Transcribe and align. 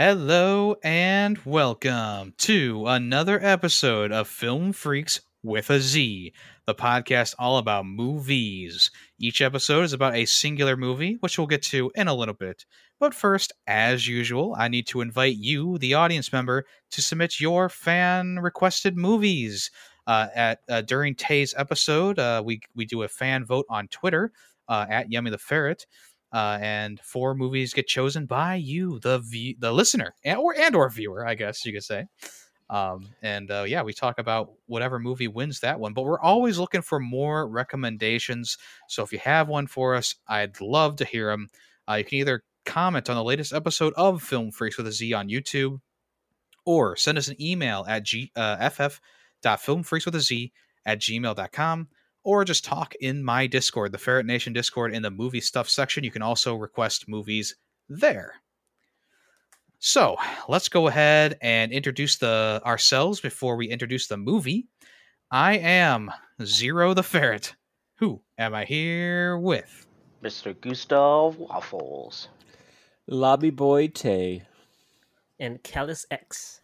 Hello 0.00 0.76
and 0.84 1.38
welcome 1.44 2.32
to 2.38 2.86
another 2.86 3.44
episode 3.44 4.12
of 4.12 4.28
Film 4.28 4.72
Freaks 4.72 5.20
with 5.42 5.70
a 5.70 5.80
Z, 5.80 6.32
the 6.68 6.74
podcast 6.76 7.34
all 7.36 7.58
about 7.58 7.84
movies. 7.84 8.92
Each 9.18 9.42
episode 9.42 9.82
is 9.82 9.92
about 9.92 10.14
a 10.14 10.24
singular 10.24 10.76
movie, 10.76 11.16
which 11.18 11.36
we'll 11.36 11.48
get 11.48 11.62
to 11.62 11.90
in 11.96 12.06
a 12.06 12.14
little 12.14 12.36
bit. 12.36 12.64
But 13.00 13.12
first, 13.12 13.52
as 13.66 14.06
usual, 14.06 14.54
I 14.56 14.68
need 14.68 14.86
to 14.86 15.00
invite 15.00 15.34
you, 15.34 15.78
the 15.78 15.94
audience 15.94 16.32
member, 16.32 16.64
to 16.92 17.02
submit 17.02 17.40
your 17.40 17.68
fan 17.68 18.38
requested 18.38 18.96
movies. 18.96 19.68
Uh, 20.06 20.28
at 20.32 20.60
uh, 20.68 20.82
during 20.82 21.16
Tay's 21.16 21.54
episode, 21.58 22.20
uh, 22.20 22.40
we 22.46 22.60
we 22.76 22.86
do 22.86 23.02
a 23.02 23.08
fan 23.08 23.44
vote 23.44 23.66
on 23.68 23.88
Twitter 23.88 24.30
uh, 24.68 24.86
at 24.88 25.10
Yummy 25.10 25.32
the 25.32 25.38
Ferret 25.38 25.86
uh, 26.32 26.58
and 26.60 27.00
four 27.00 27.34
movies 27.34 27.72
get 27.72 27.86
chosen 27.86 28.26
by 28.26 28.56
you, 28.56 28.98
the 29.00 29.18
view, 29.18 29.54
the 29.58 29.72
listener, 29.72 30.14
and 30.24 30.38
or 30.38 30.54
and 30.56 30.74
or 30.74 30.88
viewer, 30.90 31.26
I 31.26 31.34
guess 31.34 31.64
you 31.64 31.72
could 31.72 31.84
say. 31.84 32.06
Um, 32.70 33.08
and 33.22 33.50
uh, 33.50 33.64
yeah, 33.66 33.82
we 33.82 33.94
talk 33.94 34.18
about 34.18 34.52
whatever 34.66 34.98
movie 34.98 35.28
wins 35.28 35.60
that 35.60 35.80
one, 35.80 35.94
but 35.94 36.02
we're 36.02 36.20
always 36.20 36.58
looking 36.58 36.82
for 36.82 37.00
more 37.00 37.48
recommendations. 37.48 38.58
So 38.88 39.02
if 39.02 39.12
you 39.12 39.18
have 39.20 39.48
one 39.48 39.66
for 39.66 39.94
us, 39.94 40.16
I'd 40.28 40.60
love 40.60 40.96
to 40.96 41.06
hear 41.06 41.30
them. 41.30 41.48
Uh, 41.88 41.94
you 41.94 42.04
can 42.04 42.18
either 42.18 42.42
comment 42.66 43.08
on 43.08 43.16
the 43.16 43.24
latest 43.24 43.54
episode 43.54 43.94
of 43.96 44.22
Film 44.22 44.50
Freaks 44.50 44.76
with 44.76 44.86
a 44.86 44.92
Z 44.92 45.14
on 45.14 45.30
YouTube, 45.30 45.80
or 46.66 46.94
send 46.96 47.16
us 47.16 47.28
an 47.28 47.40
email 47.40 47.86
at 47.88 48.04
g, 48.04 48.30
uh, 48.36 48.68
ff.filmfreaks 48.68 50.04
with 50.04 50.14
a 50.14 50.20
Z 50.20 50.52
at 50.84 51.00
gmail.com 51.00 51.88
or 52.24 52.44
just 52.44 52.64
talk 52.64 52.94
in 53.00 53.24
my 53.24 53.46
Discord, 53.46 53.92
the 53.92 53.98
Ferret 53.98 54.26
Nation 54.26 54.52
Discord, 54.52 54.92
in 54.94 55.02
the 55.02 55.10
movie 55.10 55.40
stuff 55.40 55.68
section. 55.68 56.04
You 56.04 56.10
can 56.10 56.22
also 56.22 56.54
request 56.54 57.08
movies 57.08 57.56
there. 57.88 58.34
So 59.78 60.16
let's 60.48 60.68
go 60.68 60.88
ahead 60.88 61.38
and 61.40 61.70
introduce 61.72 62.18
the 62.18 62.60
ourselves 62.64 63.20
before 63.20 63.56
we 63.56 63.68
introduce 63.68 64.08
the 64.08 64.16
movie. 64.16 64.66
I 65.30 65.58
am 65.58 66.10
Zero 66.42 66.94
the 66.94 67.02
Ferret. 67.02 67.54
Who 67.96 68.22
am 68.38 68.54
I 68.54 68.64
here 68.64 69.38
with? 69.38 69.86
Mr. 70.22 70.58
Gustav 70.60 71.36
Waffles. 71.36 72.28
Lobby 73.06 73.50
Boy 73.50 73.88
Tay. 73.88 74.42
And 75.38 75.62
Callus 75.62 76.06
X. 76.10 76.60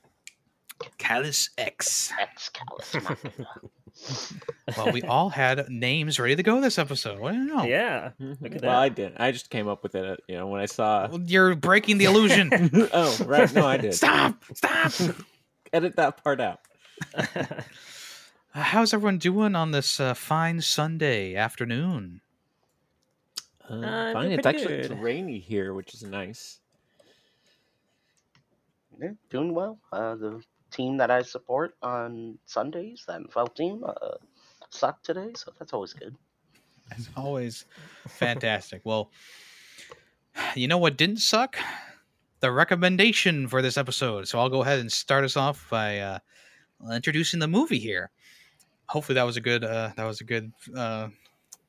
Callus 0.98 1.50
X. 1.56 2.12
X 2.18 2.50
Callus. 2.50 2.96
well, 4.76 4.92
we 4.92 5.02
all 5.02 5.28
had 5.30 5.68
names 5.68 6.18
ready 6.18 6.34
to 6.36 6.42
go 6.42 6.60
this 6.60 6.78
episode. 6.78 7.18
I 7.24 7.32
don't 7.32 7.46
know. 7.46 7.64
Yeah. 7.64 8.10
Look 8.18 8.54
at 8.56 8.62
Well, 8.62 8.78
I 8.78 8.88
that. 8.88 8.94
did. 8.96 9.12
I 9.16 9.30
just 9.32 9.50
came 9.50 9.68
up 9.68 9.82
with 9.82 9.94
it. 9.94 10.04
uh, 10.04 10.16
You 10.28 10.36
know, 10.36 10.48
when 10.48 10.60
I 10.60 10.66
saw. 10.66 11.06
Well, 11.08 11.20
You're 11.22 11.54
breaking 11.54 11.98
the 11.98 12.06
illusion. 12.06 12.50
oh, 12.92 13.16
right. 13.26 13.52
No, 13.54 13.66
I 13.66 13.76
did. 13.76 13.94
stop! 13.94 14.42
Stop! 14.54 14.92
Edit 15.72 15.96
that 15.96 16.22
part 16.22 16.40
out. 16.40 16.60
Uh, 17.16 17.44
How's 18.52 18.94
everyone 18.94 19.18
doing 19.18 19.54
on 19.56 19.70
this 19.72 19.98
uh, 19.98 20.14
fine 20.14 20.60
Sunday 20.60 21.34
afternoon? 21.34 22.20
Uh, 23.68 23.74
Uh, 23.74 24.12
fine. 24.12 24.32
It's 24.32 24.42
pretty 24.42 24.58
actually 24.58 24.74
it's 24.74 24.88
good. 24.88 25.00
rainy 25.02 25.38
here, 25.38 25.72
which 25.74 25.94
is 25.94 26.02
nice. 26.04 26.60
yeah, 29.00 29.10
doing 29.30 29.54
well. 29.54 29.78
Uh, 29.92 30.14
the 30.14 30.42
team 30.74 30.96
that 30.98 31.10
I 31.10 31.22
support 31.22 31.76
on 31.82 32.38
Sundays, 32.46 33.04
the 33.06 33.14
NFL 33.14 33.54
team, 33.54 33.84
uh, 33.86 34.16
sucked 34.70 35.06
today, 35.06 35.30
so 35.34 35.52
that's 35.58 35.72
always 35.72 35.92
good. 35.92 36.14
As 36.96 37.08
always, 37.16 37.64
fantastic. 38.08 38.82
well, 38.84 39.10
you 40.54 40.68
know 40.68 40.78
what 40.78 40.96
didn't 40.98 41.18
suck? 41.18 41.56
The 42.40 42.50
recommendation 42.52 43.48
for 43.48 43.62
this 43.62 43.78
episode. 43.78 44.28
So 44.28 44.38
I'll 44.38 44.50
go 44.50 44.62
ahead 44.62 44.80
and 44.80 44.92
start 44.92 45.24
us 45.24 45.36
off 45.36 45.66
by 45.70 46.00
uh, 46.00 46.18
introducing 46.92 47.40
the 47.40 47.48
movie 47.48 47.78
here. 47.78 48.10
Hopefully 48.88 49.14
that 49.14 49.22
was 49.22 49.38
a 49.38 49.40
good 49.40 49.64
uh, 49.64 49.92
that 49.96 50.04
was 50.04 50.20
a 50.20 50.24
good 50.24 50.52
uh, 50.76 51.08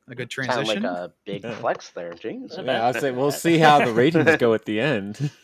a 0.09 0.15
good 0.15 0.29
Sound 0.31 0.49
transition. 0.49 0.83
like 0.83 0.91
a 0.91 1.13
big 1.25 1.43
Yeah. 1.43 1.55
flex 1.55 1.91
there, 1.91 2.13
James. 2.13 2.57
Yeah, 2.61 2.85
I'll 2.85 2.93
say 2.93 3.11
we'll 3.11 3.31
see 3.45 3.57
how 3.57 3.85
the 3.85 3.93
ratings 3.93 4.35
go 4.35 4.53
at 4.53 4.65
the 4.65 4.79
end. 4.81 5.31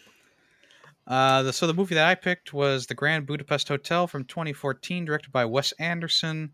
Uh, 1.07 1.43
the, 1.43 1.53
so 1.53 1.67
the 1.67 1.73
movie 1.73 1.95
that 1.95 2.07
I 2.07 2.15
picked 2.15 2.53
was 2.53 2.85
The 2.85 2.93
Grand 2.93 3.25
Budapest 3.25 3.67
Hotel 3.67 4.07
from 4.07 4.23
2014, 4.25 5.05
directed 5.05 5.31
by 5.31 5.45
Wes 5.45 5.71
Anderson. 5.73 6.51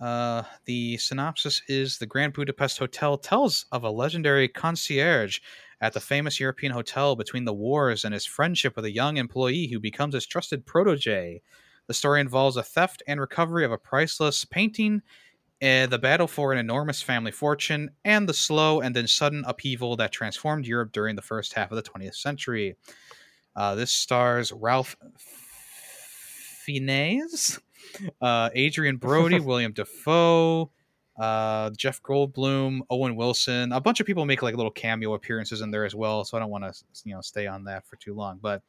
Uh, 0.00 0.42
the 0.64 0.96
synopsis 0.98 1.62
is 1.68 1.98
The 1.98 2.06
Grand 2.06 2.32
Budapest 2.32 2.78
Hotel 2.78 3.16
tells 3.16 3.66
of 3.72 3.84
a 3.84 3.90
legendary 3.90 4.48
concierge 4.48 5.40
at 5.80 5.92
the 5.92 6.00
famous 6.00 6.40
European 6.40 6.72
hotel 6.72 7.16
between 7.16 7.44
the 7.44 7.54
wars 7.54 8.04
and 8.04 8.14
his 8.14 8.26
friendship 8.26 8.76
with 8.76 8.84
a 8.84 8.92
young 8.92 9.18
employee 9.18 9.68
who 9.68 9.78
becomes 9.78 10.14
his 10.14 10.26
trusted 10.26 10.64
protege. 10.64 11.42
The 11.86 11.94
story 11.94 12.20
involves 12.20 12.56
a 12.56 12.62
theft 12.62 13.02
and 13.06 13.20
recovery 13.20 13.64
of 13.64 13.72
a 13.72 13.78
priceless 13.78 14.44
painting, 14.44 15.02
uh, 15.62 15.86
the 15.86 15.98
battle 15.98 16.26
for 16.26 16.52
an 16.52 16.58
enormous 16.58 17.02
family 17.02 17.30
fortune, 17.30 17.90
and 18.04 18.28
the 18.28 18.34
slow 18.34 18.80
and 18.80 18.96
then 18.96 19.06
sudden 19.06 19.44
upheaval 19.46 19.96
that 19.96 20.12
transformed 20.12 20.66
Europe 20.66 20.92
during 20.92 21.16
the 21.16 21.22
first 21.22 21.52
half 21.54 21.70
of 21.70 21.76
the 21.76 21.82
20th 21.82 22.16
century. 22.16 22.76
Uh, 23.56 23.74
this 23.74 23.90
stars 23.90 24.52
Ralph 24.52 24.96
Fiennes, 26.64 27.58
uh, 28.20 28.50
Adrien 28.54 28.98
Brody, 28.98 29.40
William 29.40 29.72
Dafoe, 29.72 30.70
uh, 31.18 31.70
Jeff 31.70 32.02
Goldblum, 32.02 32.80
Owen 32.90 33.16
Wilson. 33.16 33.72
A 33.72 33.80
bunch 33.80 34.00
of 34.00 34.06
people 34.06 34.26
make 34.26 34.42
like 34.42 34.54
little 34.56 34.70
cameo 34.70 35.14
appearances 35.14 35.62
in 35.62 35.70
there 35.70 35.84
as 35.84 35.94
well. 35.94 36.24
So 36.24 36.36
I 36.36 36.40
don't 36.40 36.50
want 36.50 36.64
to 36.64 36.74
you 37.04 37.14
know 37.14 37.22
stay 37.22 37.46
on 37.46 37.64
that 37.64 37.86
for 37.86 37.96
too 37.96 38.14
long. 38.14 38.38
But 38.42 38.62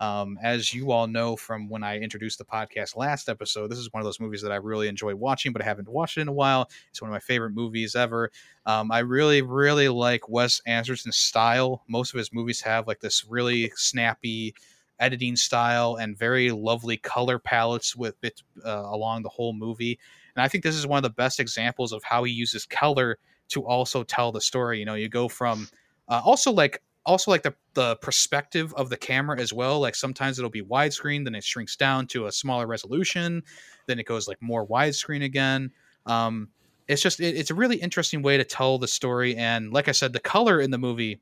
um, 0.00 0.38
as 0.42 0.74
you 0.74 0.90
all 0.90 1.06
know 1.06 1.36
from 1.36 1.68
when 1.68 1.82
I 1.82 1.98
introduced 1.98 2.38
the 2.38 2.44
podcast 2.44 2.96
last 2.96 3.28
episode, 3.28 3.70
this 3.70 3.78
is 3.78 3.92
one 3.92 4.00
of 4.00 4.04
those 4.04 4.20
movies 4.20 4.42
that 4.42 4.52
I 4.52 4.56
really 4.56 4.88
enjoy 4.88 5.14
watching, 5.14 5.52
but 5.52 5.62
I 5.62 5.64
haven't 5.64 5.88
watched 5.88 6.18
it 6.18 6.22
in 6.22 6.28
a 6.28 6.32
while. 6.32 6.68
It's 6.90 7.00
one 7.00 7.10
of 7.10 7.12
my 7.12 7.20
favorite 7.20 7.52
movies 7.52 7.96
ever. 7.96 8.30
Um, 8.66 8.92
I 8.92 8.98
really, 9.00 9.42
really 9.42 9.88
like 9.88 10.28
Wes 10.28 10.60
Anderson's 10.66 11.16
style. 11.16 11.82
Most 11.88 12.12
of 12.12 12.18
his 12.18 12.32
movies 12.32 12.60
have 12.60 12.86
like 12.86 13.00
this 13.00 13.24
really 13.28 13.72
snappy 13.74 14.54
editing 14.98 15.36
style 15.36 15.96
and 15.96 16.16
very 16.18 16.50
lovely 16.50 16.96
color 16.96 17.38
palettes 17.38 17.94
with 17.96 18.16
it 18.22 18.42
uh, 18.64 18.84
along 18.86 19.22
the 19.22 19.28
whole 19.28 19.52
movie. 19.52 19.98
And 20.34 20.42
I 20.42 20.48
think 20.48 20.64
this 20.64 20.76
is 20.76 20.86
one 20.86 20.98
of 20.98 21.02
the 21.02 21.10
best 21.10 21.40
examples 21.40 21.92
of 21.92 22.02
how 22.02 22.24
he 22.24 22.32
uses 22.32 22.66
color 22.66 23.18
to 23.48 23.66
also 23.66 24.02
tell 24.02 24.32
the 24.32 24.40
story. 24.40 24.78
You 24.78 24.84
know, 24.84 24.94
you 24.94 25.08
go 25.08 25.28
from 25.28 25.68
uh, 26.08 26.20
also 26.24 26.52
like 26.52 26.82
also 27.06 27.30
like 27.30 27.42
the 27.42 27.54
the 27.74 27.96
perspective 27.96 28.74
of 28.74 28.90
the 28.90 28.96
camera 28.96 29.40
as 29.40 29.52
well. 29.52 29.80
Like 29.80 29.94
sometimes 29.94 30.38
it'll 30.38 30.50
be 30.50 30.62
widescreen, 30.62 31.24
then 31.24 31.34
it 31.34 31.44
shrinks 31.44 31.76
down 31.76 32.06
to 32.08 32.26
a 32.26 32.32
smaller 32.32 32.66
resolution, 32.66 33.42
then 33.86 33.98
it 33.98 34.06
goes 34.06 34.28
like 34.28 34.42
more 34.42 34.66
widescreen 34.66 35.24
again. 35.24 35.70
Um, 36.04 36.48
it's 36.88 37.02
just 37.02 37.20
it, 37.20 37.36
it's 37.36 37.50
a 37.50 37.54
really 37.54 37.76
interesting 37.76 38.22
way 38.22 38.36
to 38.36 38.44
tell 38.44 38.78
the 38.78 38.88
story, 38.88 39.36
and 39.36 39.72
like 39.72 39.88
I 39.88 39.92
said, 39.92 40.12
the 40.12 40.20
color 40.20 40.60
in 40.60 40.70
the 40.70 40.78
movie 40.78 41.20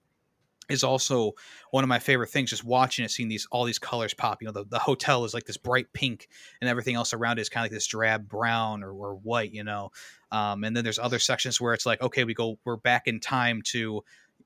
is 0.70 0.82
also 0.82 1.32
one 1.72 1.84
of 1.84 1.88
my 1.88 1.98
favorite 1.98 2.30
things 2.30 2.50
just 2.50 2.64
watching 2.64 3.04
it 3.04 3.10
seeing 3.10 3.28
these 3.28 3.46
all 3.50 3.64
these 3.64 3.78
colors 3.78 4.14
pop 4.14 4.40
you 4.40 4.46
know 4.46 4.52
the, 4.52 4.64
the 4.64 4.78
hotel 4.78 5.24
is 5.24 5.34
like 5.34 5.44
this 5.44 5.56
bright 5.56 5.92
pink 5.92 6.28
and 6.60 6.70
everything 6.70 6.94
else 6.94 7.12
around 7.12 7.38
it 7.38 7.42
is 7.42 7.48
kind 7.48 7.62
of 7.66 7.70
like 7.70 7.76
this 7.76 7.86
drab 7.86 8.28
brown 8.28 8.82
or, 8.82 8.90
or 8.92 9.14
white 9.16 9.52
you 9.52 9.62
know 9.62 9.90
um, 10.32 10.64
and 10.64 10.74
then 10.74 10.82
there's 10.82 10.98
other 10.98 11.18
sections 11.18 11.60
where 11.60 11.74
it's 11.74 11.84
like 11.84 12.00
okay 12.00 12.24
we 12.24 12.32
go 12.34 12.58
we're 12.64 12.76
back 12.76 13.06
in 13.06 13.20
time 13.20 13.60
to 13.62 14.02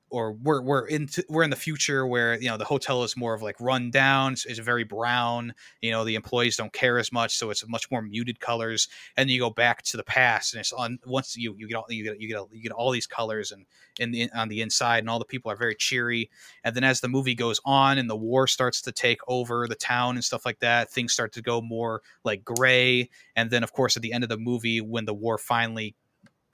or 0.09 0.33
we're 0.33 0.61
we're 0.61 0.85
into 0.87 1.23
we're 1.29 1.43
in 1.43 1.49
the 1.49 1.55
future 1.55 2.05
where 2.05 2.39
you 2.39 2.47
know 2.47 2.57
the 2.57 2.65
hotel 2.65 3.03
is 3.03 3.15
more 3.15 3.33
of 3.33 3.41
like 3.41 3.55
run 3.59 3.91
down 3.91 4.33
it's, 4.33 4.45
it's 4.45 4.59
very 4.59 4.83
brown 4.83 5.53
you 5.81 5.91
know 5.91 6.03
the 6.03 6.15
employees 6.15 6.57
don't 6.57 6.73
care 6.73 6.97
as 6.97 7.11
much 7.11 7.35
so 7.35 7.49
it's 7.49 7.67
much 7.67 7.89
more 7.91 8.01
muted 8.01 8.39
colors 8.39 8.87
and 9.17 9.29
you 9.29 9.39
go 9.39 9.49
back 9.49 9.81
to 9.81 9.97
the 9.97 10.03
past 10.03 10.53
and 10.53 10.59
it's 10.59 10.73
on 10.73 10.99
once 11.05 11.37
you 11.37 11.55
you 11.57 11.67
get 11.67 11.75
all 11.75 11.85
you 11.89 12.03
get 12.03 12.19
you 12.19 12.27
get, 12.27 12.41
you 12.51 12.61
get 12.61 12.71
all 12.71 12.91
these 12.91 13.07
colors 13.07 13.51
and 13.51 13.65
in 13.99 14.11
the 14.11 14.29
on 14.33 14.47
the 14.47 14.61
inside 14.61 14.99
and 14.99 15.09
all 15.09 15.19
the 15.19 15.25
people 15.25 15.51
are 15.51 15.57
very 15.57 15.75
cheery 15.75 16.29
and 16.63 16.75
then 16.75 16.83
as 16.83 17.01
the 17.01 17.07
movie 17.07 17.35
goes 17.35 17.59
on 17.65 17.97
and 17.97 18.09
the 18.09 18.15
war 18.15 18.47
starts 18.47 18.81
to 18.81 18.91
take 18.91 19.19
over 19.27 19.67
the 19.67 19.75
town 19.75 20.15
and 20.15 20.23
stuff 20.23 20.45
like 20.45 20.59
that 20.59 20.89
things 20.89 21.13
start 21.13 21.33
to 21.33 21.41
go 21.41 21.61
more 21.61 22.01
like 22.23 22.43
gray 22.43 23.09
and 23.35 23.49
then 23.51 23.63
of 23.63 23.73
course 23.73 23.95
at 23.95 24.01
the 24.01 24.13
end 24.13 24.23
of 24.23 24.29
the 24.29 24.37
movie 24.37 24.81
when 24.81 25.05
the 25.05 25.13
war 25.13 25.37
finally 25.37 25.95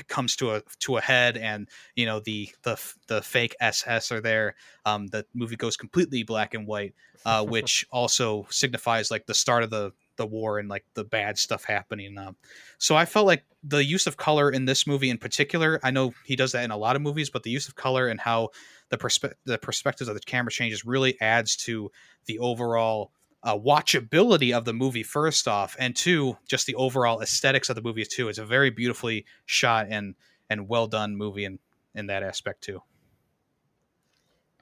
comes 0.08 0.36
to 0.36 0.52
a 0.52 0.62
to 0.80 0.98
a 0.98 1.02
head 1.02 1.38
and 1.38 1.70
you 1.96 2.06
know 2.06 2.20
the 2.20 2.50
the 2.64 2.80
the 3.08 3.22
fake 3.22 3.56
ss 3.60 4.12
are 4.12 4.22
there 4.22 4.56
um 4.86 5.08
the 5.08 5.26
movie 5.34 5.56
goes 5.56 5.78
completely 5.78 6.24
black 6.24 6.54
and 6.54 6.68
white 6.68 6.94
uh 7.26 7.44
which 7.46 7.86
also 7.92 8.46
signifies 8.50 9.10
like 9.10 9.26
the 9.26 9.34
start 9.34 9.64
of 9.64 9.70
the 9.70 9.92
the 10.18 10.26
war 10.26 10.60
and 10.60 10.70
like 10.70 10.86
the 10.94 11.04
bad 11.04 11.38
stuff 11.38 11.66
happening 11.66 12.18
um 12.18 12.36
so 12.78 12.96
i 12.96 13.06
felt 13.06 13.26
like 13.26 13.44
the 13.64 13.84
use 13.84 14.08
of 14.08 14.18
color 14.18 14.50
in 14.50 14.66
this 14.66 14.86
movie 14.86 15.10
in 15.10 15.18
particular 15.18 15.80
i 15.84 15.92
know 15.92 16.14
he 16.24 16.36
does 16.36 16.52
that 16.52 16.64
in 16.64 16.72
a 16.72 16.78
lot 16.78 16.96
of 16.96 17.02
movies 17.02 17.30
but 17.30 17.44
the 17.44 17.50
use 17.50 17.68
of 17.68 17.76
color 17.76 18.08
and 18.08 18.20
how 18.20 18.50
the 18.90 18.98
perspe- 18.98 19.34
the 19.46 19.58
perspectives 19.58 20.08
of 20.08 20.16
the 20.16 20.22
camera 20.22 20.52
changes 20.52 20.86
really 20.86 21.20
adds 21.20 21.56
to 21.56 21.92
the 22.26 22.40
overall 22.40 23.12
uh, 23.46 23.56
watchability 23.58 24.52
of 24.52 24.66
the 24.66 24.74
movie 24.74 25.04
first 25.04 25.48
off 25.48 25.76
and 25.80 25.96
two 25.96 26.36
just 26.48 26.66
the 26.66 26.76
overall 26.76 27.22
aesthetics 27.22 27.70
of 27.70 27.76
the 27.76 27.82
movie 27.82 28.04
too 28.04 28.28
it's 28.28 28.40
a 28.40 28.46
very 28.46 28.72
beautifully 28.72 29.24
shot 29.46 29.86
and 29.90 30.16
and 30.50 30.68
well 30.68 30.88
done 30.88 31.16
movie 31.16 31.46
in 31.46 31.60
in 31.94 32.08
that 32.08 32.24
aspect 32.24 32.62
too 32.62 32.82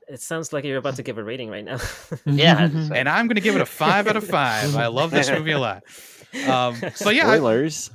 It 0.08 0.20
sounds 0.20 0.52
like 0.52 0.66
you're 0.66 0.78
about 0.78 0.98
to 0.98 1.04
give 1.04 1.18
a 1.18 1.24
rating 1.24 1.50
right 1.50 1.64
now. 1.64 1.80
Yeah, 2.26 2.60
and 2.94 3.08
I'm 3.08 3.28
going 3.28 3.36
to 3.36 3.42
give 3.42 3.56
it 3.56 3.62
a 3.62 3.66
five 3.66 4.06
out 4.08 4.18
of 4.18 4.28
five. 4.28 4.76
I 4.76 4.88
love 4.88 5.12
this 5.12 5.30
movie 5.32 5.52
a 5.52 5.60
lot. 5.60 5.84
Um, 6.48 6.76
but 7.04 7.16
yeah, 7.16 7.30
I- 7.30 7.38
Spoilers. 7.38 7.92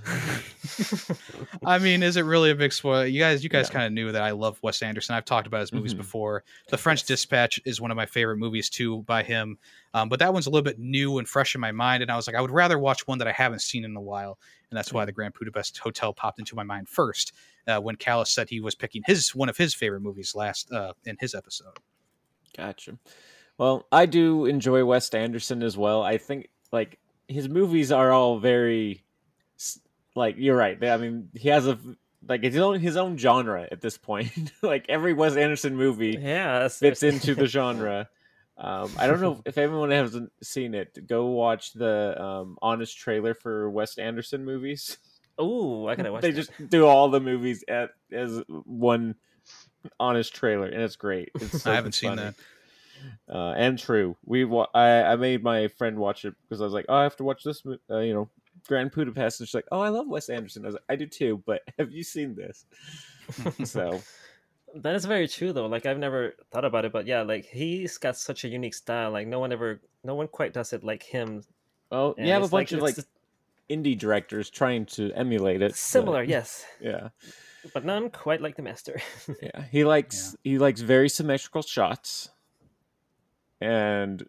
I 1.65 1.79
mean, 1.79 2.03
is 2.03 2.17
it 2.17 2.23
really 2.23 2.51
a 2.51 2.55
big 2.55 2.73
spoiler? 2.73 3.07
You 3.07 3.19
guys, 3.21 3.43
you 3.43 3.49
guys 3.51 3.69
Yeah. 3.69 3.73
kind 3.75 3.87
of 3.87 3.93
knew 3.93 4.13
that 4.13 4.23
I 4.23 4.31
love 4.31 4.59
Wes 4.63 4.83
Anderson. 4.83 5.15
I've 5.15 5.25
talked 5.25 5.47
about 5.47 5.61
his 5.61 5.73
movies 5.73 5.95
Mhm. 5.95 5.99
before. 5.99 6.45
The 6.69 6.79
French 6.79 7.05
Dispatch 7.05 7.61
is 7.65 7.81
one 7.81 7.91
of 7.91 7.97
my 7.97 8.07
favorite 8.07 8.37
movies 8.37 8.71
too 8.71 9.03
by 9.03 9.23
him. 9.23 9.59
Um, 9.95 10.09
but 10.09 10.19
that 10.21 10.33
one's 10.33 10.47
a 10.47 10.51
little 10.51 10.63
bit 10.65 10.79
new 10.79 11.19
and 11.19 11.29
fresh 11.29 11.55
in 11.55 11.61
my 11.61 11.73
mind, 11.73 12.03
and 12.03 12.13
I 12.13 12.17
was 12.17 12.27
like, 12.27 12.37
I 12.37 12.41
would 12.41 12.51
rather 12.51 12.79
watch 12.79 13.07
one 13.07 13.19
that 13.19 13.29
I 13.29 13.33
haven't 13.33 13.61
seen 13.61 13.85
in 13.85 13.97
a 13.97 14.01
while, 14.01 14.39
and 14.71 14.77
that's 14.77 14.93
why 14.93 15.05
the 15.05 15.13
Grand 15.13 15.35
Budapest 15.35 15.79
Hotel 15.79 16.13
popped 16.13 16.39
into 16.39 16.55
my 16.55 16.63
mind 16.63 16.89
first 16.89 17.33
uh, 17.67 17.81
when 17.81 17.97
Callis 17.97 18.31
said 18.31 18.49
he 18.51 18.61
was 18.61 18.75
picking 18.75 19.03
his 19.07 19.35
one 19.35 19.49
of 19.49 19.57
his 19.57 19.75
favorite 19.75 20.01
movies 20.03 20.35
last 20.35 20.71
uh, 20.73 20.93
in 21.07 21.17
his 21.21 21.35
episode. 21.35 21.79
Gotcha. 22.57 22.99
Well, 23.57 23.87
I 23.91 24.07
do 24.07 24.47
enjoy 24.47 24.85
Wes 24.85 25.09
Anderson 25.11 25.63
as 25.63 25.77
well. 25.77 26.03
I 26.03 26.19
think 26.19 26.49
like 26.71 26.99
his 27.29 27.49
movies 27.49 27.93
are 27.93 28.11
all 28.11 28.39
very 28.39 29.05
like 30.15 30.37
you're 30.39 30.57
right. 30.57 30.83
I 30.83 30.97
mean, 30.97 31.29
he 31.35 31.49
has 31.51 31.67
a 31.67 31.79
like 32.27 32.43
his 32.43 32.57
own 32.57 32.81
his 32.81 32.97
own 32.97 33.17
genre 33.17 33.69
at 33.71 33.81
this 33.81 33.97
point. 33.97 34.53
like 34.63 34.87
every 34.89 35.13
Wes 35.13 35.37
Anderson 35.37 35.77
movie 35.77 36.19
yeah, 36.21 36.69
fits 36.69 37.03
into 37.03 37.35
the 37.35 37.47
genre. 37.47 38.09
Um, 38.57 38.91
I 38.99 39.07
don't 39.07 39.21
know 39.21 39.41
if 39.47 39.57
anyone 39.57 39.93
hasn't 39.93 40.33
seen 40.43 40.75
it. 40.75 41.07
Go 41.07 41.27
watch 41.27 41.73
the 41.75 42.21
um, 42.21 42.59
honest 42.61 42.99
trailer 42.99 43.35
for 43.35 43.71
Wes 43.71 43.99
Anderson 43.99 44.45
movies. 44.45 44.99
Oh, 45.39 45.87
I 45.87 45.95
gotta 45.95 46.11
watch. 46.11 46.23
they 46.23 46.33
that. 46.33 46.37
just 46.37 46.69
do 46.69 46.85
all 46.85 47.09
the 47.09 47.21
movies 47.21 47.63
at, 47.69 47.91
as 48.11 48.43
one 48.49 49.15
honest 50.01 50.35
trailer, 50.35 50.67
and 50.67 50.83
it's 50.83 50.97
great. 50.97 51.31
It's 51.37 51.63
so 51.63 51.71
I 51.71 51.77
haven't 51.77 51.93
seen 51.93 52.17
that. 52.17 52.35
Uh, 53.29 53.53
and 53.57 53.79
true, 53.79 54.17
we 54.25 54.45
wa- 54.45 54.69
I, 54.75 55.03
I 55.03 55.17
made 55.17 55.43
my 55.43 55.69
friend 55.69 55.99
watch 55.99 56.25
it 56.25 56.35
because 56.43 56.61
I 56.61 56.65
was 56.65 56.73
like, 56.73 56.87
oh, 56.89 56.95
I 56.97 57.03
have 57.03 57.17
to 57.17 57.25
watch 57.25 57.43
this. 57.45 57.63
Uh, 57.91 57.99
you 57.99 58.15
know, 58.15 58.29
Grand 58.67 58.91
Budapest. 58.91 59.41
And 59.41 59.49
she's 59.49 59.55
like, 59.55 59.67
oh, 59.73 59.81
I 59.81 59.89
love 59.91 60.09
Wes 60.09 60.29
Anderson. 60.29 60.65
I 60.65 60.69
was 60.69 60.75
like, 60.75 60.85
I 60.89 60.97
do 60.97 61.07
too, 61.07 61.43
but 61.47 61.63
have 61.79 61.91
you 61.93 62.03
seen 62.03 62.35
this? 62.35 62.65
so 63.65 64.01
That 64.75 64.95
is 64.95 65.05
very 65.05 65.29
true 65.29 65.53
though. 65.53 65.67
Like 65.67 65.87
I've 65.87 65.99
never 65.99 66.35
thought 66.53 66.65
about 66.65 66.85
it, 66.85 66.93
but 66.93 67.07
yeah, 67.07 67.23
like 67.23 67.45
he's 67.47 67.99
got 67.99 68.17
such 68.17 68.45
a 68.45 68.49
unique 68.49 68.75
style. 68.75 69.11
Like 69.11 69.27
no 69.27 69.39
one 69.41 69.53
ever, 69.53 69.81
no 70.05 70.15
one 70.15 70.29
quite 70.29 70.53
does 70.53 70.73
it 70.73 70.85
like 70.85 71.03
him. 71.03 71.43
Oh, 71.91 72.15
And 72.19 72.27
you 72.27 72.33
have 72.33 72.43
a 72.43 72.45
it's 72.45 72.51
bunch 72.53 72.73
of 72.73 72.83
it's 72.83 72.99
like 72.99 73.07
indie 73.71 73.99
directors 73.99 74.49
trying 74.51 74.87
to 74.87 75.13
emulate 75.13 75.61
it. 75.63 75.71
but- 75.73 75.77
similar, 75.77 76.23
yes, 76.23 76.65
yeah, 76.81 77.09
but 77.75 77.85
none 77.85 78.11
quite 78.11 78.41
like 78.43 78.57
the 78.57 78.63
master. 78.63 79.01
yeah. 79.43 79.65
He 79.71 79.85
likes 79.85 80.37
he 80.45 80.59
likes 80.59 80.81
very 80.83 81.09
symmetrical 81.09 81.63
shots, 81.63 82.29
and 83.61 84.27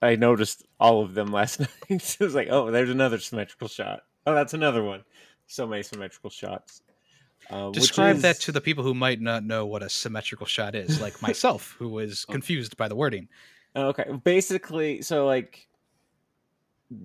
I 0.00 0.16
noticed 0.16 0.64
all 0.78 1.02
of 1.02 1.14
them 1.14 1.32
last 1.32 1.60
night. 1.88 2.16
it 2.20 2.20
was 2.20 2.34
like, 2.34 2.48
oh, 2.50 2.70
there's 2.70 2.90
another 2.90 3.18
symmetrical 3.18 3.68
shot. 3.68 4.02
Oh, 4.26 4.34
that's 4.34 4.54
another 4.54 4.82
one. 4.82 5.04
So 5.46 5.66
many 5.66 5.82
symmetrical 5.82 6.30
shots. 6.30 6.82
Uh, 7.50 7.70
Describe 7.70 8.18
that 8.18 8.40
to 8.40 8.52
the 8.52 8.60
people 8.60 8.84
who 8.84 8.94
might 8.94 9.20
not 9.20 9.42
know 9.44 9.64
what 9.64 9.82
a 9.82 9.88
symmetrical 9.88 10.46
shot 10.46 10.74
is, 10.74 11.00
like 11.00 11.20
myself, 11.22 11.74
who 11.78 11.88
was 11.88 12.24
confused 12.26 12.76
by 12.76 12.88
the 12.88 12.94
wording. 12.94 13.28
Okay, 13.74 14.04
basically, 14.24 15.00
so 15.02 15.24
like 15.26 15.68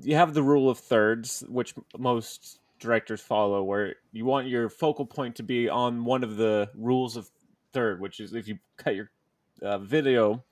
you 0.02 0.16
have 0.16 0.34
the 0.34 0.44
rule 0.44 0.70
of 0.70 0.80
thirds, 0.80 1.44
which 1.48 1.74
most 1.98 2.60
directors 2.80 3.22
follow, 3.22 3.64
where 3.64 3.96
you 4.12 4.26
want 4.26 4.48
your 4.48 4.70
focal 4.70 5.06
point 5.06 5.36
to 5.38 5.44
be 5.44 5.70
on 5.70 6.04
one 6.04 6.24
of 6.24 6.36
the 6.36 6.70
rules 6.76 7.16
of 7.16 7.30
third, 7.72 8.02
which 8.02 8.20
is 8.20 8.34
if 8.34 8.48
you 8.48 8.58
cut 8.76 8.96
your 8.96 9.10
uh, 9.62 9.78
video 9.78 10.44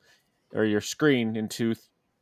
or 0.53 0.65
your 0.65 0.81
screen 0.81 1.36
into 1.36 1.75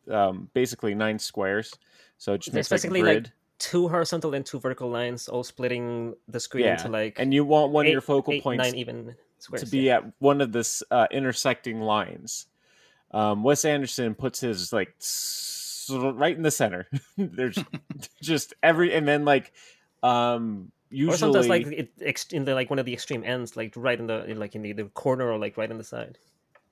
um, 0.09 0.49
basically 0.53 0.95
nine 0.95 1.19
squares, 1.19 1.73
so 2.17 2.33
it 2.33 2.39
just 2.39 2.55
It's 2.55 2.69
makes 2.69 2.71
like 2.71 2.91
basically 2.91 3.01
like 3.01 3.31
two 3.59 3.87
horizontal 3.87 4.33
and 4.33 4.45
two 4.45 4.59
vertical 4.59 4.89
lines, 4.89 5.27
all 5.27 5.43
splitting 5.43 6.15
the 6.27 6.39
screen 6.39 6.65
Yeah, 6.65 6.73
into 6.77 6.89
like 6.89 7.19
and 7.19 7.33
you 7.33 7.45
want 7.45 7.71
one 7.71 7.85
of 7.85 7.91
your 7.91 8.01
focal 8.01 8.33
eight, 8.33 8.43
points 8.43 8.63
nine 8.65 8.75
even 8.75 9.15
squares. 9.39 9.63
to 9.63 9.69
be 9.69 9.83
yeah. 9.83 9.97
at 9.97 10.13
one 10.19 10.41
of 10.41 10.51
the 10.51 10.59
s- 10.59 10.83
uh, 10.91 11.07
intersecting 11.11 11.81
lines. 11.81 12.47
Um, 13.11 13.43
Wes 13.43 13.65
Anderson 13.65 14.15
puts 14.15 14.39
his 14.39 14.71
like 14.71 14.95
right 16.15 16.35
in 16.35 16.43
the 16.43 16.51
center. 16.51 16.87
There's 17.17 17.57
just 18.21 18.53
every 18.61 18.93
and 18.93 19.07
then 19.07 19.25
like 19.25 19.51
um 20.03 20.71
or 21.07 21.17
sometimes 21.17 21.47
usually 21.47 21.65
like 21.65 21.73
it 21.73 21.91
ex- 22.01 22.31
in 22.31 22.45
the 22.45 22.53
like 22.55 22.69
one 22.69 22.79
of 22.79 22.85
the 22.85 22.93
extreme 22.93 23.23
ends, 23.23 23.57
like 23.57 23.73
right 23.75 23.99
in 23.99 24.07
the 24.07 24.33
like 24.35 24.55
in 24.55 24.61
the, 24.61 24.73
the 24.73 24.85
corner 24.85 25.29
or 25.31 25.37
like 25.37 25.57
right 25.57 25.69
on 25.71 25.77
the 25.77 25.83
side. 25.83 26.17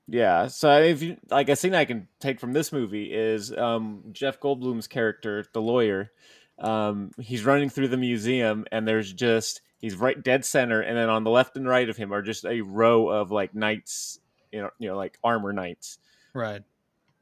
Yeah. 0.07 0.47
So 0.47 0.81
if 0.81 1.01
you 1.01 1.17
like 1.29 1.49
a 1.49 1.55
scene 1.55 1.75
I 1.75 1.85
can 1.85 2.07
take 2.19 2.39
from 2.39 2.53
this 2.53 2.71
movie 2.71 3.13
is 3.13 3.51
um 3.55 4.03
Jeff 4.11 4.39
Goldblum's 4.39 4.87
character, 4.87 5.45
the 5.53 5.61
lawyer. 5.61 6.11
Um, 6.59 7.11
he's 7.19 7.45
running 7.45 7.69
through 7.69 7.89
the 7.89 7.97
museum 7.97 8.65
and 8.71 8.87
there's 8.87 9.13
just 9.13 9.61
he's 9.79 9.95
right 9.95 10.21
dead 10.23 10.43
center, 10.45 10.81
and 10.81 10.97
then 10.97 11.09
on 11.09 11.23
the 11.23 11.29
left 11.29 11.55
and 11.55 11.67
right 11.67 11.87
of 11.87 11.97
him 11.97 12.11
are 12.11 12.21
just 12.23 12.45
a 12.45 12.61
row 12.61 13.09
of 13.09 13.31
like 13.31 13.53
knights, 13.53 14.19
you 14.51 14.61
know, 14.61 14.69
you 14.79 14.89
know, 14.89 14.97
like 14.97 15.17
armor 15.23 15.53
knights. 15.53 15.99
Right. 16.33 16.63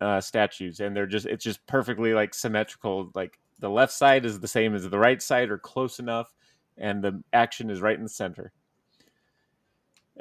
uh, 0.02 0.22
statues, 0.22 0.80
and 0.80 0.96
they're 0.96 1.06
just 1.08 1.26
it's 1.26 1.44
just 1.44 1.66
perfectly 1.68 2.14
like 2.14 2.34
symmetrical. 2.34 3.12
Like 3.16 3.40
the 3.60 3.70
left 3.70 3.94
side 3.94 4.26
is 4.26 4.40
the 4.40 4.48
same 4.48 4.76
as 4.76 4.88
the 4.90 5.00
right 5.00 5.22
side, 5.22 5.50
or 5.50 5.58
close 5.58 6.00
enough, 6.00 6.34
and 6.78 7.04
the 7.04 7.24
action 7.32 7.70
is 7.70 7.82
right 7.82 7.98
in 7.98 8.04
the 8.04 8.10
center. 8.10 8.52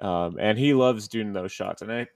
Um, 0.01 0.37
and 0.41 0.59
he 0.59 0.75
loves 0.75 1.09
doing 1.09 1.33
those 1.33 1.53
shots, 1.53 1.83
and 1.83 1.91
it 1.91 2.09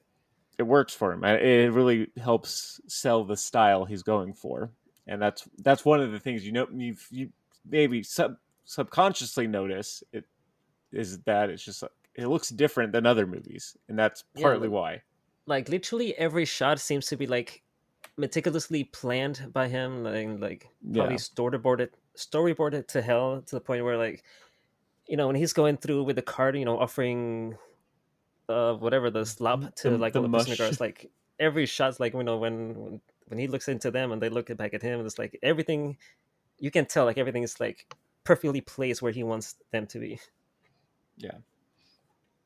it 0.59 0.65
works 0.65 0.93
for 0.95 1.13
him. 1.13 1.25
It 1.25 1.43
it 1.43 1.73
really 1.73 2.09
helps 2.21 2.81
sell 2.89 3.25
the 3.25 3.37
style 3.37 3.85
he's 3.85 4.03
going 4.03 4.35
for, 4.35 4.71
and 5.07 5.21
that's 5.23 5.49
that's 5.59 5.85
one 5.85 6.01
of 6.01 6.13
the 6.13 6.19
things 6.21 6.45
you 6.45 6.53
know 6.53 6.67
you 6.75 6.97
you 7.11 7.31
maybe 7.69 8.03
sub 8.03 8.37
subconsciously 8.65 9.47
notice 9.47 10.03
it 10.13 10.25
is 10.93 11.19
that 11.21 11.49
it's 11.51 11.65
just 11.65 11.83
it 12.15 12.27
looks 12.27 12.49
different 12.51 12.93
than 12.93 13.07
other 13.07 13.27
movies, 13.27 13.77
and 13.89 13.99
that's 13.99 14.25
partly 14.41 14.69
like- 14.69 14.75
why. 14.75 15.03
Like 15.47 15.71
literally 15.71 16.15
every 16.19 16.45
shot 16.45 16.79
seems 16.79 17.07
to 17.07 17.17
be 17.17 17.27
like 17.27 17.63
meticulously 18.19 18.85
planned 18.85 19.51
by 19.53 19.69
him, 19.69 20.03
like 20.05 20.29
like 20.41 20.69
probably 20.93 21.15
Yeah. 21.15 21.19
storyboarded 21.21 21.91
storyboarded 22.17 22.87
to 22.89 23.01
hell 23.01 23.41
to 23.43 23.55
the 23.55 23.61
point 23.61 23.85
where 23.85 23.97
like 23.97 24.25
you 25.07 25.17
know 25.17 25.27
when 25.29 25.37
he's 25.37 25.55
going 25.55 25.79
through 25.79 26.03
with 26.05 26.17
the 26.17 26.23
card, 26.23 26.55
you 26.57 26.65
know, 26.67 26.79
offering 26.79 27.57
uh 28.49 28.75
whatever 28.75 29.11
the 29.11 29.25
slop 29.25 29.75
to 29.77 29.91
The- 29.91 29.99
like 29.99 30.13
the 30.13 30.23
all 30.23 30.29
the 30.29 30.77
like 30.81 31.11
every 31.39 31.67
shot's 31.67 32.01
like 32.01 32.15
you 32.15 32.23
know 32.23 32.39
when 32.39 32.75
when 32.75 33.01
when 33.29 33.39
he 33.39 33.47
looks 33.47 33.69
into 33.69 33.91
them 33.91 34.11
and 34.11 34.23
they 34.23 34.31
look 34.31 34.55
back 34.57 34.73
at 34.73 34.83
him, 34.83 35.05
it's 35.05 35.19
like 35.19 35.39
everything 35.43 35.99
you 36.59 36.71
can 36.71 36.87
tell 36.87 37.05
like 37.05 37.19
everything 37.19 37.43
is 37.43 37.61
like 37.61 37.95
perfectly 38.25 38.61
placed 38.63 39.03
where 39.03 39.13
he 39.13 39.23
wants 39.23 39.55
them 39.71 39.87
to 39.89 39.99
be. 39.99 40.19
yeah 41.17 41.39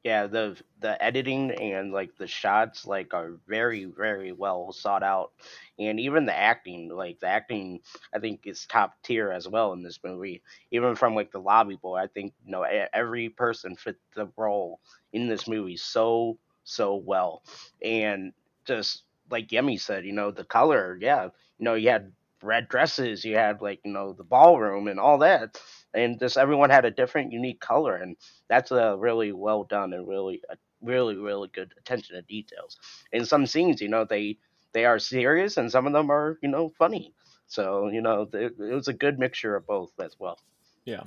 the 0.04 0.56
the 0.80 1.00
editing 1.02 1.50
and 1.52 1.92
like 1.92 2.16
the 2.16 2.26
shots 2.26 2.86
like 2.86 3.14
are 3.14 3.32
very 3.46 3.84
very 3.84 4.32
well 4.32 4.72
sought 4.72 5.02
out. 5.02 5.32
And 5.78 5.98
even 6.00 6.26
the 6.26 6.36
acting 6.36 6.88
like 6.88 7.20
the 7.20 7.28
acting 7.28 7.80
i 8.14 8.18
think 8.18 8.46
is 8.46 8.66
top 8.66 8.94
tier 9.02 9.30
as 9.30 9.48
well 9.48 9.72
in 9.72 9.82
this 9.82 10.00
movie. 10.04 10.42
Even 10.70 10.94
from 10.96 11.14
like 11.14 11.30
the 11.30 11.40
lobby 11.40 11.76
boy 11.76 11.96
i 11.98 12.06
think 12.06 12.32
you 12.44 12.52
know 12.52 12.62
every 12.92 13.28
person 13.28 13.76
fit 13.76 13.96
the 14.14 14.28
role 14.36 14.80
in 15.12 15.28
this 15.28 15.46
movie 15.48 15.76
so 15.76 16.38
so 16.64 16.96
well. 16.96 17.42
And 17.82 18.32
just 18.64 19.04
like 19.30 19.48
yemi 19.48 19.80
said 19.80 20.04
you 20.04 20.12
know 20.12 20.30
the 20.30 20.44
color 20.44 20.98
yeah 21.00 21.24
you 21.24 21.64
know 21.64 21.74
you 21.74 21.88
had 21.88 22.12
red 22.42 22.68
dresses 22.68 23.24
you 23.24 23.34
had 23.36 23.60
like 23.62 23.80
you 23.84 23.92
know 23.92 24.12
the 24.12 24.24
ballroom 24.24 24.88
and 24.88 25.00
all 25.00 25.18
that 25.18 25.60
and 25.94 26.18
just 26.18 26.36
everyone 26.36 26.70
had 26.70 26.84
a 26.84 26.90
different 26.90 27.32
unique 27.32 27.60
color 27.60 27.96
and 27.96 28.16
that's 28.48 28.70
a 28.70 28.96
really 28.96 29.32
well 29.32 29.64
done 29.64 29.92
and 29.92 30.08
really 30.08 30.40
a 30.50 30.56
really 30.80 31.16
really 31.16 31.48
good 31.52 31.72
attention 31.78 32.16
to 32.16 32.22
details 32.22 32.76
in 33.12 33.24
some 33.24 33.46
scenes 33.46 33.80
you 33.80 33.88
know 33.88 34.04
they 34.04 34.36
they 34.72 34.84
are 34.84 34.98
serious 34.98 35.56
and 35.56 35.70
some 35.70 35.86
of 35.86 35.92
them 35.92 36.10
are 36.10 36.38
you 36.42 36.48
know 36.48 36.70
funny 36.78 37.14
so 37.46 37.88
you 37.88 38.00
know 38.00 38.28
it, 38.32 38.54
it 38.58 38.74
was 38.74 38.88
a 38.88 38.92
good 38.92 39.18
mixture 39.18 39.54
of 39.56 39.66
both 39.66 39.92
as 40.00 40.16
well 40.18 40.38
Yeah, 40.84 41.04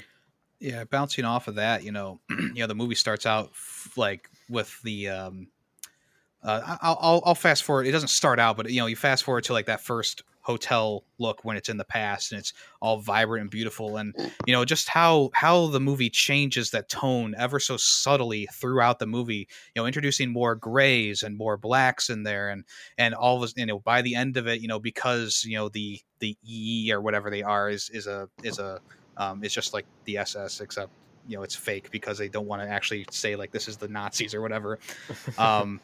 yeah 0.59 0.83
bouncing 0.85 1.25
off 1.25 1.47
of 1.47 1.55
that, 1.55 1.83
you 1.83 1.91
know, 1.91 2.19
you 2.29 2.53
know, 2.55 2.67
the 2.67 2.75
movie 2.75 2.95
starts 2.95 3.25
out 3.25 3.49
f- 3.51 3.93
like 3.97 4.29
with 4.49 4.81
the. 4.83 5.09
Um, 5.09 5.47
uh, 6.43 6.61
I- 6.65 6.77
I'll, 6.87 6.97
I'll 7.01 7.23
I'll 7.25 7.35
fast 7.35 7.63
forward. 7.63 7.87
It 7.87 7.91
doesn't 7.91 8.09
start 8.09 8.39
out, 8.39 8.57
but 8.57 8.69
you 8.69 8.79
know, 8.79 8.85
you 8.85 8.95
fast 8.95 9.23
forward 9.23 9.45
to 9.45 9.53
like 9.53 9.65
that 9.65 9.81
first 9.81 10.23
hotel 10.45 11.03
look 11.17 11.43
when 11.43 11.57
it's 11.57 11.69
in 11.69 11.77
the 11.77 11.83
past 11.83 12.31
and 12.31 12.39
it's 12.39 12.53
all 12.79 12.99
vibrant 12.99 13.41
and 13.41 13.49
beautiful, 13.49 13.97
and 13.97 14.15
you 14.45 14.53
know, 14.53 14.63
just 14.63 14.87
how 14.87 15.31
how 15.33 15.67
the 15.67 15.79
movie 15.79 16.09
changes 16.09 16.71
that 16.71 16.87
tone 16.87 17.33
ever 17.37 17.59
so 17.59 17.77
subtly 17.77 18.47
throughout 18.53 18.99
the 18.99 19.07
movie. 19.07 19.47
You 19.73 19.81
know, 19.81 19.87
introducing 19.87 20.31
more 20.31 20.55
grays 20.55 21.23
and 21.23 21.35
more 21.35 21.57
blacks 21.57 22.09
in 22.09 22.23
there, 22.23 22.49
and 22.49 22.63
and 22.97 23.15
all 23.15 23.37
of 23.37 23.41
this, 23.41 23.53
you 23.57 23.65
know, 23.65 23.79
by 23.79 24.03
the 24.03 24.15
end 24.15 24.37
of 24.37 24.47
it, 24.47 24.61
you 24.61 24.67
know, 24.67 24.79
because 24.79 25.43
you 25.45 25.57
know 25.57 25.69
the 25.69 25.99
the 26.19 26.37
E 26.45 26.91
or 26.93 27.01
whatever 27.01 27.29
they 27.31 27.41
are 27.41 27.69
is 27.69 27.89
is 27.89 28.05
a 28.05 28.29
is 28.43 28.59
a 28.59 28.79
um, 29.17 29.43
it's 29.43 29.53
just 29.53 29.73
like 29.73 29.85
the 30.05 30.17
SS, 30.19 30.61
except 30.61 30.91
you 31.27 31.37
know 31.37 31.43
it's 31.43 31.55
fake 31.55 31.89
because 31.89 32.19
they 32.19 32.29
don't 32.29 32.45
want 32.45 32.61
to 32.61 32.67
actually 32.67 33.05
say 33.09 33.35
like 33.35 33.51
this 33.51 33.67
is 33.67 33.77
the 33.77 33.87
Nazis 33.87 34.35
or 34.35 34.41
whatever. 34.41 34.79
Um, 35.37 35.81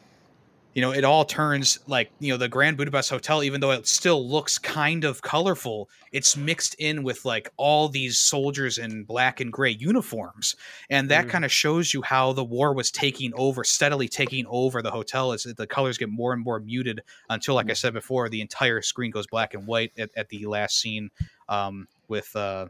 you 0.74 0.80
know, 0.80 0.90
it 0.92 1.04
all 1.04 1.24
turns 1.24 1.78
like, 1.86 2.10
you 2.18 2.32
know, 2.32 2.38
the 2.38 2.48
Grand 2.48 2.76
Budapest 2.78 3.10
Hotel, 3.10 3.42
even 3.42 3.60
though 3.60 3.72
it 3.72 3.86
still 3.86 4.26
looks 4.26 4.58
kind 4.58 5.04
of 5.04 5.20
colorful, 5.20 5.90
it's 6.12 6.36
mixed 6.36 6.74
in 6.78 7.02
with 7.02 7.24
like 7.24 7.50
all 7.58 7.88
these 7.88 8.18
soldiers 8.18 8.78
in 8.78 9.04
black 9.04 9.40
and 9.40 9.52
gray 9.52 9.70
uniforms. 9.70 10.56
And 10.88 11.10
that 11.10 11.26
Mm. 11.26 11.30
kind 11.30 11.44
of 11.44 11.52
shows 11.52 11.92
you 11.92 12.00
how 12.02 12.32
the 12.32 12.44
war 12.44 12.72
was 12.72 12.90
taking 12.90 13.32
over, 13.34 13.64
steadily 13.64 14.08
taking 14.08 14.46
over 14.48 14.80
the 14.80 14.90
hotel 14.90 15.32
as 15.32 15.42
the 15.42 15.66
colors 15.66 15.98
get 15.98 16.08
more 16.08 16.32
and 16.32 16.42
more 16.42 16.58
muted 16.58 17.02
until, 17.28 17.54
like 17.54 17.70
I 17.70 17.74
said 17.74 17.92
before, 17.92 18.28
the 18.30 18.40
entire 18.40 18.80
screen 18.80 19.10
goes 19.10 19.26
black 19.26 19.52
and 19.54 19.66
white 19.66 19.92
at, 19.98 20.10
at 20.16 20.30
the 20.30 20.46
last 20.46 20.80
scene 20.80 21.10
um, 21.48 21.86
with. 22.08 22.34
Uh, 22.34 22.68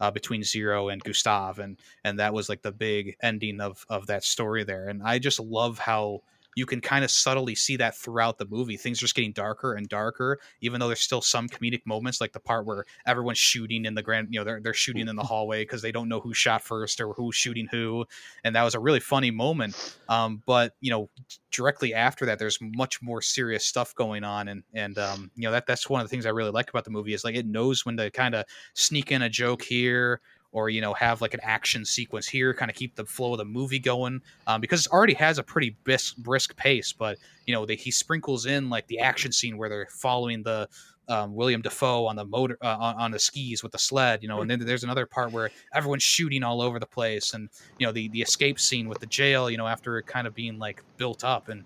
uh, 0.00 0.10
between 0.10 0.42
Zero 0.42 0.88
and 0.88 1.02
Gustav, 1.02 1.58
and 1.58 1.76
and 2.04 2.18
that 2.20 2.32
was 2.32 2.48
like 2.48 2.62
the 2.62 2.72
big 2.72 3.16
ending 3.22 3.60
of 3.60 3.84
of 3.90 4.06
that 4.06 4.24
story 4.24 4.64
there. 4.64 4.88
And 4.88 5.02
I 5.02 5.18
just 5.18 5.38
love 5.38 5.78
how 5.78 6.22
you 6.56 6.66
can 6.66 6.80
kind 6.80 7.04
of 7.04 7.10
subtly 7.10 7.54
see 7.54 7.76
that 7.76 7.96
throughout 7.96 8.38
the 8.38 8.46
movie. 8.46 8.76
Things 8.76 8.98
are 8.98 9.02
just 9.02 9.14
getting 9.14 9.32
darker 9.32 9.74
and 9.74 9.88
darker, 9.88 10.38
even 10.60 10.80
though 10.80 10.88
there's 10.88 11.00
still 11.00 11.22
some 11.22 11.48
comedic 11.48 11.82
moments, 11.86 12.20
like 12.20 12.32
the 12.32 12.40
part 12.40 12.66
where 12.66 12.84
everyone's 13.06 13.38
shooting 13.38 13.84
in 13.84 13.94
the 13.94 14.02
grand, 14.02 14.28
you 14.30 14.40
know, 14.40 14.44
they're 14.44 14.60
they're 14.60 14.74
shooting 14.74 15.08
in 15.08 15.16
the 15.16 15.22
hallway 15.30 15.62
because 15.62 15.82
they 15.82 15.92
don't 15.92 16.08
know 16.08 16.20
who 16.20 16.34
shot 16.34 16.62
first 16.62 17.00
or 17.00 17.12
who's 17.14 17.36
shooting 17.36 17.68
who, 17.70 18.04
and 18.44 18.54
that 18.56 18.62
was 18.62 18.74
a 18.74 18.80
really 18.80 19.00
funny 19.00 19.30
moment. 19.30 19.98
Um, 20.08 20.42
but 20.46 20.74
you 20.80 20.90
know, 20.90 21.08
directly 21.50 21.94
after 21.94 22.26
that, 22.26 22.38
there's 22.38 22.58
much 22.60 23.02
more 23.02 23.22
serious 23.22 23.64
stuff 23.64 23.94
going 23.94 24.24
on, 24.24 24.48
and 24.48 24.62
and 24.74 24.98
um, 24.98 25.30
you 25.36 25.42
know 25.42 25.52
that 25.52 25.66
that's 25.66 25.88
one 25.88 26.00
of 26.00 26.06
the 26.06 26.10
things 26.10 26.26
I 26.26 26.30
really 26.30 26.50
like 26.50 26.70
about 26.70 26.84
the 26.84 26.90
movie 26.90 27.14
is 27.14 27.24
like 27.24 27.36
it 27.36 27.46
knows 27.46 27.86
when 27.86 27.96
to 27.96 28.10
kind 28.10 28.34
of 28.34 28.44
sneak 28.74 29.12
in 29.12 29.22
a 29.22 29.28
joke 29.28 29.62
here 29.62 30.20
or 30.52 30.68
you 30.68 30.80
know 30.80 30.92
have 30.94 31.20
like 31.20 31.34
an 31.34 31.40
action 31.42 31.84
sequence 31.84 32.26
here 32.26 32.52
kind 32.52 32.70
of 32.70 32.76
keep 32.76 32.94
the 32.96 33.04
flow 33.04 33.32
of 33.32 33.38
the 33.38 33.44
movie 33.44 33.78
going 33.78 34.20
um, 34.46 34.60
because 34.60 34.86
it 34.86 34.92
already 34.92 35.14
has 35.14 35.38
a 35.38 35.42
pretty 35.42 35.76
brisk, 35.84 36.16
brisk 36.18 36.56
pace 36.56 36.92
but 36.92 37.18
you 37.46 37.54
know 37.54 37.64
they, 37.66 37.76
he 37.76 37.90
sprinkles 37.90 38.46
in 38.46 38.68
like 38.70 38.86
the 38.88 38.98
action 38.98 39.32
scene 39.32 39.56
where 39.56 39.68
they're 39.68 39.88
following 39.90 40.42
the 40.42 40.68
um, 41.10 41.34
William 41.34 41.60
Dafoe 41.60 42.06
on 42.06 42.14
the 42.14 42.24
motor 42.24 42.56
uh, 42.62 42.76
on, 42.78 42.94
on 42.96 43.10
the 43.10 43.18
skis 43.18 43.62
with 43.64 43.72
the 43.72 43.78
sled, 43.78 44.22
you 44.22 44.28
know, 44.28 44.42
and 44.42 44.50
then 44.50 44.60
there's 44.60 44.84
another 44.84 45.06
part 45.06 45.32
where 45.32 45.50
everyone's 45.74 46.04
shooting 46.04 46.44
all 46.44 46.62
over 46.62 46.78
the 46.78 46.86
place, 46.86 47.34
and 47.34 47.48
you 47.78 47.86
know 47.86 47.92
the 47.92 48.08
the 48.10 48.22
escape 48.22 48.60
scene 48.60 48.88
with 48.88 49.00
the 49.00 49.06
jail, 49.06 49.50
you 49.50 49.58
know, 49.58 49.66
after 49.66 49.98
it 49.98 50.06
kind 50.06 50.28
of 50.28 50.34
being 50.34 50.58
like 50.58 50.82
built 50.96 51.24
up, 51.24 51.48
and 51.48 51.64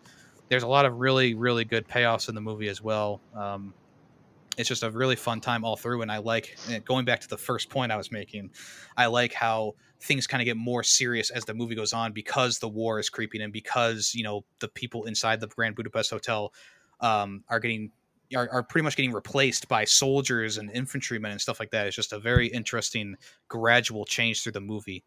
there's 0.48 0.62
a 0.62 0.66
lot 0.66 0.86
of 0.86 0.98
really 0.98 1.34
really 1.34 1.64
good 1.64 1.86
payoffs 1.86 2.30
in 2.30 2.34
the 2.34 2.40
movie 2.40 2.68
as 2.68 2.80
well. 2.80 3.20
Um, 3.34 3.74
it's 4.56 4.68
just 4.68 4.82
a 4.82 4.90
really 4.90 5.16
fun 5.16 5.40
time 5.40 5.64
all 5.64 5.76
through 5.76 6.02
and 6.02 6.11
i 6.11 6.18
like 6.18 6.56
going 6.84 7.04
back 7.04 7.20
to 7.20 7.28
the 7.28 7.37
first 7.37 7.70
point 7.70 7.90
i 7.92 7.96
was 7.96 8.11
making 8.11 8.50
i 8.96 9.06
like 9.06 9.32
how 9.32 9.75
things 10.00 10.26
kind 10.26 10.40
of 10.42 10.44
get 10.44 10.56
more 10.56 10.82
serious 10.82 11.30
as 11.30 11.44
the 11.44 11.54
movie 11.54 11.75
goes 11.75 11.92
on 11.92 12.12
because 12.12 12.58
the 12.58 12.68
war 12.68 12.99
is 12.99 13.08
creeping 13.08 13.40
in 13.40 13.50
because 13.50 14.12
you 14.14 14.23
know 14.23 14.44
the 14.61 14.68
people 14.68 15.04
inside 15.04 15.40
the 15.40 15.46
grand 15.49 15.75
budapest 15.75 16.11
hotel 16.11 16.52
um, 17.00 17.42
are 17.49 17.61
getting 17.61 17.90
are, 18.34 18.49
are 18.50 18.62
pretty 18.62 18.84
much 18.84 18.96
getting 18.96 19.12
replaced 19.12 19.68
by 19.68 19.84
soldiers 19.84 20.56
and 20.58 20.70
infantrymen 20.70 21.30
and 21.30 21.40
stuff 21.40 21.61
like 21.61 21.70
that. 21.70 21.87
It's 21.87 21.96
just 21.96 22.12
a 22.12 22.18
very 22.18 22.49
interesting 22.49 23.16
gradual 23.49 24.04
change 24.04 24.42
through 24.42 24.52
the 24.52 24.61
movie 24.61 25.04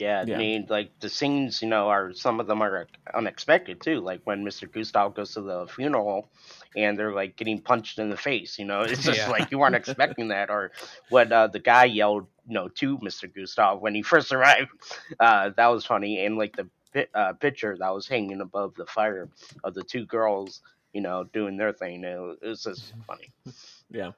Yeah, 0.00 0.24
Yeah. 0.26 0.34
I 0.34 0.38
mean, 0.38 0.66
like 0.68 0.98
the 1.00 1.08
scenes, 1.08 1.60
you 1.62 1.68
know, 1.68 1.88
are 1.88 2.12
some 2.12 2.40
of 2.40 2.46
them 2.46 2.62
are 2.62 2.86
unexpected 3.14 3.80
too. 3.80 4.00
Like 4.00 4.22
when 4.24 4.44
Mr. 4.44 4.70
Gustav 4.70 5.14
goes 5.14 5.34
to 5.34 5.42
the 5.42 5.66
funeral, 5.66 6.28
and 6.76 6.98
they're 6.98 7.12
like 7.12 7.36
getting 7.36 7.60
punched 7.60 7.98
in 7.98 8.10
the 8.10 8.16
face. 8.16 8.58
You 8.58 8.64
know, 8.64 8.80
it's 8.88 9.04
just 9.04 9.18
Yeah. 9.18 9.28
like 9.30 9.50
you 9.50 9.58
weren't 9.58 9.74
expecting 9.76 10.28
that. 10.28 10.50
Or 10.50 10.72
what 11.10 11.30
uh, 11.30 11.46
the 11.48 11.58
guy 11.58 11.84
yelled, 11.84 12.26
you 12.48 12.54
know, 12.54 12.68
to 12.68 12.98
Mr. 12.98 13.32
Gustav 13.32 13.80
when 13.80 13.94
he 13.94 14.02
first 14.12 14.32
arrived. 14.32 14.70
Uh, 15.18 15.50
that 15.56 15.66
was 15.66 15.84
funny. 15.84 16.24
And 16.24 16.36
like 16.36 16.56
the 16.56 16.68
uh, 17.14 17.34
picture 17.34 17.76
that 17.78 17.94
was 17.94 18.08
hanging 18.08 18.40
above 18.40 18.74
the 18.74 18.86
fire 18.86 19.28
of 19.62 19.74
the 19.74 19.84
two 19.84 20.06
girls, 20.06 20.60
you 20.92 21.00
know, 21.02 21.24
doing 21.24 21.56
their 21.56 21.72
thing. 21.72 22.02
It 22.04 22.18
was, 22.18 22.38
it 22.42 22.48
was 22.48 22.64
just 22.64 22.92
funny. 23.06 23.30
Yeah. 23.92 24.12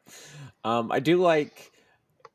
Um, 0.65 0.93
I 0.93 1.01
do 1.01 1.17
like, 1.17 1.73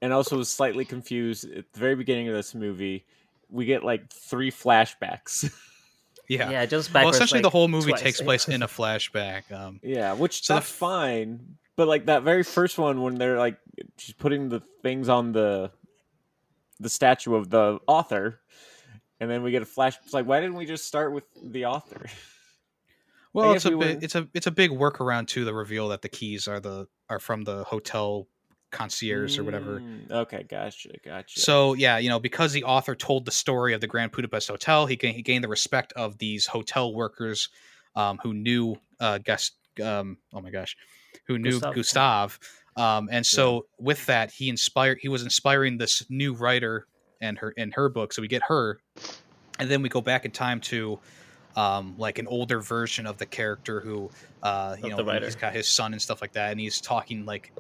and 0.02 0.12
also 0.12 0.38
was 0.38 0.50
slightly 0.50 0.86
confused 0.86 1.46
at 1.46 1.72
the 1.72 1.80
very 1.80 1.94
beginning 1.96 2.28
of 2.30 2.34
this 2.34 2.56
movie. 2.56 3.06
We 3.50 3.66
get 3.66 3.84
like 3.84 4.12
three 4.12 4.52
flashbacks. 4.52 5.52
yeah, 6.30 6.50
Yeah, 6.50 6.66
just 6.66 6.94
well 6.94 7.10
essentially 7.10 7.40
like, 7.40 7.44
the 7.44 7.50
whole 7.50 7.68
movie 7.68 7.92
twice. 7.92 8.02
takes 8.02 8.22
place 8.22 8.48
in 8.50 8.62
a 8.64 8.68
flashback 8.68 9.52
um, 9.52 9.80
yeah, 9.84 10.14
which 10.14 10.44
So 10.46 10.56
that's 10.56 10.70
f- 10.70 10.76
fine. 10.76 11.58
But 11.76 11.88
like 11.88 12.08
that 12.08 12.24
very 12.24 12.44
first 12.44 12.78
one, 12.78 13.02
when 13.02 13.16
they're 13.16 13.38
like 13.38 13.58
she's 13.98 14.16
putting 14.16 14.50
the 14.50 14.62
things 14.82 15.10
on 15.10 15.32
the 15.32 15.72
the 16.80 16.90
statue 16.90 17.36
of 17.36 17.50
the 17.50 17.80
author, 17.88 18.40
and 19.20 19.30
then 19.30 19.44
we 19.44 19.52
get 19.52 19.62
a 19.62 19.66
flash. 19.66 19.98
It's 20.04 20.14
like, 20.14 20.26
why 20.26 20.40
didn't 20.42 20.56
we 20.56 20.66
just 20.66 20.86
start 20.88 21.14
with 21.14 21.24
the 21.44 21.66
author? 21.66 22.08
Well, 23.34 23.54
it's 23.54 23.66
a 23.66 23.78
we 23.78 23.86
big, 23.86 23.98
were- 23.98 24.04
it's 24.04 24.16
a 24.16 24.28
it's 24.34 24.48
a 24.48 24.52
big 24.52 24.72
workaround 24.72 25.28
to 25.30 25.46
the 25.46 25.54
reveal 25.54 25.90
that 25.90 26.02
the 26.02 26.10
keys 26.10 26.48
are 26.48 26.60
the 26.60 26.88
are 27.10 27.20
from 27.20 27.44
the 27.44 27.64
hotel 27.66 28.28
concierge 28.78 29.40
or 29.40 29.44
whatever. 29.44 29.80
Mm, 29.80 30.12
Okay, 30.12 30.44
gotcha, 30.44 30.90
gotcha. 31.04 31.40
So 31.40 31.74
yeah, 31.74 31.98
you 31.98 32.10
know, 32.10 32.20
because 32.20 32.54
the 32.54 32.64
author 32.64 32.96
told 32.96 33.26
the 33.26 33.32
story 33.32 33.74
of 33.74 33.82
the 33.82 33.88
Grand 33.88 34.12
Budapest 34.12 34.48
Hotel, 34.50 34.86
he 34.86 34.96
gained, 34.96 35.16
he 35.16 35.22
gained 35.24 35.44
the 35.44 35.48
respect 35.48 35.94
of 35.94 36.18
these 36.20 36.46
hotel 36.46 36.94
workers 36.94 37.50
um, 37.96 38.20
who 38.22 38.34
knew 38.34 38.76
uh, 39.00 39.18
guest. 39.18 39.54
Um, 39.84 40.18
oh 40.34 40.42
my 40.42 40.52
gosh, 40.52 40.78
who 41.26 41.38
knew 41.38 41.60
Gustav. 41.60 41.76
Gustav. 41.76 42.40
Um, 42.76 43.10
and 43.12 43.26
so 43.26 43.66
with 43.80 44.06
that, 44.06 44.32
he 44.32 44.50
inspired. 44.50 45.00
He 45.02 45.10
was 45.10 45.24
inspiring 45.24 45.80
this 45.80 46.04
new 46.10 46.34
writer 46.34 46.86
and 47.20 47.40
her 47.40 47.52
in 47.52 47.72
her 47.72 47.90
book. 47.90 48.14
So 48.14 48.22
we 48.22 48.28
get 48.28 48.44
her, 48.48 48.80
and 49.60 49.70
then 49.70 49.82
we 49.82 49.90
go 49.90 50.02
back 50.02 50.26
in 50.26 50.32
time 50.32 50.62
to. 50.62 51.00
Um, 51.56 51.96
like 51.98 52.20
an 52.20 52.28
older 52.28 52.60
version 52.60 53.08
of 53.08 53.18
the 53.18 53.26
character 53.26 53.82
who, 53.82 54.12
uh, 54.44 54.76
you 54.78 54.96
Of 54.96 55.08
know, 55.08 55.20
he's 55.20 55.36
got 55.36 55.54
his 55.54 55.68
son 55.68 55.92
and 55.92 56.00
stuff 56.00 56.22
like 56.22 56.34
that, 56.34 56.52
and 56.52 56.60
he's 56.60 56.80
talking 56.80 57.26
like 57.26 57.52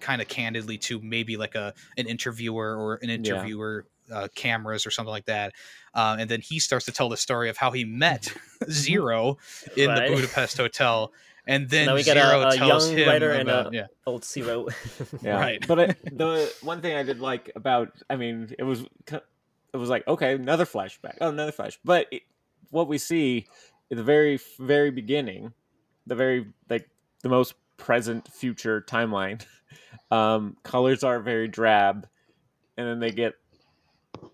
kind 0.00 0.20
of 0.22 0.28
candidly 0.28 0.78
to 0.78 1.00
maybe 1.00 1.36
like 1.36 1.54
a 1.54 1.74
an 1.96 2.06
interviewer 2.06 2.76
or 2.76 2.98
an 3.02 3.10
interviewer 3.10 3.86
uh, 4.12 4.28
cameras 4.34 4.86
or 4.86 4.90
something 4.90 5.10
like 5.10 5.26
that 5.26 5.52
uh, 5.94 6.16
and 6.18 6.30
then 6.30 6.40
he 6.40 6.58
starts 6.58 6.86
to 6.86 6.92
tell 6.92 7.08
the 7.08 7.16
story 7.16 7.48
of 7.50 7.56
how 7.58 7.70
he 7.70 7.84
met 7.84 8.32
zero 8.70 9.36
in 9.76 9.88
Right. 9.88 10.08
the 10.08 10.14
budapest 10.14 10.56
hotel 10.56 11.12
and 11.46 11.68
then 11.70 11.86
now 11.86 11.94
we 11.94 12.02
get 12.02 12.16
a- 12.16 12.20
zero 12.20 12.40
a 12.48 12.56
tells 12.56 12.88
young 12.90 12.98
him 12.98 13.08
writer 13.08 13.30
and 13.32 13.48
about 13.48 13.72
a- 13.72 13.76
yeah 13.76 13.86
Old 14.06 14.24
zero. 14.24 14.66
Yeah, 15.22 15.38
Right. 15.38 15.66
But 15.66 15.78
I, 15.80 15.86
the 16.12 16.50
one 16.62 16.80
thing 16.80 16.96
I 16.96 17.02
did 17.02 17.20
like 17.20 17.50
about, 17.54 17.92
I 18.08 18.16
mean, 18.16 18.54
it 18.58 18.62
was 18.62 18.84
it 19.10 19.76
was 19.76 19.90
like 19.90 20.06
okay, 20.08 20.32
another 20.34 20.64
flashback, 20.64 21.16
oh, 21.20 21.28
another 21.28 21.52
flash. 21.52 21.78
But 21.84 22.06
it, 22.10 22.22
what 22.70 22.88
we 22.88 22.96
see 22.96 23.46
at 23.90 23.98
the 23.98 24.02
very 24.02 24.40
very 24.58 24.90
beginning, 24.90 25.52
the 26.06 26.14
very 26.14 26.46
like 26.70 26.88
the 27.22 27.28
most 27.28 27.52
present 27.76 28.28
future 28.32 28.80
timeline, 28.80 29.44
um, 30.10 30.56
colors 30.62 31.04
are 31.04 31.20
very 31.20 31.48
drab, 31.48 32.08
and 32.76 32.86
then 32.86 33.00
they 33.00 33.10
get 33.10 33.34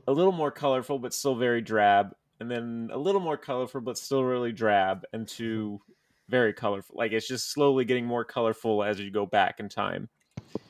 a 0.07 0.12
little 0.12 0.33
more 0.33 0.50
colorful, 0.50 0.99
but 0.99 1.14
still 1.14 1.35
very 1.35 1.61
drab, 1.61 2.14
and 2.40 2.50
then 2.50 2.90
a 2.93 2.99
little 2.99 3.21
more 3.21 3.37
colorful, 3.37 3.81
but 3.81 3.99
still 3.99 4.25
really 4.25 4.52
drab, 4.52 5.04
and 5.12 5.26
to 5.28 5.81
very 6.28 6.52
colorful. 6.52 6.97
Like 6.97 7.12
it's 7.12 7.28
just 7.28 7.50
slowly 7.50 7.85
getting 7.85 8.07
more 8.07 8.25
colorful 8.25 8.83
as 8.83 8.99
you 8.99 9.11
go 9.11 9.26
back 9.26 9.61
in 9.61 9.69
time. 9.69 10.09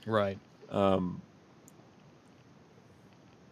Right. 0.06 0.38
Um 0.70 1.20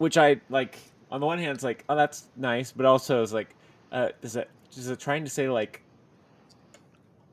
which 0.03 0.19
i 0.19 0.41
like 0.51 0.81
on 1.13 1.21
the 1.21 1.27
one 1.27 1.39
hand 1.39 1.53
it's 1.53 1.63
like 1.63 1.85
oh 1.89 1.95
that's 1.95 2.25
nice 2.37 2.73
but 2.73 2.85
also 2.85 3.23
it's 3.23 3.33
like 3.33 3.55
uh 3.93 4.09
is 4.23 4.35
it 4.35 4.51
is 4.77 4.89
it 4.89 4.99
trying 4.99 5.23
to 5.23 5.31
say 5.31 5.49
like 5.49 5.81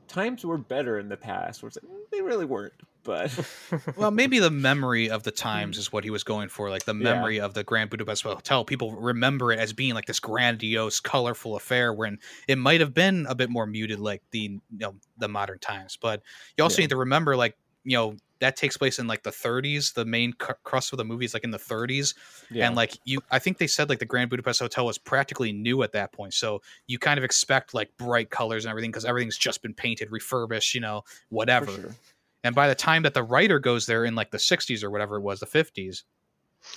times 0.08 0.46
were 0.46 0.58
better 0.58 1.00
in 1.00 1.10
the 1.10 1.18
past 1.18 1.64
where 1.64 1.68
it's 1.68 1.80
like, 1.82 1.92
"Mm, 1.92 2.10
they 2.12 2.22
really 2.22 2.46
weren't 2.46 2.74
but 3.03 3.32
well 3.98 4.12
maybe 4.12 4.39
the 4.39 4.50
memory 4.51 5.10
of 5.10 5.24
the 5.24 5.32
times 5.32 5.77
is 5.77 5.91
what 5.91 6.03
he 6.03 6.10
was 6.10 6.24
going 6.24 6.50
for 6.50 6.70
like 6.70 6.86
the 6.86 6.94
Yeah. 6.96 7.13
memory 7.13 7.39
of 7.39 7.53
the 7.53 7.63
grand 7.63 7.89
budapest 7.89 8.24
hotel. 8.24 8.65
People 8.65 8.94
remember 8.96 9.51
it 9.51 9.60
as 9.60 9.74
being 9.74 9.94
like 9.94 10.06
this 10.06 10.20
grandiose 10.20 11.00
colorful 11.00 11.56
affair 11.56 11.94
when 11.94 12.20
it 12.48 12.58
might 12.58 12.79
have 12.82 12.94
been 12.94 13.25
a 13.29 13.36
bit 13.36 13.50
more 13.50 13.65
muted 13.65 14.00
like 14.00 14.22
the 14.32 14.39
you 14.39 14.62
know 14.72 14.96
the 15.18 15.27
modern 15.27 15.60
times. 15.60 15.98
But 16.01 16.22
you 16.58 16.63
also 16.63 16.77
Yeah. 16.79 16.84
need 16.84 16.89
to 16.91 16.98
remember 16.98 17.36
like 17.36 17.56
you 17.84 17.96
know 17.98 18.15
that 18.39 18.56
takes 18.56 18.77
place 18.77 19.00
in 19.00 19.08
like 19.08 19.24
the 19.24 19.32
30s 19.32 19.94
the 19.96 20.06
main 20.06 20.32
cu- 20.34 20.53
crust 20.63 20.94
of 20.94 20.98
the 20.98 21.03
movie 21.03 21.25
is 21.25 21.34
like 21.34 21.44
in 21.44 21.51
the 21.51 21.58
30s 21.58 22.13
yeah. 22.50 22.68
and 22.68 22.75
like 22.75 22.98
you 23.03 23.20
i 23.32 23.39
think 23.39 23.58
they 23.58 23.68
said 23.68 23.89
like 23.89 24.00
the 24.00 24.06
grand 24.06 24.29
budapest 24.29 24.60
hotel 24.62 24.86
was 24.86 24.98
practically 24.98 25.51
new 25.51 25.82
at 25.84 25.91
that 25.94 26.12
point. 26.13 26.34
So 26.34 26.62
you 26.88 27.00
kind 27.00 27.18
of 27.18 27.24
expect 27.24 27.74
like 27.74 27.96
bright 27.98 28.29
colors 28.29 28.63
and 28.65 28.70
everything 28.70 28.91
because 28.91 29.06
everything's 29.06 29.38
just 29.38 29.62
been 29.62 29.74
painted 29.74 30.12
refurbished 30.12 30.74
you 30.75 30.82
know 30.82 31.03
whatever. 31.29 31.96
And 32.43 32.55
by 32.55 32.67
the 32.67 32.75
time 32.75 33.03
that 33.03 33.13
the 33.13 33.24
writer 33.24 33.60
goes 33.60 33.86
there 33.86 34.05
in 34.05 34.15
like 34.15 34.31
the 34.31 34.38
60s 34.38 34.84
or 34.84 34.89
whatever 34.89 35.17
it 35.17 35.22
was 35.22 35.39
the 35.39 35.46
50s 35.46 36.03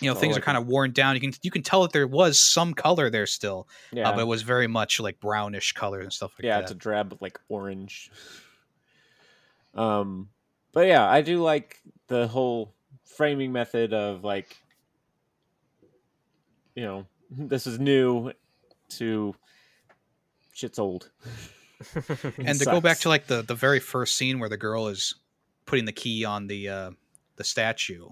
you 0.01 0.09
know 0.09 0.17
Oh, 0.17 0.21
things 0.21 0.35
like 0.35 0.43
are 0.43 0.45
kind 0.45 0.59
of 0.59 0.67
worn 0.67 0.93
down. 0.93 1.17
You 1.17 1.21
can 1.21 1.33
you 1.43 1.51
can 1.51 1.63
tell 1.63 1.83
that 1.83 1.93
there 1.93 2.07
was 2.07 2.39
some 2.39 2.73
color 2.73 3.11
there 3.11 3.27
still 3.27 3.69
yeah. 3.93 4.09
uh, 4.09 4.13
but 4.13 4.21
it 4.21 4.27
was 4.27 4.43
very 4.43 4.69
much 4.69 5.01
like 5.01 5.19
brownish 5.19 5.73
color 5.73 6.01
and 6.01 6.13
stuff 6.13 6.35
like 6.39 6.45
yeah 6.45 6.53
that. 6.53 6.59
Yeah, 6.59 6.63
it's 6.63 6.71
a 6.71 6.77
drab 6.77 7.19
like 7.21 7.41
orange. 7.49 8.11
Um 9.75 10.29
but 10.73 10.87
yeah 10.87 11.09
i 11.09 11.21
do 11.21 11.43
like 11.43 11.81
the 12.09 12.27
whole 12.29 12.75
framing 13.05 13.53
method 13.53 13.93
of 13.93 14.25
like 14.25 14.57
you 16.75 16.85
know 16.85 17.07
this 17.31 17.67
is 17.67 17.79
new 17.79 18.33
to 18.91 19.35
shit's 20.53 20.79
old. 20.79 21.11
And 22.39 22.57
to 22.61 22.65
go 22.65 22.81
back 22.81 23.01
to 23.01 23.09
like 23.09 23.27
the 23.27 23.43
the 23.43 23.57
very 23.57 23.81
first 23.81 24.15
scene 24.15 24.39
where 24.39 24.49
the 24.49 24.57
girl 24.57 24.87
is 24.87 25.17
putting 25.67 25.85
the 25.85 25.93
key 25.93 26.25
on 26.25 26.47
the 26.47 26.69
uh 26.69 26.91
the 27.37 27.45
statue 27.45 28.09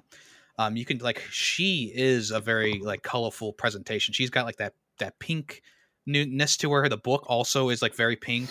um 0.59 0.77
you 0.77 0.85
can 0.85 0.99
like 0.99 1.21
she 1.31 1.93
is 1.95 2.31
a 2.31 2.41
very 2.41 2.79
like 2.81 3.03
colorful 3.03 3.53
presentation 3.53 4.13
she's 4.15 4.31
got 4.31 4.45
like 4.47 4.57
that 4.57 4.75
that 4.99 5.19
pink 5.19 5.63
newness 6.07 6.57
to 6.57 6.71
her 6.73 6.89
the 6.89 6.97
book 6.97 7.25
also 7.27 7.69
is 7.69 7.83
like 7.83 7.95
very 7.95 8.17
pink 8.17 8.49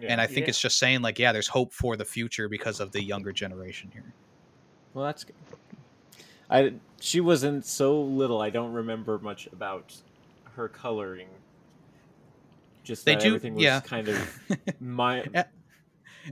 and 0.00 0.20
i 0.20 0.26
think 0.26 0.46
Yeah. 0.46 0.50
it's 0.50 0.60
just 0.60 0.78
saying 0.78 1.02
like 1.02 1.18
yeah 1.18 1.32
there's 1.32 1.48
hope 1.48 1.72
for 1.72 1.96
the 1.96 2.04
future 2.04 2.48
because 2.48 2.80
of 2.80 2.92
the 2.92 3.02
younger 3.02 3.32
generation 3.32 3.90
here 3.92 4.12
Well, 4.94 5.04
that's 5.06 5.24
good. 5.24 5.34
I 6.50 6.74
she 7.00 7.20
wasn't 7.20 7.64
so 7.64 8.00
little. 8.02 8.42
I 8.42 8.50
don't 8.50 8.72
remember 8.74 9.18
much 9.18 9.46
about 9.52 9.94
her 10.56 10.68
coloring. 10.68 11.28
Just 12.84 13.04
They 13.06 13.14
that 13.14 13.22
do- 13.22 13.28
everything 13.28 13.54
was 13.54 13.64
yeah. 13.64 13.80
kind 13.80 14.08
of 14.08 14.18
my 14.80 15.24
Yeah. 15.32 15.44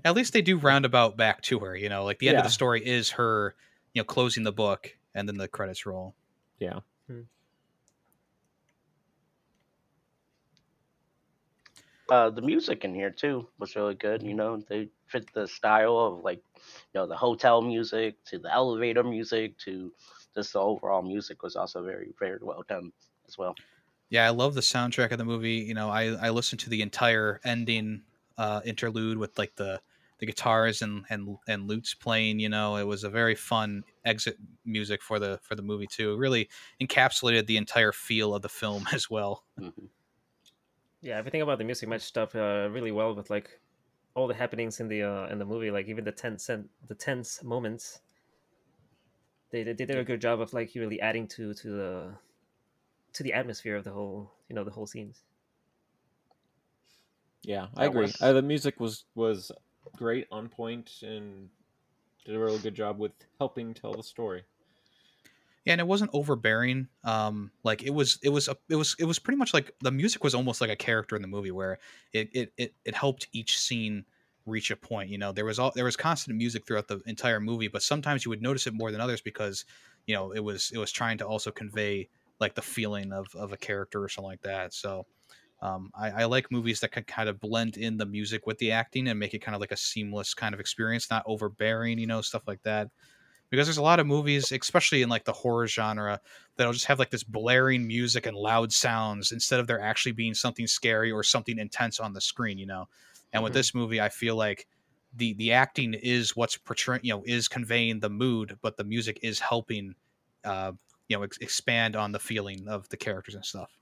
At 0.04 0.14
least 0.14 0.32
they 0.32 0.42
do 0.42 0.56
roundabout 0.56 1.16
back 1.16 1.40
to 1.42 1.58
her 1.60 1.76
you 1.76 1.88
know 1.88 2.04
like 2.04 2.18
the 2.18 2.28
end 2.28 2.38
of 2.38 2.44
the 2.44 2.50
story 2.50 2.84
is 2.84 3.10
her 3.10 3.54
you 3.94 4.00
know 4.00 4.04
closing 4.04 4.44
the 4.44 4.52
book 4.52 4.96
and 5.14 5.28
then 5.28 5.36
the 5.36 5.48
credits 5.48 5.86
roll 5.86 6.14
yeah. 6.58 6.80
Uh, 12.10 12.28
the 12.28 12.42
music 12.42 12.84
in 12.84 12.92
here 12.92 13.10
too 13.10 13.46
was 13.58 13.76
really 13.76 13.94
good. 13.94 14.22
You 14.22 14.34
know, 14.34 14.60
they 14.68 14.88
fit 15.06 15.32
the 15.32 15.46
style 15.46 15.96
of 15.96 16.24
like, 16.24 16.42
you 16.56 17.00
know, 17.00 17.06
the 17.06 17.16
hotel 17.16 17.62
music 17.62 18.16
to 18.26 18.38
the 18.38 18.52
elevator 18.52 19.04
music 19.04 19.56
to 19.58 19.92
just 20.34 20.52
the 20.54 20.60
overall 20.60 21.02
music 21.02 21.42
was 21.44 21.54
also 21.54 21.84
very, 21.84 22.12
very 22.18 22.38
well 22.42 22.64
done 22.68 22.90
as 23.28 23.38
well. 23.38 23.54
Yeah, 24.08 24.26
I 24.26 24.30
love 24.30 24.54
the 24.54 24.60
soundtrack 24.60 25.12
of 25.12 25.18
the 25.18 25.24
movie. 25.24 25.58
You 25.58 25.74
know, 25.74 25.88
I 25.88 26.06
I 26.14 26.30
listened 26.30 26.58
to 26.60 26.70
the 26.70 26.82
entire 26.82 27.40
ending 27.44 28.02
uh, 28.40 28.62
interlude 28.64 29.18
with 29.18 29.38
like 29.38 29.54
the 29.56 29.82
the 30.18 30.26
guitars 30.26 30.82
and 30.82 31.04
and 31.10 31.36
and 31.46 31.68
lutes 31.68 31.94
playing. 31.94 32.40
You 32.40 32.48
know, 32.48 32.76
it 32.76 32.84
was 32.84 33.04
a 33.04 33.10
very 33.10 33.34
fun 33.34 33.84
exit 34.04 34.38
music 34.64 35.02
for 35.02 35.18
the 35.18 35.38
for 35.42 35.54
the 35.54 35.62
movie 35.62 35.86
too. 35.86 36.14
It 36.14 36.18
really 36.18 36.48
encapsulated 36.80 37.46
the 37.46 37.58
entire 37.58 37.92
feel 37.92 38.34
of 38.34 38.42
the 38.42 38.48
film 38.48 38.86
as 38.92 39.10
well. 39.10 39.44
Mhm. 39.58 39.90
Yeah, 41.02 41.16
everything 41.18 41.40
about 41.42 41.58
the 41.58 41.64
music 41.64 41.88
matched 41.88 42.16
up 42.18 42.34
uh, 42.34 42.68
really 42.70 42.92
well 42.92 43.14
with 43.14 43.30
like 43.30 43.60
all 44.14 44.26
the 44.28 44.34
happenings 44.34 44.80
in 44.80 44.88
the 44.88 45.02
uh, 45.02 45.26
in 45.28 45.38
the 45.38 45.44
movie, 45.46 45.70
like 45.70 45.86
even 45.88 46.04
the 46.04 46.12
tense 46.12 46.48
and 46.48 46.68
the 46.86 46.94
tense 46.94 47.42
moments. 47.42 48.00
They, 49.50 49.62
they 49.62 49.74
did 49.74 49.90
a 49.90 50.02
good 50.04 50.20
job 50.20 50.40
of 50.40 50.52
like 50.52 50.74
really 50.74 51.00
adding 51.00 51.28
to 51.28 51.54
to 51.54 51.68
the 51.70 52.18
to 53.14 53.22
the 53.22 53.32
atmosphere 53.34 53.76
of 53.76 53.84
the 53.84 53.92
whole 53.92 54.32
you 54.48 54.54
know 54.56 54.64
the 54.64 54.72
whole 54.72 54.86
scenes. 54.86 55.24
Yeah, 57.42 57.68
I 57.76 57.86
agree. 57.86 58.02
was- 58.02 58.20
Uh, 58.20 58.32
the 58.32 58.42
music 58.42 58.80
was 58.80 59.04
was 59.14 59.52
great, 59.96 60.26
on 60.30 60.48
point, 60.48 61.02
and 61.02 61.50
did 62.24 62.36
a 62.36 62.40
really 62.40 62.58
good 62.60 62.74
job 62.74 62.98
with 62.98 63.12
helping 63.38 63.74
tell 63.74 63.94
the 63.94 64.02
story. 64.02 64.44
Yeah, 65.64 65.74
and 65.74 65.80
it 65.80 65.86
wasn't 65.86 66.10
overbearing. 66.14 66.88
Um, 67.04 67.52
like 67.64 67.82
it 67.82 67.90
was, 67.90 68.18
it 68.22 68.30
was, 68.30 68.48
a, 68.48 68.56
it 68.70 68.76
was, 68.76 68.96
it 68.98 69.04
was 69.04 69.18
pretty 69.18 69.36
much 69.36 69.52
like 69.52 69.70
the 69.80 69.90
music 69.90 70.24
was 70.24 70.34
almost 70.34 70.60
like 70.60 70.70
a 70.70 70.76
character 70.76 71.16
in 71.16 71.22
the 71.22 71.28
movie, 71.28 71.50
where 71.50 71.78
it 72.12 72.30
it 72.32 72.52
it, 72.56 72.74
it 72.84 72.94
helped 72.94 73.28
each 73.32 73.58
scene 73.58 74.06
reach 74.46 74.70
a 74.70 74.76
point. 74.76 75.10
You 75.10 75.18
know, 75.18 75.32
there 75.32 75.44
was 75.44 75.58
all 75.58 75.70
there 75.74 75.84
was 75.84 75.96
constant 75.96 76.36
music 76.38 76.66
throughout 76.66 76.88
the 76.88 77.00
entire 77.06 77.40
movie, 77.40 77.68
but 77.68 77.82
sometimes 77.82 78.24
you 78.24 78.30
would 78.30 78.40
notice 78.42 78.66
it 78.66 78.72
more 78.74 78.90
than 78.90 79.02
others 79.02 79.20
because 79.20 79.66
you 80.06 80.14
know 80.14 80.32
it 80.32 80.40
was 80.40 80.70
it 80.72 80.78
was 80.78 80.90
trying 80.92 81.18
to 81.18 81.26
also 81.26 81.50
convey 81.50 82.08
like 82.40 82.54
the 82.54 82.62
feeling 82.62 83.12
of 83.12 83.26
of 83.34 83.52
a 83.52 83.58
character 83.58 84.02
or 84.02 84.08
something 84.08 84.30
like 84.30 84.42
that. 84.42 84.72
So. 84.74 85.06
Um, 85.62 85.90
I, 85.94 86.10
I 86.22 86.24
like 86.24 86.50
movies 86.50 86.80
that 86.80 86.92
can 86.92 87.04
kind 87.04 87.28
of 87.28 87.38
blend 87.40 87.76
in 87.76 87.98
the 87.98 88.06
music 88.06 88.46
with 88.46 88.58
the 88.58 88.72
acting 88.72 89.08
and 89.08 89.18
make 89.18 89.34
it 89.34 89.40
kind 89.40 89.54
of 89.54 89.60
like 89.60 89.72
a 89.72 89.76
seamless 89.76 90.32
kind 90.34 90.54
of 90.54 90.60
experience, 90.60 91.10
not 91.10 91.22
overbearing, 91.26 91.98
you 91.98 92.06
know, 92.06 92.22
stuff 92.22 92.44
like 92.46 92.62
that 92.62 92.90
because 93.50 93.66
there's 93.66 93.76
a 93.76 93.82
lot 93.82 93.98
of 94.00 94.06
movies, 94.06 94.52
especially 94.52 95.02
in 95.02 95.08
like 95.08 95.24
the 95.24 95.32
horror 95.32 95.66
genre, 95.66 96.20
that'll 96.56 96.72
just 96.72 96.86
have 96.86 96.98
like 96.98 97.10
this 97.10 97.24
blaring 97.24 97.86
music 97.86 98.26
and 98.26 98.36
loud 98.36 98.72
sounds 98.72 99.32
instead 99.32 99.60
of 99.60 99.66
there 99.66 99.80
actually 99.80 100.12
being 100.12 100.34
something 100.34 100.66
scary 100.66 101.10
or 101.10 101.22
something 101.22 101.58
intense 101.58 101.98
on 101.98 102.12
the 102.12 102.20
screen, 102.20 102.58
you 102.58 102.66
know. 102.66 102.86
And 103.32 103.42
with 103.42 103.52
Mhm. 103.52 103.52
this 103.52 103.74
movie, 103.74 104.00
I 104.00 104.08
feel 104.08 104.36
like 104.36 104.68
the 105.12 105.34
the 105.34 105.52
acting 105.52 105.94
is 105.94 106.36
what's 106.36 106.56
portraying, 106.56 107.00
you 107.04 107.12
know, 107.12 107.22
is 107.26 107.48
conveying 107.48 108.00
the 108.00 108.10
mood, 108.10 108.58
but 108.62 108.76
the 108.76 108.84
music 108.84 109.18
is 109.22 109.40
helping, 109.40 109.94
uh, 110.44 110.72
you 111.08 111.16
know, 111.16 111.22
ex- 111.24 111.38
expand 111.38 111.96
on 111.96 112.12
the 112.12 112.20
feeling 112.20 112.68
of 112.68 112.88
the 112.90 112.96
characters 112.96 113.34
and 113.34 113.44
stuff. 113.44 113.79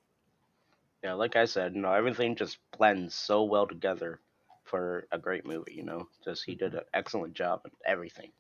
Yeah, 1.02 1.14
like 1.14 1.36
I 1.36 1.44
said, 1.44 1.74
you 1.74 1.80
know, 1.80 1.92
everything 1.92 2.34
just 2.34 2.58
blends 2.76 3.14
so 3.14 3.44
well 3.44 3.66
together 3.66 4.20
for 4.64 5.06
a 5.12 5.18
great 5.18 5.46
movie. 5.46 5.74
You 5.74 5.84
know, 5.84 6.08
just 6.24 6.44
he 6.44 6.54
did 6.54 6.74
an 6.74 6.82
excellent 6.92 7.34
job 7.34 7.60
in 7.64 7.70
everything. 7.86 8.30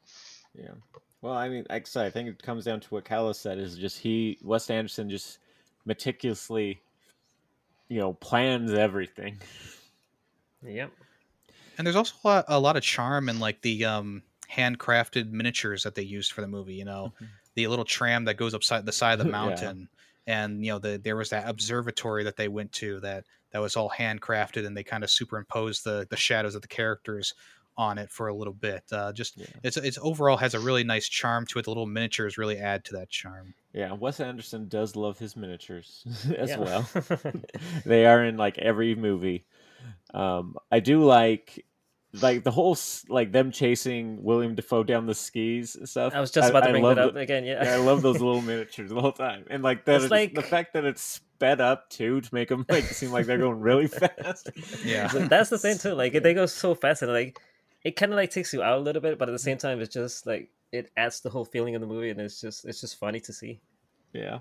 Yeah. 0.54 0.74
Well, 1.22 1.34
I 1.34 1.48
mean, 1.48 1.66
like 1.68 1.82
I 1.82 1.88
said, 1.88 2.06
I 2.06 2.10
think 2.10 2.28
it 2.28 2.42
comes 2.42 2.64
down 2.64 2.80
to 2.80 2.88
what 2.88 3.04
Callus 3.04 3.38
said 3.38 3.58
is 3.58 3.76
just 3.76 3.98
he, 3.98 4.38
Wes 4.42 4.70
Anderson, 4.70 5.10
just 5.10 5.38
meticulously, 5.84 6.80
you 7.88 7.98
know, 7.98 8.12
plans 8.14 8.72
everything. 8.72 9.38
Yep. 10.62 10.90
And 11.76 11.86
there's 11.86 11.96
also 11.96 12.14
a 12.24 12.28
lot, 12.28 12.44
a 12.48 12.60
lot 12.60 12.76
of 12.76 12.82
charm 12.82 13.28
in 13.28 13.38
like 13.38 13.62
the 13.62 13.84
um, 13.84 14.22
handcrafted 14.52 15.30
miniatures 15.30 15.84
that 15.84 15.94
they 15.94 16.02
used 16.02 16.32
for 16.32 16.40
the 16.40 16.48
movie. 16.48 16.74
You 16.74 16.84
know, 16.84 17.12
the 17.54 17.66
little 17.68 17.84
tram 17.84 18.24
that 18.26 18.36
goes 18.36 18.54
upside 18.54 18.84
the 18.84 18.92
side 18.92 19.12
of 19.14 19.18
the 19.20 19.24
Yeah. 19.30 19.30
mountain, 19.30 19.88
and 20.28 20.62
you 20.64 20.70
know, 20.70 20.78
the 20.78 21.00
there 21.02 21.16
was 21.16 21.30
that 21.30 21.48
observatory 21.48 22.22
that 22.24 22.36
they 22.36 22.48
went 22.48 22.70
to 22.72 23.00
that 23.00 23.24
that 23.50 23.60
was 23.60 23.76
all 23.76 23.90
handcrafted, 23.90 24.66
and 24.66 24.76
they 24.76 24.84
kind 24.84 25.02
of 25.02 25.10
superimposed 25.10 25.82
the 25.84 26.06
the 26.10 26.16
shadows 26.16 26.54
of 26.54 26.60
the 26.62 26.68
characters 26.68 27.34
on 27.78 27.96
it 27.96 28.10
for 28.10 28.28
a 28.28 28.34
little 28.34 28.52
bit. 28.52 28.82
Uh, 28.92 29.12
just 29.12 29.38
Yeah. 29.38 29.46
it's 29.62 29.78
it's 29.78 29.98
overall 30.02 30.36
has 30.36 30.52
a 30.52 30.60
really 30.60 30.84
nice 30.84 31.08
charm 31.08 31.46
to 31.46 31.58
it. 31.58 31.64
The 31.64 31.70
little 31.70 31.86
miniatures 31.86 32.36
really 32.36 32.58
add 32.58 32.84
to 32.86 32.92
that 32.96 33.08
charm. 33.08 33.54
Yeah, 33.72 33.92
Wes 33.92 34.20
Anderson 34.20 34.68
does 34.68 34.96
love 34.96 35.18
his 35.18 35.34
miniatures 35.34 36.04
as 36.36 36.56
well. 36.58 36.86
they 37.86 38.04
are 38.04 38.22
in 38.22 38.36
like 38.36 38.58
every 38.58 38.94
movie. 38.94 39.46
Um, 40.12 40.56
I 40.70 40.80
do 40.80 41.04
like 41.04 41.64
like 42.14 42.42
the 42.42 42.50
whole 42.50 42.76
like 43.08 43.32
them 43.32 43.50
chasing 43.52 44.22
William 44.22 44.54
Dafoe 44.54 44.82
down 44.82 45.06
the 45.06 45.14
skis 45.14 45.76
and 45.76 45.88
stuff. 45.88 46.14
I 46.14 46.20
was 46.20 46.30
just 46.30 46.50
about 46.50 46.64
to 46.64 46.70
bring 46.70 46.82
love 46.82 46.96
that 46.96 47.08
up 47.08 47.14
the- 47.14 47.20
again. 47.20 47.44
Yeah. 47.44 47.62
yeah, 47.64 47.74
I 47.74 47.76
love 47.76 48.02
those 48.02 48.20
little 48.20 48.40
miniatures 48.50 48.90
the 48.90 49.00
whole 49.00 49.12
time, 49.12 49.44
and 49.50 49.62
like 49.62 49.84
that 49.84 50.00
It's 50.02 50.10
like- 50.10 50.34
the 50.34 50.42
fact 50.42 50.72
that 50.74 50.84
it's 50.84 51.02
sped 51.02 51.60
up 51.60 51.88
too 51.90 52.20
to 52.20 52.34
make 52.34 52.48
them 52.48 52.64
like 52.68 52.84
seem 52.84 53.10
like 53.12 53.26
they're 53.26 53.38
going 53.38 53.60
really 53.60 53.86
fast. 53.88 54.50
Yeah. 54.84 55.08
So 55.08 55.20
that's 55.26 55.50
the 55.50 55.58
thing 55.58 55.78
too. 55.78 55.92
Like 55.94 56.12
they 56.22 56.34
go 56.34 56.46
so 56.46 56.74
fast 56.74 57.02
and 57.02 57.12
like 57.12 57.38
it 57.84 57.94
kind 57.96 58.10
of 58.12 58.16
like 58.16 58.30
takes 58.30 58.52
you 58.52 58.62
out 58.62 58.78
a 58.78 58.80
little 58.80 59.02
bit, 59.02 59.18
but 59.18 59.28
at 59.28 59.32
the 59.32 59.38
same 59.38 59.58
time, 59.58 59.80
it's 59.80 59.92
just 59.94 60.26
like 60.26 60.48
it 60.72 60.90
adds 60.96 61.20
the 61.20 61.30
whole 61.30 61.44
feeling 61.44 61.74
of 61.74 61.80
the 61.80 61.86
movie, 61.86 62.10
and 62.10 62.20
it's 62.20 62.40
just 62.40 62.64
it's 62.64 62.80
just 62.80 62.98
funny 62.98 63.20
to 63.20 63.32
see. 63.32 63.60
yeah, 64.12 64.38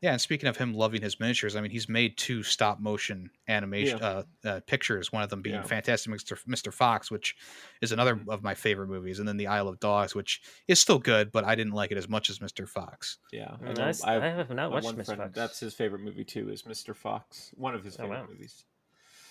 Yeah, 0.00 0.12
and 0.12 0.20
speaking 0.20 0.48
of 0.48 0.56
him 0.56 0.72
loving 0.74 1.02
his 1.02 1.20
miniatures, 1.20 1.54
I 1.54 1.60
mean, 1.60 1.70
he's 1.70 1.88
made 1.88 2.16
two 2.16 2.42
stop 2.42 2.80
motion 2.80 3.30
animation 3.48 4.00
uh, 4.02 4.22
uh, 4.44 4.60
pictures. 4.66 5.12
One 5.12 5.22
of 5.22 5.28
them 5.30 5.42
being 5.42 5.56
Yeah. 5.56 5.62
Fantastic 5.62 6.12
Mr. 6.12 6.38
Mr. 6.46 6.72
Fox, 6.72 7.10
which 7.10 7.36
is 7.82 7.92
another 7.92 8.18
of 8.28 8.42
my 8.42 8.54
favorite 8.54 8.88
movies, 8.88 9.18
and 9.18 9.28
then 9.28 9.36
The 9.36 9.46
Isle 9.48 9.68
of 9.68 9.78
Dogs, 9.80 10.14
which 10.14 10.40
is 10.68 10.80
still 10.80 10.98
good, 10.98 11.30
but 11.32 11.44
I 11.44 11.54
didn't 11.54 11.74
like 11.74 11.90
it 11.92 11.98
as 11.98 12.08
much 12.08 12.30
as 12.30 12.38
Mr. 12.38 12.66
Fox. 12.68 13.18
yeah. 13.32 13.56
Mm, 13.62 13.76
know- 13.76 13.84
I, 13.84 13.88
s- 13.90 14.04
I've- 14.04 14.24
I 14.24 14.28
have 14.30 14.50
not 14.50 14.70
watched 14.72 14.88
Mr. 14.88 15.04
friend, 15.04 15.20
Fox. 15.22 15.34
That's 15.34 15.60
his 15.60 15.74
favorite 15.74 16.00
movie 16.00 16.24
too. 16.24 16.48
Is 16.50 16.62
Mr. 16.62 16.94
Fox, 16.96 17.50
one 17.56 17.74
of 17.74 17.84
his 17.84 17.96
Oh, 17.96 18.04
favorite 18.04 18.20
wow. 18.20 18.26
movies. 18.30 18.64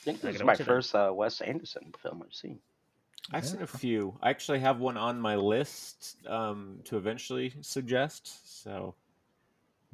I 0.01 0.11
think 0.11 0.23
I 0.23 0.29
is 0.29 0.39
my 0.39 0.45
watch 0.45 0.55
it 0.55 0.57
then. 0.59 0.67
first 0.67 0.93
uh, 0.95 1.11
Wes 1.13 1.41
Anderson 1.41 1.91
film 2.01 2.23
I've 2.25 2.33
seen. 2.33 2.59
I've 3.33 3.45
seen 3.45 3.61
a 3.61 3.67
few. 3.67 4.17
I 4.21 4.29
actually 4.29 4.59
have 4.59 4.79
one 4.79 4.95
on 4.95 5.19
my 5.19 5.35
list 5.35 6.15
um, 6.27 6.79
to 6.85 6.95
eventually 6.97 7.53
suggest. 7.61 8.61
So 8.63 8.95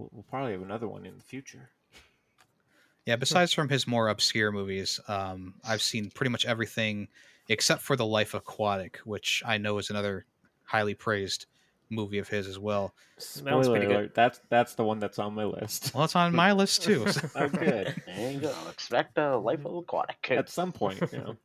we'll, 0.04 0.10
we'll 0.14 0.24
probably 0.24 0.52
have 0.52 0.62
another 0.62 0.88
one 0.88 1.06
in 1.06 1.16
the 1.18 1.24
future. 1.24 1.70
Yeah, 3.06 3.18
besides 3.18 3.52
from 3.52 3.68
his 3.70 3.86
more 3.88 4.08
obscure 4.08 4.52
movies, 4.52 5.00
um, 5.10 5.56
I've 5.68 5.82
seen 5.82 6.10
pretty 6.10 6.30
much 6.30 6.46
everything 6.46 7.10
except 7.50 7.82
for 7.82 7.96
The 7.98 8.06
Life 8.06 8.34
Aquatic, 8.34 8.98
which 9.04 9.44
I 9.46 9.58
know 9.58 9.78
is 9.78 9.90
another 9.90 10.26
highly 10.64 10.94
praised 10.94 11.48
movie 11.90 12.18
of 12.18 12.30
his 12.30 12.48
as 12.48 12.58
well. 12.58 12.96
That 13.18 13.24
Spoiler 13.24 13.64
pretty 13.72 13.88
good. 13.88 13.96
alert! 13.96 14.16
That's 14.16 14.40
that's 14.50 14.76
the 14.76 14.86
one 14.86 15.00
that's 15.00 15.20
on 15.20 15.34
my 15.36 15.44
list. 15.44 15.94
Well, 15.94 16.06
it's 16.06 16.16
on 16.16 16.34
my 16.34 16.52
list 16.62 16.84
too. 16.84 17.06
so- 17.12 17.30
oh, 17.36 17.48
good. 17.50 17.94
There 18.06 18.32
you 18.32 18.40
go. 18.40 18.56
Expect 18.70 19.18
a 19.18 19.36
Life 19.38 19.66
of 19.66 19.76
Aquatic. 19.76 20.32
At 20.32 20.50
some 20.50 20.72
point, 20.72 21.02
you 21.12 21.18
know. 21.20 21.36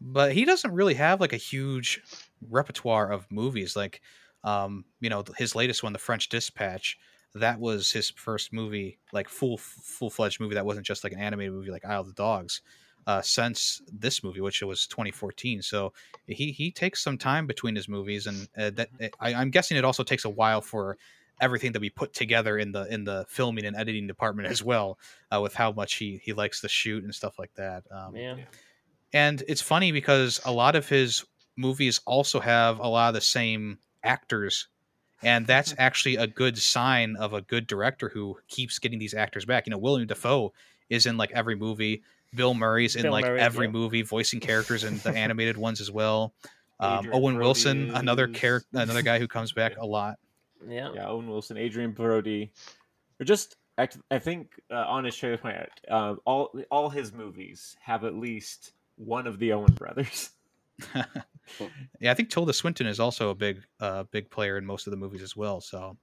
but 0.00 0.32
he 0.32 0.44
doesn't 0.44 0.72
really 0.72 0.94
have 0.94 1.20
like 1.22 1.32
a 1.32 1.38
huge 1.38 2.02
repertoire 2.50 3.10
of 3.10 3.26
movies 3.32 3.74
like 3.74 4.02
um 4.42 4.84
you 5.00 5.08
know 5.08 5.24
his 5.38 5.54
latest 5.54 5.82
one 5.82 5.94
the 5.94 5.98
french 5.98 6.28
dispatch 6.28 6.98
that 7.34 7.58
was 7.58 7.90
his 7.90 8.10
first 8.10 8.52
movie 8.52 8.98
like 9.12 9.28
full 9.28 9.58
full-fledged 9.58 10.40
movie 10.40 10.54
that 10.54 10.66
wasn't 10.66 10.86
just 10.86 11.04
like 11.04 11.12
an 11.12 11.18
animated 11.18 11.52
movie 11.52 11.70
like 11.70 11.84
isle 11.84 12.00
of 12.00 12.06
the 12.06 12.12
dogs 12.12 12.62
uh 13.06 13.20
since 13.20 13.82
this 13.92 14.22
movie 14.22 14.40
which 14.40 14.62
was 14.62 14.86
2014 14.86 15.62
so 15.62 15.92
he 16.26 16.52
he 16.52 16.70
takes 16.70 17.02
some 17.02 17.18
time 17.18 17.46
between 17.46 17.74
his 17.74 17.88
movies 17.88 18.26
and 18.26 18.48
uh, 18.56 18.70
that 18.70 18.88
I, 19.20 19.34
i'm 19.34 19.50
guessing 19.50 19.76
it 19.76 19.84
also 19.84 20.04
takes 20.04 20.24
a 20.24 20.30
while 20.30 20.60
for 20.60 20.96
everything 21.40 21.72
to 21.72 21.80
be 21.80 21.90
put 21.90 22.14
together 22.14 22.56
in 22.56 22.70
the 22.70 22.86
in 22.92 23.04
the 23.04 23.26
filming 23.28 23.64
and 23.64 23.76
editing 23.76 24.06
department 24.06 24.48
as 24.48 24.62
well 24.62 24.98
uh, 25.34 25.40
with 25.40 25.54
how 25.54 25.72
much 25.72 25.94
he 25.94 26.20
he 26.22 26.32
likes 26.32 26.60
to 26.60 26.68
shoot 26.68 27.02
and 27.02 27.14
stuff 27.14 27.38
like 27.38 27.52
that 27.54 27.82
um 27.90 28.14
yeah. 28.14 28.36
and 29.12 29.42
it's 29.48 29.60
funny 29.60 29.90
because 29.90 30.40
a 30.44 30.52
lot 30.52 30.76
of 30.76 30.88
his 30.88 31.24
movies 31.56 32.00
also 32.06 32.38
have 32.40 32.78
a 32.78 32.86
lot 32.86 33.08
of 33.08 33.14
the 33.14 33.20
same 33.20 33.78
actors 34.04 34.68
and 35.22 35.46
that's 35.48 35.74
actually 35.78 36.16
a 36.16 36.26
good 36.26 36.58
sign 36.58 37.16
of 37.16 37.32
a 37.32 37.42
good 37.42 37.66
director 37.66 38.08
who 38.08 38.38
keeps 38.48 38.78
getting 38.78 38.98
these 38.98 39.14
actors 39.14 39.44
back. 39.44 39.66
You 39.66 39.70
know 39.70 39.78
william 39.78 40.06
dafoe 40.06 40.52
is 40.90 41.06
in 41.06 41.16
like 41.16 41.32
every 41.32 41.56
movie. 41.56 42.02
Bill 42.34 42.54
murray's 42.54 42.96
in 42.96 43.02
Bill 43.02 43.12
like 43.12 43.24
Murray, 43.24 43.40
every 43.40 43.66
yeah. 43.66 43.72
movie 43.72 44.02
voicing 44.02 44.40
characters 44.40 44.82
in 44.82 44.98
the 44.98 45.10
animated 45.16 45.56
ones 45.56 45.80
as 45.80 45.90
well. 45.90 46.32
Um, 46.80 47.08
owen 47.12 47.34
Brody 47.34 47.38
wilson 47.38 47.90
another 47.94 48.26
character 48.26 48.68
another 48.72 49.02
guy 49.02 49.18
who 49.20 49.28
comes 49.28 49.52
back 49.52 49.76
a 49.78 49.86
lot. 49.86 50.18
Yeah. 50.68 50.90
Yeah, 50.94 51.08
Owen 51.08 51.28
Wilson, 51.28 51.56
Adrien 51.56 51.92
Brody, 51.92 52.50
or 53.20 53.24
just 53.24 53.56
act- 53.78 53.98
I 54.10 54.18
think 54.18 54.60
uh, 54.70 54.84
on 54.86 55.04
his 55.04 55.14
show, 55.14 55.36
uh, 55.90 56.14
all 56.24 56.52
all 56.70 56.90
his 56.90 57.12
movies 57.12 57.76
have 57.80 58.04
at 58.04 58.14
least 58.14 58.72
one 58.96 59.26
of 59.26 59.38
the 59.38 59.52
Owen 59.52 59.74
brothers. 59.74 60.30
Yeah, 62.00 62.10
I 62.10 62.14
think 62.14 62.30
Tilda 62.30 62.52
Swinton 62.52 62.86
is 62.86 63.00
also 63.00 63.30
a 63.30 63.34
big, 63.34 63.62
uh, 63.80 64.04
big 64.10 64.30
player 64.30 64.58
in 64.58 64.66
most 64.66 64.86
of 64.86 64.90
the 64.90 64.96
movies 64.96 65.22
as 65.22 65.36
well. 65.36 65.60
So 65.60 65.96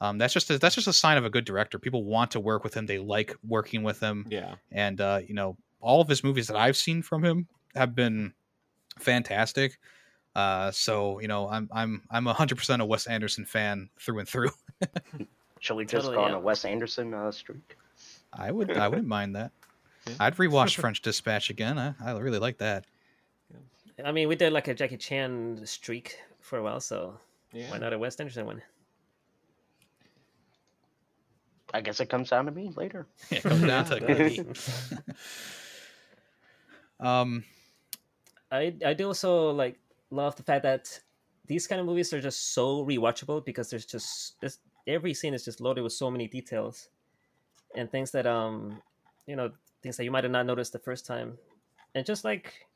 um, 0.00 0.18
that's 0.18 0.34
just 0.34 0.50
a, 0.50 0.58
that's 0.58 0.74
just 0.74 0.88
a 0.88 0.92
sign 0.92 1.16
of 1.16 1.24
a 1.24 1.30
good 1.30 1.44
director. 1.44 1.78
People 1.78 2.04
want 2.04 2.30
to 2.32 2.40
work 2.40 2.64
with 2.64 2.74
him. 2.74 2.86
They 2.86 2.98
like 2.98 3.34
working 3.46 3.82
with 3.82 4.00
him, 4.00 4.26
Yeah, 4.28 4.56
and 4.70 5.00
uh, 5.00 5.20
you 5.26 5.34
know, 5.34 5.56
all 5.80 6.00
of 6.00 6.08
his 6.08 6.24
movies 6.24 6.48
that 6.48 6.56
I've 6.56 6.76
seen 6.76 7.02
from 7.02 7.24
him 7.24 7.46
have 7.74 7.94
been 7.94 8.34
fantastic. 8.98 9.78
Uh, 10.34 10.70
so 10.72 11.20
you 11.20 11.28
know, 11.28 11.48
I'm 11.48 11.68
I'm 11.72 12.02
I'm 12.10 12.26
hundred 12.26 12.58
percent 12.58 12.82
a 12.82 12.84
Wes 12.84 13.06
Anderson 13.06 13.44
fan 13.44 13.88
through 13.98 14.18
and 14.18 14.28
through. 14.28 14.50
Shall 15.60 15.76
we 15.76 15.84
just 15.84 16.06
Totally, 16.06 16.16
go 16.16 16.24
on 16.24 16.30
yeah. 16.32 16.36
a 16.36 16.40
Wes 16.40 16.64
Anderson 16.64 17.14
uh, 17.14 17.30
streak? 17.30 17.76
I 18.32 18.50
would 18.50 18.76
I 18.76 18.88
wouldn't 18.88 19.08
mind 19.08 19.36
that. 19.36 19.52
Yeah. 20.06 20.16
I'd 20.20 20.36
rewatch 20.36 20.76
French 20.80 21.00
Dispatch 21.00 21.48
again. 21.48 21.78
I, 21.78 21.94
I 21.98 22.18
really 22.18 22.38
like 22.38 22.58
that. 22.58 22.84
I 24.02 24.12
mean, 24.12 24.28
we 24.28 24.36
did 24.36 24.52
like 24.52 24.68
a 24.68 24.74
Jackie 24.74 24.96
Chan 24.96 25.60
streak 25.66 26.18
for 26.40 26.58
a 26.58 26.62
while, 26.62 26.80
so 26.80 27.18
yeah. 27.52 27.70
why 27.70 27.78
not 27.78 27.92
a 27.92 27.98
Wes 27.98 28.16
Anderson 28.16 28.46
one? 28.46 28.62
I 31.72 31.80
guess 31.80 32.00
it 32.00 32.08
comes 32.08 32.30
down 32.30 32.46
to 32.46 32.52
me 32.52 32.70
later. 32.76 33.06
It 33.30 33.42
comes 33.42 33.66
down 33.66 33.84
to 33.86 33.94
Yeah, 34.00 34.14
cookie. 34.14 34.44
um, 37.00 37.44
I 38.50 38.74
I 38.84 38.94
do 38.94 39.08
also 39.08 39.50
like 39.50 39.78
love 40.10 40.36
the 40.36 40.44
fact 40.44 40.62
that 40.62 41.00
these 41.46 41.66
kind 41.66 41.80
of 41.80 41.86
movies 41.86 42.12
are 42.12 42.20
just 42.20 42.54
so 42.54 42.84
rewatchable 42.84 43.44
because 43.44 43.70
there's 43.70 43.86
just 43.86 44.40
this 44.40 44.58
every 44.86 45.14
scene 45.14 45.34
is 45.34 45.44
just 45.44 45.60
loaded 45.60 45.82
with 45.82 45.92
so 45.92 46.10
many 46.10 46.28
details 46.28 46.88
and 47.74 47.90
things 47.90 48.10
that 48.12 48.26
um 48.26 48.80
you 49.26 49.36
know 49.36 49.50
things 49.82 49.96
that 49.96 50.04
you 50.04 50.10
might 50.10 50.24
have 50.24 50.30
not 50.30 50.46
noticed 50.46 50.72
the 50.72 50.78
first 50.78 51.04
time 51.04 51.36
and 51.94 52.06
just 52.06 52.24
like 52.24 52.66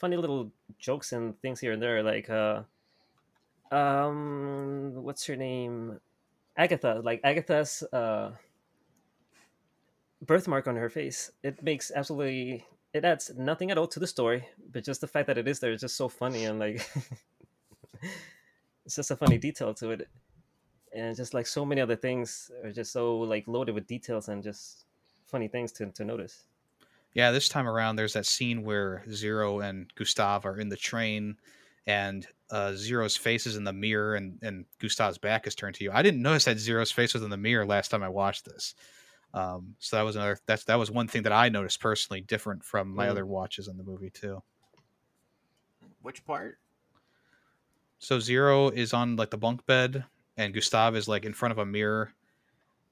funny 0.00 0.16
little 0.16 0.50
jokes 0.78 1.12
and 1.12 1.38
things 1.40 1.60
here 1.60 1.72
and 1.72 1.82
there 1.82 2.02
like 2.02 2.30
uh 2.30 2.62
um 3.70 4.92
what's 4.94 5.26
her 5.26 5.36
name? 5.36 6.00
Agatha 6.56 7.00
like 7.04 7.20
agatha's 7.22 7.82
uh 7.92 8.32
birthmark 10.22 10.66
on 10.66 10.76
her 10.76 10.88
face. 10.88 11.30
It 11.42 11.62
makes 11.62 11.92
absolutely 11.94 12.64
it 12.92 13.04
adds 13.04 13.30
nothing 13.36 13.70
at 13.70 13.78
all 13.78 13.86
to 13.88 14.00
the 14.00 14.06
story 14.06 14.48
but 14.72 14.84
just 14.84 15.00
the 15.00 15.06
fact 15.06 15.28
that 15.28 15.38
it 15.38 15.46
is 15.46 15.60
there 15.60 15.72
is 15.72 15.82
just 15.82 15.96
so 15.96 16.08
funny 16.08 16.44
and 16.44 16.58
like 16.58 16.84
it's 18.84 18.96
just 18.96 19.10
a 19.10 19.16
funny 19.16 19.38
detail 19.38 19.74
to 19.74 19.90
it. 19.90 20.08
And 20.92 21.14
just 21.14 21.34
like 21.34 21.46
so 21.46 21.64
many 21.64 21.80
other 21.80 21.94
things 21.94 22.50
are 22.64 22.72
just 22.72 22.90
so 22.90 23.18
like 23.18 23.46
loaded 23.46 23.76
with 23.76 23.86
details 23.86 24.28
and 24.28 24.42
just 24.42 24.86
funny 25.26 25.46
things 25.46 25.70
to, 25.72 25.86
to 25.86 26.04
notice 26.04 26.46
Yeah, 27.14 27.32
this 27.32 27.48
time 27.48 27.68
around, 27.68 27.96
there's 27.96 28.12
that 28.12 28.26
scene 28.26 28.62
where 28.62 29.04
Zero 29.10 29.60
and 29.60 29.92
Gustav 29.96 30.46
are 30.46 30.58
in 30.58 30.68
the 30.68 30.76
train, 30.76 31.36
and 31.86 32.26
uh, 32.50 32.72
Zero's 32.74 33.16
face 33.16 33.46
is 33.46 33.56
in 33.56 33.64
the 33.64 33.72
mirror, 33.72 34.14
and, 34.14 34.38
and 34.42 34.64
Gustav's 34.78 35.18
back 35.18 35.46
is 35.46 35.54
turned 35.56 35.74
to 35.76 35.84
you. 35.84 35.90
I 35.92 36.02
didn't 36.02 36.22
notice 36.22 36.44
that 36.44 36.58
Zero's 36.58 36.92
face 36.92 37.12
was 37.14 37.22
in 37.24 37.30
the 37.30 37.36
mirror 37.36 37.66
last 37.66 37.90
time 37.90 38.02
I 38.02 38.08
watched 38.08 38.44
this. 38.44 38.74
Um, 39.34 39.74
so 39.78 39.96
that 39.96 40.02
was 40.02 40.16
another. 40.16 40.38
That's 40.46 40.64
that 40.64 40.78
was 40.78 40.90
one 40.90 41.06
thing 41.06 41.22
that 41.22 41.32
I 41.32 41.48
noticed 41.48 41.80
personally, 41.80 42.20
different 42.20 42.64
from 42.64 42.94
my 42.94 43.06
Mm. 43.06 43.10
other 43.10 43.26
watches 43.26 43.68
in 43.68 43.76
the 43.76 43.84
movie 43.84 44.10
too. 44.10 44.42
Which 46.02 46.24
part? 46.24 46.58
So 47.98 48.18
Zero 48.18 48.68
is 48.70 48.92
on 48.92 49.16
like 49.16 49.30
the 49.30 49.38
bunk 49.38 49.66
bed, 49.66 50.04
and 50.36 50.54
Gustav 50.54 50.96
is 50.96 51.06
like 51.06 51.24
in 51.24 51.32
front 51.34 51.52
of 51.52 51.58
a 51.58 51.66
mirror, 51.66 52.12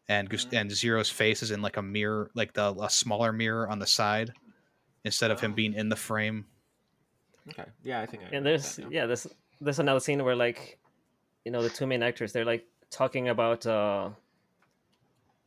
and 0.08 0.28
Gus- 0.28 0.46
and 0.52 0.70
Zero's 0.70 1.10
face 1.10 1.42
is 1.42 1.50
in 1.50 1.60
like 1.62 1.76
a 1.76 1.82
mirror, 1.82 2.30
like 2.34 2.54
the 2.54 2.74
a 2.80 2.90
smaller 2.90 3.32
mirror 3.32 3.68
on 3.68 3.78
the 3.78 3.86
side, 3.86 4.32
instead 5.04 5.30
of 5.30 5.40
him 5.40 5.54
being 5.54 5.74
in 5.74 5.88
the 5.88 5.96
frame. 5.96 6.46
Okay, 7.50 7.64
yeah, 7.82 8.00
I 8.00 8.06
think. 8.06 8.22
I 8.24 8.36
and 8.36 8.44
there's 8.46 8.76
that 8.76 8.82
now. 8.82 8.88
yeah 8.90 9.06
there's 9.06 9.26
there's 9.60 9.78
another 9.78 10.00
scene 10.00 10.22
where 10.24 10.36
like 10.36 10.78
you 11.44 11.50
know 11.52 11.62
the 11.62 11.70
two 11.70 11.86
main 11.86 12.02
actors 12.02 12.32
they're 12.32 12.44
like 12.44 12.64
talking 12.90 13.28
about 13.28 13.66
uh 13.66 14.10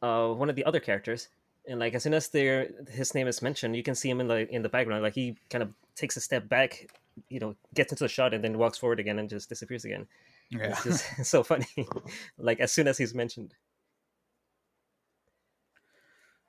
uh 0.01 0.27
one 0.29 0.49
of 0.49 0.55
the 0.55 0.65
other 0.65 0.79
characters 0.79 1.27
and 1.67 1.79
like 1.79 1.93
as 1.93 2.03
soon 2.03 2.13
as 2.13 2.27
their 2.29 2.67
his 2.89 3.13
name 3.13 3.27
is 3.27 3.41
mentioned 3.41 3.75
you 3.75 3.83
can 3.83 3.93
see 3.95 4.09
him 4.09 4.19
in 4.19 4.27
the 4.27 4.49
in 4.53 4.61
the 4.63 4.69
background 4.69 5.03
like 5.03 5.13
he 5.13 5.35
kind 5.49 5.61
of 5.63 5.69
takes 5.95 6.17
a 6.17 6.21
step 6.21 6.49
back 6.49 6.87
you 7.29 7.39
know 7.39 7.55
gets 7.75 7.91
into 7.91 8.03
the 8.03 8.07
shot 8.09 8.33
and 8.33 8.43
then 8.43 8.57
walks 8.57 8.77
forward 8.77 8.99
again 8.99 9.19
and 9.19 9.29
just 9.29 9.47
disappears 9.49 9.85
again 9.85 10.07
Yeah. 10.49 10.69
it's 10.71 10.83
just 10.83 11.05
so 11.25 11.43
funny 11.43 11.67
like 12.37 12.59
as 12.59 12.71
soon 12.71 12.87
as 12.87 12.97
he's 12.97 13.13
mentioned 13.13 13.53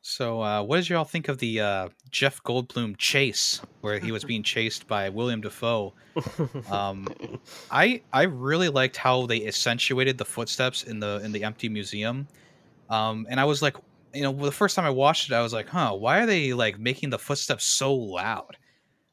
So, 0.03 0.43
uh, 0.43 0.63
what 0.65 0.79
did 0.79 0.89
y'all 0.89 1.05
think 1.05 1.29
of 1.29 1.39
the 1.39 1.61
uh, 1.61 1.89
Jeff 2.11 2.43
Goldblum 2.43 2.97
chase, 2.99 3.61
where 3.81 4.01
he 4.01 4.11
was 4.11 4.25
being 4.25 4.43
chased 4.43 4.87
by 4.89 5.09
William 5.09 5.41
Dafoe? 5.41 5.95
Um, 6.67 7.09
I 7.71 8.05
I 8.13 8.23
really 8.25 8.69
liked 8.69 8.97
how 8.97 9.27
they 9.27 9.47
accentuated 9.47 10.19
the 10.19 10.25
footsteps 10.25 10.83
in 10.85 11.01
the 11.01 11.21
in 11.25 11.33
the 11.33 11.45
empty 11.45 11.69
museum, 11.69 12.29
um, 12.89 13.27
and 13.31 13.41
I 13.41 13.45
was 13.47 13.63
like, 13.63 13.77
you 14.15 14.23
know, 14.23 14.33
the 14.33 14.53
first 14.53 14.77
time 14.77 14.85
I 14.87 14.91
watched 14.91 15.31
it, 15.31 15.35
I 15.35 15.43
was 15.43 15.53
like, 15.53 15.69
huh, 15.69 15.95
why 15.95 16.21
are 16.23 16.27
they 16.27 16.53
like 16.55 16.79
making 16.79 17.11
the 17.11 17.19
footsteps 17.19 17.65
so 17.65 17.95
loud? 17.95 18.59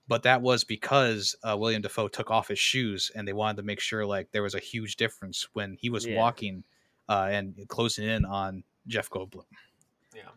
But 0.07 0.23
that 0.23 0.41
was 0.41 0.63
because 0.63 1.35
uh, 1.43 1.57
William 1.57 1.81
Dafoe 1.83 2.07
took 2.09 2.31
off 2.31 2.49
his 2.49 2.59
shoes, 2.59 3.11
and 3.15 3.27
they 3.27 3.33
wanted 3.33 3.57
to 3.57 3.63
make 3.63 3.79
sure 3.81 4.05
like 4.05 4.31
there 4.31 4.43
was 4.43 4.55
a 4.55 4.59
huge 4.59 4.97
difference 4.97 5.49
when 5.53 5.75
he 5.79 5.89
was 5.89 6.07
Yeah. 6.07 6.15
walking 6.15 6.63
uh, 7.09 7.29
and 7.31 7.67
closing 7.69 8.07
in 8.07 8.25
on 8.25 8.63
Jeff 8.87 9.09
Goldblum. 9.09 9.45
Yeah, 10.15 10.29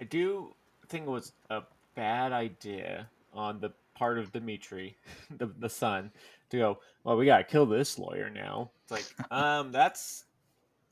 I 0.00 0.04
do 0.04 0.54
think 0.88 1.06
it 1.06 1.10
was 1.10 1.32
a 1.50 1.62
bad 1.94 2.32
idea 2.32 3.08
on 3.32 3.60
the 3.60 3.70
part 3.94 4.18
of 4.18 4.32
Dimitri, 4.32 4.96
the 5.38 5.46
the 5.46 5.68
son, 5.68 6.10
to 6.50 6.58
go. 6.58 6.78
Well, 7.04 7.16
we 7.16 7.26
gotta 7.26 7.44
kill 7.44 7.66
this 7.66 7.98
lawyer 7.98 8.30
now. 8.30 8.70
It's 8.82 8.92
like, 8.92 9.06
um, 9.32 9.72
that's 9.72 10.24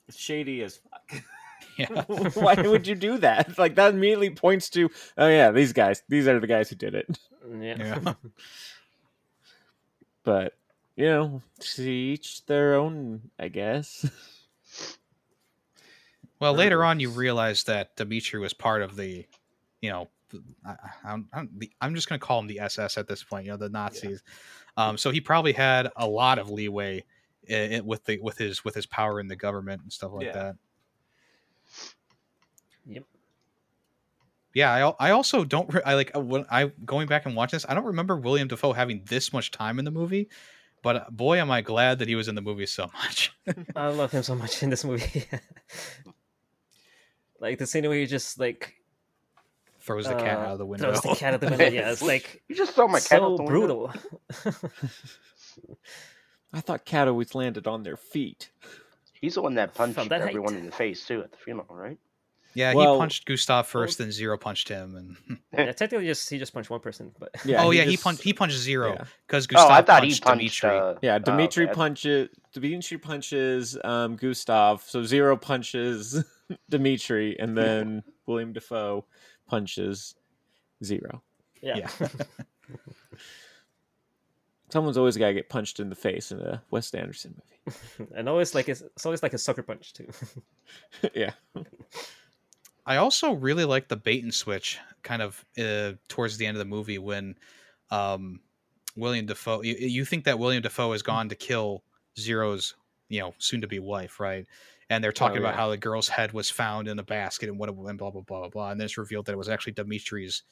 shady 0.09 0.63
as 0.63 0.77
fuck. 0.89 1.23
Yeah. 1.77 2.03
Why 2.33 2.55
would 2.55 2.87
you 2.87 2.95
do 2.95 3.17
that? 3.19 3.57
Like 3.57 3.75
that 3.75 3.93
immediately 3.93 4.29
points 4.29 4.69
to, 4.71 4.89
oh 5.17 5.27
yeah, 5.27 5.51
these 5.51 5.73
guys, 5.73 6.03
these 6.07 6.27
are 6.27 6.39
the 6.39 6.47
guys 6.47 6.69
who 6.69 6.75
did 6.75 6.95
it. 6.95 7.19
yeah, 7.59 7.75
Yeah. 7.77 8.13
But 10.23 10.53
you 10.95 11.05
know, 11.05 11.41
to 11.59 11.83
each 11.83 12.45
their 12.45 12.75
own, 12.75 13.29
I 13.37 13.49
guess. 13.49 14.09
Well, 16.45 16.53
later 16.53 16.83
on, 16.83 16.99
you 16.99 17.09
realize 17.09 17.63
that 17.63 17.95
Dimitri 17.95 18.39
was 18.39 18.53
part 18.53 18.81
of 18.81 18.95
the, 18.95 19.25
you 19.81 19.89
know, 19.89 20.09
I, 20.65 20.75
I'm, 21.03 21.27
I'm, 21.33 21.49
the, 21.57 21.71
I'm 21.81 21.95
just 21.95 22.07
going 22.07 22.19
to 22.19 22.25
call 22.25 22.39
him 22.39 22.47
the 22.47 22.59
SS 22.59 22.97
at 22.97 23.07
this 23.07 23.23
point. 23.23 23.45
You 23.45 23.51
know, 23.51 23.57
the 23.57 23.69
Nazis. 23.69 24.21
Um, 24.77 24.97
so 24.97 25.09
he 25.09 25.21
probably 25.21 25.53
had 25.53 25.89
a 25.95 26.07
lot 26.07 26.37
of 26.39 26.49
leeway 26.49 27.03
i 27.49 27.75
i 27.75 27.79
with 27.79 28.05
the 28.05 28.19
with 28.19 28.37
his 28.37 28.65
with 28.65 28.75
his 28.75 28.85
power 28.85 29.19
in 29.19 29.27
the 29.27 29.35
government 29.35 29.81
and 29.81 29.91
stuff 29.91 30.11
like 30.13 30.27
Yeah. 30.27 30.33
that. 30.33 30.55
Yep. 32.87 33.03
Yeah, 34.53 34.93
I, 34.99 35.07
I 35.07 35.11
also 35.11 35.43
don't 35.43 35.73
re- 35.73 35.81
I 35.85 35.95
like 35.95 36.15
uh, 36.15 36.19
when 36.19 36.45
I 36.49 36.71
going 36.85 37.07
back 37.07 37.25
and 37.25 37.35
watching 37.35 37.57
this. 37.57 37.65
I 37.67 37.73
don't 37.73 37.85
remember 37.85 38.17
William 38.17 38.47
Dafoe 38.47 38.73
having 38.73 39.03
this 39.05 39.33
much 39.33 39.51
time 39.51 39.79
in 39.79 39.85
the 39.85 39.91
movie, 39.91 40.29
but 40.81 40.95
uh, 40.95 41.05
boy, 41.09 41.39
am 41.39 41.51
I 41.51 41.61
glad 41.61 41.99
that 41.99 42.07
he 42.07 42.15
was 42.15 42.27
in 42.27 42.35
the 42.35 42.41
movie 42.41 42.65
so 42.65 42.89
much. 42.93 43.33
I 43.75 43.87
love 43.89 44.11
him 44.11 44.23
so 44.23 44.35
much 44.35 44.63
in 44.63 44.69
this 44.69 44.83
movie. 44.83 45.25
like 47.45 47.59
the 47.59 47.67
scene 47.67 47.87
where 47.87 47.97
he 47.97 48.05
just 48.05 48.39
like 48.39 48.73
Throws 49.79 50.05
the 50.07 50.15
cat 50.15 50.37
uh, 50.39 50.41
out 50.41 50.51
of 50.53 50.57
the 50.57 50.65
window. 50.65 50.91
Throws 50.91 51.01
the 51.03 51.15
cat 51.15 51.35
out 51.35 51.43
of 51.43 51.49
the 51.51 51.57
window. 51.57 51.67
Yeah, 51.67 51.91
it's 51.91 52.01
like 52.13 52.41
You 52.47 52.55
just 52.55 52.73
throw 52.73 52.87
my 52.87 52.99
cat 52.99 53.19
so 53.19 53.23
out 53.33 53.37
the 53.37 53.43
window. 53.43 53.45
brutal. 53.45 53.93
I 56.53 56.61
thought 56.61 56.85
cat 56.85 57.07
always 57.07 57.35
landed 57.35 57.67
on 57.67 57.83
their 57.83 57.97
feet. 57.97 58.49
He's 59.13 59.35
the 59.35 59.41
one 59.43 59.53
that 59.55 59.73
punched 59.75 59.95
From 59.95 60.07
that 60.07 60.21
height. 60.21 60.29
everyone 60.29 60.55
in 60.55 60.65
the 60.65 60.71
face 60.71 61.05
too 61.05 61.21
at 61.21 61.31
the 61.31 61.37
funeral, 61.37 61.67
right? 61.69 61.99
Yeah, 62.55 62.73
Well- 62.73 62.93
he 62.93 62.99
punched 62.99 63.25
Gustav 63.25 63.67
first, 63.67 63.97
then 63.97 64.11
Zero 64.11 64.37
punched 64.37 64.69
him, 64.69 64.95
and 64.95 65.39
yeah, 65.53 65.71
technically, 65.73 66.07
just 66.07 66.29
he 66.29 66.37
just 66.39 66.53
punched 66.53 66.69
one 66.69 66.79
person, 66.79 67.11
but 67.19 67.29
Yeah. 67.45 67.63
oh 67.63 67.71
yeah, 67.71 67.83
he 67.83 67.97
punched 67.97 68.23
he 68.23 68.33
punched 68.33 68.55
Zero 68.57 68.93
yeah. 68.93 69.03
because 69.27 69.45
Oh, 69.45 69.53
Gustav 69.53 69.71
I 69.71 69.81
thought 69.81 70.03
he 70.03 70.09
punched 70.11 70.23
punched. 70.23 70.61
Dimitri. 70.61 70.79
Uh, 70.79 70.95
Yeah, 71.01 71.15
oh, 71.15 71.19
Dimitri 71.19 71.65
okay. 71.65 71.73
punches 71.73 72.29
Dimitri 72.53 72.97
punches 72.97 73.77
um, 73.83 74.15
Gustav, 74.15 74.81
so 74.83 75.03
Zero 75.03 75.35
punches 75.37 76.23
Dimitri, 76.69 77.37
and 77.39 77.57
then 77.57 78.03
William 78.25 78.53
Dafoe 78.53 79.05
punches 79.47 80.15
Zero. 80.83 81.21
yeah. 81.61 81.77
Yeah. 81.99 82.07
someone's 84.69 84.97
always 84.97 85.15
got 85.17 85.27
to 85.27 85.33
get 85.33 85.49
punched 85.49 85.79
in 85.79 85.89
the 85.89 85.95
face 85.95 86.31
in 86.31 86.39
a 86.41 86.61
Wes 86.71 86.93
Anderson 86.93 87.35
movie. 87.67 88.11
and 88.15 88.27
always 88.27 88.53
like 88.55 88.67
it's, 88.69 88.81
it's 88.81 89.05
always 89.05 89.23
like 89.23 89.33
a 89.33 89.37
sucker 89.37 89.63
punch 89.63 89.93
too. 89.93 90.07
yeah. 91.13 91.31
I 92.85 92.97
also 92.97 93.33
really 93.33 93.65
like 93.65 93.87
the 93.87 93.95
bait 93.95 94.23
and 94.23 94.33
switch 94.33 94.79
kind 95.03 95.21
of 95.21 95.43
uh, 95.57 95.93
towards 96.07 96.37
the 96.37 96.45
end 96.45 96.55
of 96.55 96.59
the 96.59 96.65
movie 96.65 96.99
when 96.99 97.35
um, 97.91 98.39
William 98.95 99.25
Dafoe. 99.25 99.61
You, 99.61 99.75
you 99.75 100.05
think 100.05 100.25
that 100.25 100.37
William 100.39 100.61
Dafoe 100.61 100.91
has 100.91 101.01
gone 101.01 101.29
to 101.29 101.35
kill 101.35 101.83
Zero's, 102.17 102.75
you 103.09 103.19
know, 103.19 103.33
soon 103.39 103.61
to 103.61 103.67
be 103.67 103.79
wife, 103.79 104.19
right? 104.19 104.45
And 104.89 105.03
they're 105.03 105.11
talking 105.11 105.37
Oh, 105.37 105.41
about 105.41 105.53
yeah. 105.53 105.57
how 105.57 105.69
the 105.69 105.77
girl's 105.77 106.07
head 106.07 106.31
was 106.31 106.51
found 106.51 106.87
in 106.87 106.99
a 106.99 107.03
basket 107.03 107.49
and 107.49 107.57
what 107.57 107.69
it 107.69 107.75
and 107.75 107.97
blah 107.97 108.11
blah 108.11 108.21
blah 108.21 108.39
blah 108.41 108.49
blah. 108.49 108.69
And 108.71 108.79
then 108.79 108.85
it's 108.85 108.97
revealed 108.99 109.25
that 109.25 109.31
it 109.33 109.37
was 109.37 109.49
actually 109.49 109.73
Dimitri's. 109.73 110.43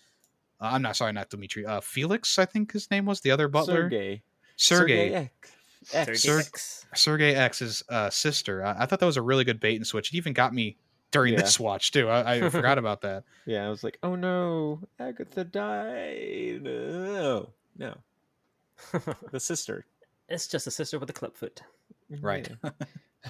Uh, 0.60 0.72
I'm 0.74 0.82
not 0.82 0.96
sorry, 0.96 1.14
not 1.14 1.30
Dimitri. 1.30 1.66
Uh, 1.66 1.82
Felix, 1.82 2.40
I 2.40 2.46
think 2.46 2.72
his 2.72 2.90
name 2.90 3.06
was 3.06 3.22
the 3.22 3.30
other 3.32 3.48
butler. 3.48 3.84
Sergey. 3.84 4.24
Sergey. 4.56 5.14
X. 5.14 5.52
X. 5.94 6.22
Sergey 6.22 6.40
X. 6.40 6.86
Sergey 6.96 7.36
X's 7.36 7.84
uh, 7.90 8.10
sister. 8.10 8.64
I, 8.66 8.84
I 8.84 8.86
thought 8.88 9.00
that 9.00 9.06
was 9.06 9.18
a 9.18 9.22
really 9.22 9.44
good 9.44 9.60
bait 9.60 9.76
and 9.76 9.86
switch. 9.86 10.12
It 10.14 10.18
even 10.18 10.34
got 10.34 10.54
me 10.54 10.78
during 11.14 11.34
Yeah. 11.36 11.42
this 11.42 11.58
watch 11.60 11.92
too. 11.92 12.10
I, 12.10 12.34
I 12.46 12.50
forgot 12.50 12.78
about 12.78 13.02
that. 13.02 13.24
Yeah, 13.46 13.66
I 13.66 13.70
was 13.70 13.84
like, 13.84 13.98
oh 14.04 14.16
no, 14.16 14.80
Agatha 15.00 15.44
died. 15.46 16.62
No, 16.64 17.50
no, 17.78 17.96
the 19.32 19.40
sister. 19.40 19.86
it's 20.30 20.48
just 20.48 20.68
a 20.68 20.72
sister 20.72 20.98
with 21.00 21.10
a 21.10 21.14
club 21.14 21.36
foot. 21.36 21.62
Right. 22.22 22.50
Yeah. 22.64 22.72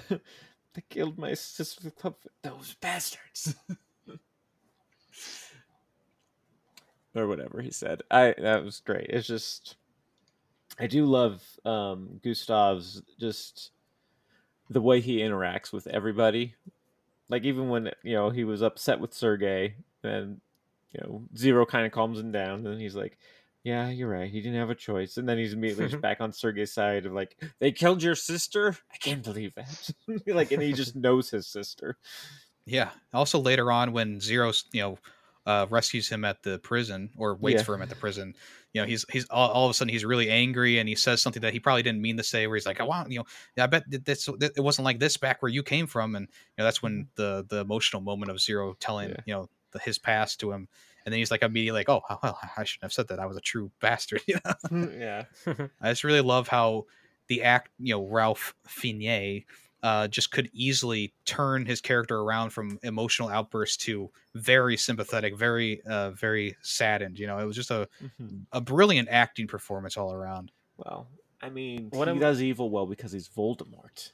they 0.74 0.82
killed 0.90 1.18
my 1.18 1.34
sister 1.34 1.80
with 1.84 1.96
club 1.96 2.14
foot. 2.20 2.32
Those 2.42 2.74
bastards. 2.80 3.54
or 7.14 7.26
whatever 7.28 7.60
he 7.60 7.70
said. 7.70 8.02
I 8.10 8.34
that 8.38 8.64
was 8.64 8.80
great. 8.80 9.06
It's 9.10 9.26
just 9.26 9.76
I 10.78 10.86
do 10.86 11.04
love 11.06 11.42
um 11.64 12.20
Gustav's 12.24 13.02
just 13.18 13.70
the 14.70 14.80
way 14.80 15.00
he 15.00 15.18
interacts 15.18 15.72
with 15.72 15.86
everybody. 15.88 16.54
Like 17.28 17.44
even 17.44 17.68
when 17.68 17.90
you 18.02 18.14
know 18.14 18.30
he 18.30 18.44
was 18.44 18.62
upset 18.62 19.00
with 19.00 19.14
Sergey 19.14 19.74
and 20.02 20.40
you 20.92 21.00
know 21.00 21.22
Zero 21.36 21.64
kind 21.66 21.86
of 21.86 21.92
calms 21.92 22.18
him 22.18 22.32
down 22.32 22.66
and 22.66 22.80
he's 22.80 22.94
like 22.94 23.18
yeah, 23.64 23.88
you're 23.88 24.10
right. 24.10 24.30
He 24.30 24.42
didn't 24.42 24.58
have 24.58 24.68
a 24.68 24.74
choice. 24.74 25.16
And 25.16 25.26
then 25.26 25.38
he's 25.38 25.54
immediately 25.54 25.88
just 25.88 26.00
back 26.02 26.20
on 26.20 26.32
Sergey's 26.32 26.72
side 26.72 27.06
of 27.06 27.14
like, 27.14 27.42
they 27.58 27.72
killed 27.72 28.02
your 28.02 28.14
sister? 28.14 28.76
I 28.92 28.96
can't 28.98 29.24
believe 29.24 29.54
that. 29.54 29.90
like, 30.26 30.52
and 30.52 30.62
he 30.62 30.74
just 30.74 30.94
knows 30.94 31.30
his 31.30 31.46
sister. 31.46 31.96
Yeah. 32.66 32.90
Also 33.14 33.38
later 33.38 33.72
on 33.72 33.92
when 33.92 34.20
Zero's, 34.20 34.66
you 34.72 34.82
know, 34.82 34.98
uh, 35.46 35.66
rescues 35.70 36.08
him 36.08 36.24
at 36.24 36.42
the 36.42 36.58
prison 36.60 37.10
or 37.16 37.34
waits 37.36 37.60
Yeah. 37.60 37.64
for 37.64 37.74
him 37.74 37.82
at 37.82 37.88
the 37.90 37.94
prison, 37.96 38.34
you 38.72 38.80
know, 38.80 38.86
he's 38.86 39.04
he's 39.12 39.26
all, 39.28 39.50
all 39.50 39.64
of 39.66 39.70
a 39.70 39.74
sudden 39.74 39.92
he's 39.92 40.04
really 40.04 40.30
angry 40.30 40.78
and 40.78 40.88
he 40.88 40.94
says 40.94 41.20
something 41.22 41.42
that 41.42 41.52
he 41.52 41.60
probably 41.60 41.82
didn't 41.82 42.00
mean 42.00 42.16
to 42.16 42.22
say. 42.22 42.46
Where 42.46 42.56
he's 42.56 42.66
like, 42.66 42.80
"I 42.80 42.84
want, 42.84 43.10
you 43.12 43.18
know, 43.18 43.62
I 43.62 43.66
bet 43.66 43.84
this 44.04 44.24
that 44.38 44.52
it 44.56 44.60
wasn't 44.60 44.84
like 44.86 44.98
this 44.98 45.16
back 45.16 45.42
where 45.42 45.50
you 45.50 45.62
came 45.62 45.86
from." 45.86 46.14
And 46.16 46.26
you 46.28 46.54
know, 46.58 46.64
that's 46.64 46.82
when 46.82 47.08
the 47.16 47.44
the 47.48 47.58
emotional 47.60 48.00
moment 48.02 48.30
of 48.30 48.40
Zero 48.40 48.74
telling 48.80 49.10
Mm-hmm. 49.10 49.18
Yeah. 49.18 49.22
you 49.26 49.34
know 49.34 49.48
the, 49.72 49.78
his 49.80 49.98
past 49.98 50.40
to 50.40 50.50
him, 50.52 50.66
and 51.04 51.12
then 51.12 51.18
he's 51.18 51.30
like 51.30 51.42
immediately 51.42 51.80
like, 51.80 51.88
"Oh, 51.90 52.02
well, 52.22 52.38
I 52.56 52.64
shouldn't 52.64 52.84
have 52.84 52.92
said 52.92 53.08
that. 53.08 53.18
I 53.20 53.26
was 53.26 53.36
a 53.36 53.40
true 53.42 53.70
bastard." 53.80 54.22
You 54.26 54.38
know? 54.44 54.88
yeah. 54.98 55.24
I 55.80 55.90
just 55.90 56.04
really 56.04 56.20
love 56.22 56.48
how 56.48 56.86
the 57.28 57.42
act, 57.42 57.70
you 57.78 57.94
know, 57.94 58.06
Ralph 58.06 58.54
Fiennes 58.66 59.44
uh, 59.84 60.08
just 60.08 60.30
could 60.32 60.48
easily 60.52 61.12
turn 61.26 61.64
his 61.66 61.80
character 61.80 62.18
around 62.18 62.50
from 62.50 62.78
emotional 62.82 63.28
outbursts 63.28 63.76
to 63.76 64.10
very 64.34 64.76
sympathetic, 64.76 65.36
very, 65.36 65.80
uh, 65.84 66.10
very 66.12 66.56
saddened. 66.62 67.18
You 67.18 67.26
know, 67.26 67.38
it 67.38 67.44
was 67.44 67.54
just 67.54 67.70
a, 67.70 67.86
Mhm. 68.20 68.46
a 68.52 68.60
brilliant 68.60 69.08
acting 69.10 69.46
performance 69.46 69.96
all 69.96 70.12
around. 70.12 70.50
Well, 70.78 71.06
I 71.42 71.50
mean, 71.50 71.88
What 71.90 72.08
he 72.08 72.12
am- 72.12 72.18
does 72.18 72.42
evil 72.42 72.70
well 72.70 72.86
because 72.86 73.12
he's 73.12 73.28
Voldemort. 73.28 74.10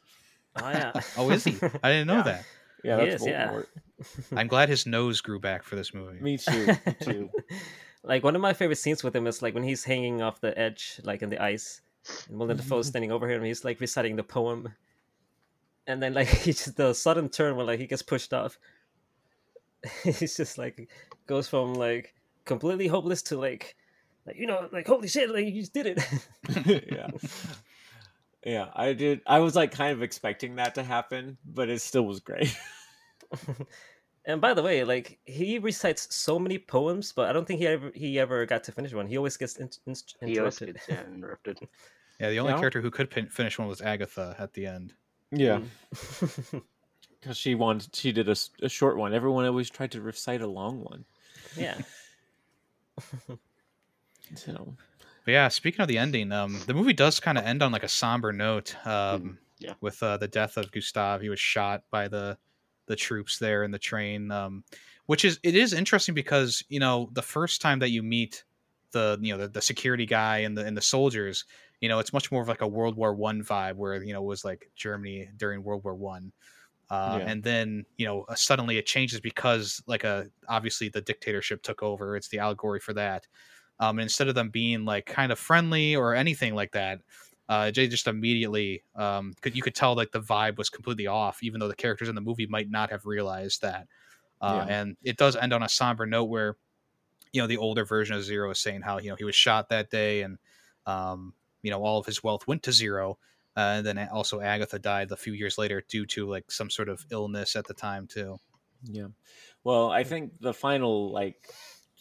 Oh 0.56 0.68
yeah. 0.70 0.92
Oh, 1.16 1.30
is 1.30 1.44
he? 1.44 1.56
I 1.83 1.88
didn't 1.92 2.09
know 2.09 2.16
Yeah. 2.16 2.22
that. 2.22 2.44
Yeah, 2.83 3.00
He 3.04 3.11
that's 3.11 3.22
is, 3.22 3.28
yeah. 3.28 3.50
Voldemort. 3.52 3.66
I'm 4.37 4.48
glad 4.48 4.68
his 4.68 4.87
nose 4.87 5.20
grew 5.20 5.38
back 5.38 5.62
for 5.62 5.76
this 5.76 5.94
movie. 5.94 6.18
Me 6.20 6.37
too. 6.37 6.66
Me 6.66 6.76
too. 7.00 7.30
like 8.02 8.24
one 8.24 8.35
of 8.35 8.42
my 8.42 8.52
favorite 8.54 8.76
scenes 8.76 9.04
with 9.04 9.14
him 9.14 9.26
is 9.28 9.40
like 9.42 9.54
when 9.54 9.62
he's 9.62 9.85
hanging 9.85 10.20
off 10.20 10.40
the 10.40 10.59
edge, 10.59 11.00
like 11.04 11.22
in 11.22 11.30
the 11.30 11.40
ice, 11.40 11.83
and 12.28 12.38
Willem 12.38 12.56
Dafoe's 12.56 12.88
standing 12.88 13.12
over 13.12 13.28
him. 13.30 13.37
and 13.37 13.46
He's 13.46 13.64
like 13.64 13.78
reciting 13.80 14.16
the 14.16 14.24
poem, 14.24 14.74
and 15.87 16.03
then 16.03 16.14
like 16.14 16.29
he 16.45 16.53
just 16.53 16.77
the 16.77 16.93
sudden 16.95 17.29
turn 17.29 17.57
when 17.57 17.66
like 17.66 17.81
he 17.81 17.87
gets 17.87 18.03
pushed 18.03 18.33
off. 18.33 18.59
He's 20.05 20.37
just 20.37 20.59
like 20.59 20.88
goes 21.27 21.49
from 21.49 21.75
like 21.75 22.14
completely 22.45 22.87
hopeless 22.87 23.23
to 23.23 23.38
like, 23.38 23.77
like 24.27 24.37
you 24.37 24.47
know, 24.47 24.69
like 24.73 24.87
holy 24.87 25.09
shit, 25.09 25.31
like 25.31 25.47
you 25.47 25.61
just 25.61 25.73
did 25.73 25.87
it. 25.87 26.88
yeah. 26.93 27.09
Yeah, 28.45 28.69
I 28.75 28.95
did. 28.95 29.21
I 29.27 29.38
was 29.40 29.55
like 29.55 29.71
kind 29.71 29.93
of 29.93 30.03
expecting 30.03 30.57
that 30.57 30.75
to 30.77 30.83
happen, 30.83 31.37
but 31.45 31.69
it 31.69 31.81
still 31.83 32.07
was 32.07 32.21
great. 32.21 32.57
and 34.25 34.40
by 34.40 34.55
the 34.55 34.62
way, 34.62 34.85
like 34.85 35.19
he 35.25 35.59
recites 35.59 36.14
so 36.14 36.38
many 36.38 36.59
poems, 36.59 37.12
but 37.12 37.29
I 37.29 37.33
don't 37.33 37.47
think 37.47 37.61
he 37.61 37.66
ever 37.66 37.90
he 37.95 38.19
ever 38.19 38.47
got 38.47 38.64
to 38.64 38.73
finish 38.73 38.93
one. 38.93 39.07
He 39.07 39.16
always 39.16 39.37
gets 39.37 39.57
in, 39.57 39.71
in, 39.87 39.95
He 40.27 40.38
always 40.38 40.61
interrupted. 40.61 40.75
gets 40.75 40.88
yeah, 40.88 41.14
interrupted. 41.14 41.59
Yeah, 42.19 42.31
the 42.31 42.38
only 42.40 42.53
Yeah. 42.53 42.59
character 42.59 42.81
who 42.81 42.90
could 42.90 43.11
pin- 43.11 43.29
finish 43.29 43.59
one 43.59 43.69
was 43.69 43.81
Agatha 43.83 44.37
at 44.38 44.53
the 44.55 44.66
end. 44.66 44.95
Yeah, 45.33 45.61
because 47.21 47.37
she 47.37 47.55
wanted, 47.55 47.95
she 47.95 48.12
did 48.12 48.29
a, 48.29 48.37
a 48.62 48.69
short 48.69 48.97
one. 48.97 49.14
Everyone 49.14 49.47
always 49.47 49.71
tried 49.71 49.93
to 49.93 50.01
recite 50.01 50.40
a 50.40 50.47
long 50.47 50.83
one. 50.83 51.05
yeah. 51.57 51.79
So 54.37 54.77
But 55.25 55.33
yeah, 55.33 55.49
speaking 55.49 55.81
of 55.81 55.88
the 55.88 55.99
ending, 55.99 56.31
um, 56.31 56.61
the 56.66 56.75
movie 56.75 56.93
does 56.93 57.19
kind 57.19 57.37
of 57.37 57.45
end 57.45 57.62
on 57.62 57.73
like 57.73 57.83
a 57.83 57.88
somber 57.88 58.33
note. 58.33 58.75
Um, 58.87 59.38
yeah. 59.59 59.75
With 59.81 60.03
uh, 60.03 60.16
the 60.16 60.29
death 60.29 60.57
of 60.57 60.71
Gustav, 60.71 61.21
he 61.21 61.29
was 61.29 61.40
shot 61.40 61.83
by 61.90 62.09
the 62.09 62.38
the 62.87 62.97
troops 62.97 63.38
there 63.38 63.62
in 63.62 63.71
the 63.71 63.79
train. 63.79 64.31
Um, 64.31 64.64
which 65.07 65.25
is 65.25 65.40
it 65.43 65.57
is 65.57 65.73
interesting 65.73 66.14
because 66.14 66.62
you 66.69 66.79
know 66.81 67.11
the 67.12 67.23
first 67.23 67.61
time 67.61 67.81
that 67.81 67.90
you 67.90 68.03
meet 68.03 68.45
the 68.93 69.19
you 69.21 69.33
know 69.33 69.38
the, 69.43 69.49
the 69.49 69.62
security 69.62 70.07
guy 70.07 70.38
and 70.38 70.57
the 70.57 70.64
and 70.64 70.77
the 70.77 70.83
soldiers, 70.83 71.45
you 71.81 71.88
know 71.88 71.99
it's 71.99 72.12
much 72.12 72.31
more 72.33 72.43
of 72.43 72.49
like 72.49 72.61
a 72.61 72.69
World 72.69 72.97
War 72.97 73.14
One 73.14 73.43
vibe 73.43 73.77
where 73.77 74.03
you 74.03 74.12
know 74.12 74.23
it 74.23 74.27
was 74.27 74.45
like 74.45 74.71
Germany 74.77 75.31
during 75.37 75.62
World 75.62 75.85
War 75.85 75.95
One. 75.95 76.33
Uh, 76.90 77.21
Yeah. 77.21 77.25
And 77.25 77.45
then 77.45 77.87
you 77.99 78.07
know 78.07 78.25
uh, 78.25 78.35
suddenly 78.35 78.77
it 78.79 78.87
changes 78.87 79.21
because 79.21 79.83
like 79.87 80.05
a 80.05 80.31
obviously 80.49 80.88
the 80.88 81.01
dictatorship 81.01 81.62
took 81.62 81.83
over. 81.83 82.16
It's 82.16 82.29
the 82.29 82.40
allegory 82.40 82.81
for 82.81 82.93
that 82.95 83.29
um, 83.81 83.99
and 83.99 84.05
instead 84.05 84.29
of 84.29 84.35
them 84.35 84.51
being 84.51 84.85
like 84.85 85.07
kind 85.07 85.33
of 85.33 85.38
friendly 85.38 85.97
or 85.97 86.14
anything 86.14 86.55
like 86.55 86.73
that 86.73 87.03
uh, 87.49 87.71
they 87.73 87.88
just 87.88 88.07
immediately 88.07 88.85
um, 88.95 89.35
could 89.40 89.57
you 89.57 89.62
could 89.62 89.75
tell 89.75 89.97
like 89.97 90.12
the 90.12 90.21
vibe 90.21 90.57
was 90.59 90.71
completely 90.71 91.07
off 91.07 91.43
even 91.43 91.61
though 91.61 91.69
the 91.69 91.75
characters 91.75 92.09
in 92.09 92.14
the 92.14 92.21
movie 92.21 92.47
might 92.47 92.71
not 92.71 92.90
have 92.90 93.07
realized 93.07 93.62
that 93.62 93.88
uh, 94.40 94.64
Yeah. 94.64 94.69
and 94.69 94.97
it 95.03 95.16
does 95.16 95.37
end 95.37 95.53
on 95.53 95.62
a 95.62 95.69
somber 95.69 96.07
note 96.07 96.25
where 96.27 96.57
you 97.33 97.40
know 97.40 97.47
the 97.47 97.57
older 97.57 97.85
version 97.85 98.16
of 98.16 98.23
zero 98.25 98.51
is 98.51 98.61
saying 98.61 98.83
how 98.83 98.99
you 98.99 99.11
know 99.11 99.16
he 99.16 99.25
was 99.25 99.35
shot 99.37 99.69
that 99.69 99.90
day 99.90 100.23
and 100.23 100.38
um, 100.87 101.35
you 101.62 101.70
know 101.70 101.83
all 101.83 101.99
of 101.99 102.07
his 102.07 102.23
wealth 102.23 102.46
went 102.46 102.62
to 102.62 102.73
zero 102.73 103.18
uh, 103.57 103.75
and 103.77 103.87
then 103.87 103.99
also 104.12 104.40
agatha 104.40 104.79
died 104.79 105.11
a 105.11 105.16
few 105.16 105.33
years 105.33 105.59
later 105.59 105.83
due 105.88 106.07
to 106.07 106.29
like 106.29 106.51
some 106.51 106.70
sort 106.70 106.88
of 106.88 107.05
illness 107.11 107.57
at 107.57 107.66
the 107.66 107.75
time 107.75 108.07
too 108.07 108.38
yeah, 108.85 109.09
well, 109.64 109.90
I 109.90 110.05
think 110.05 110.33
the 110.40 110.55
final 110.55 111.11
like 111.12 111.37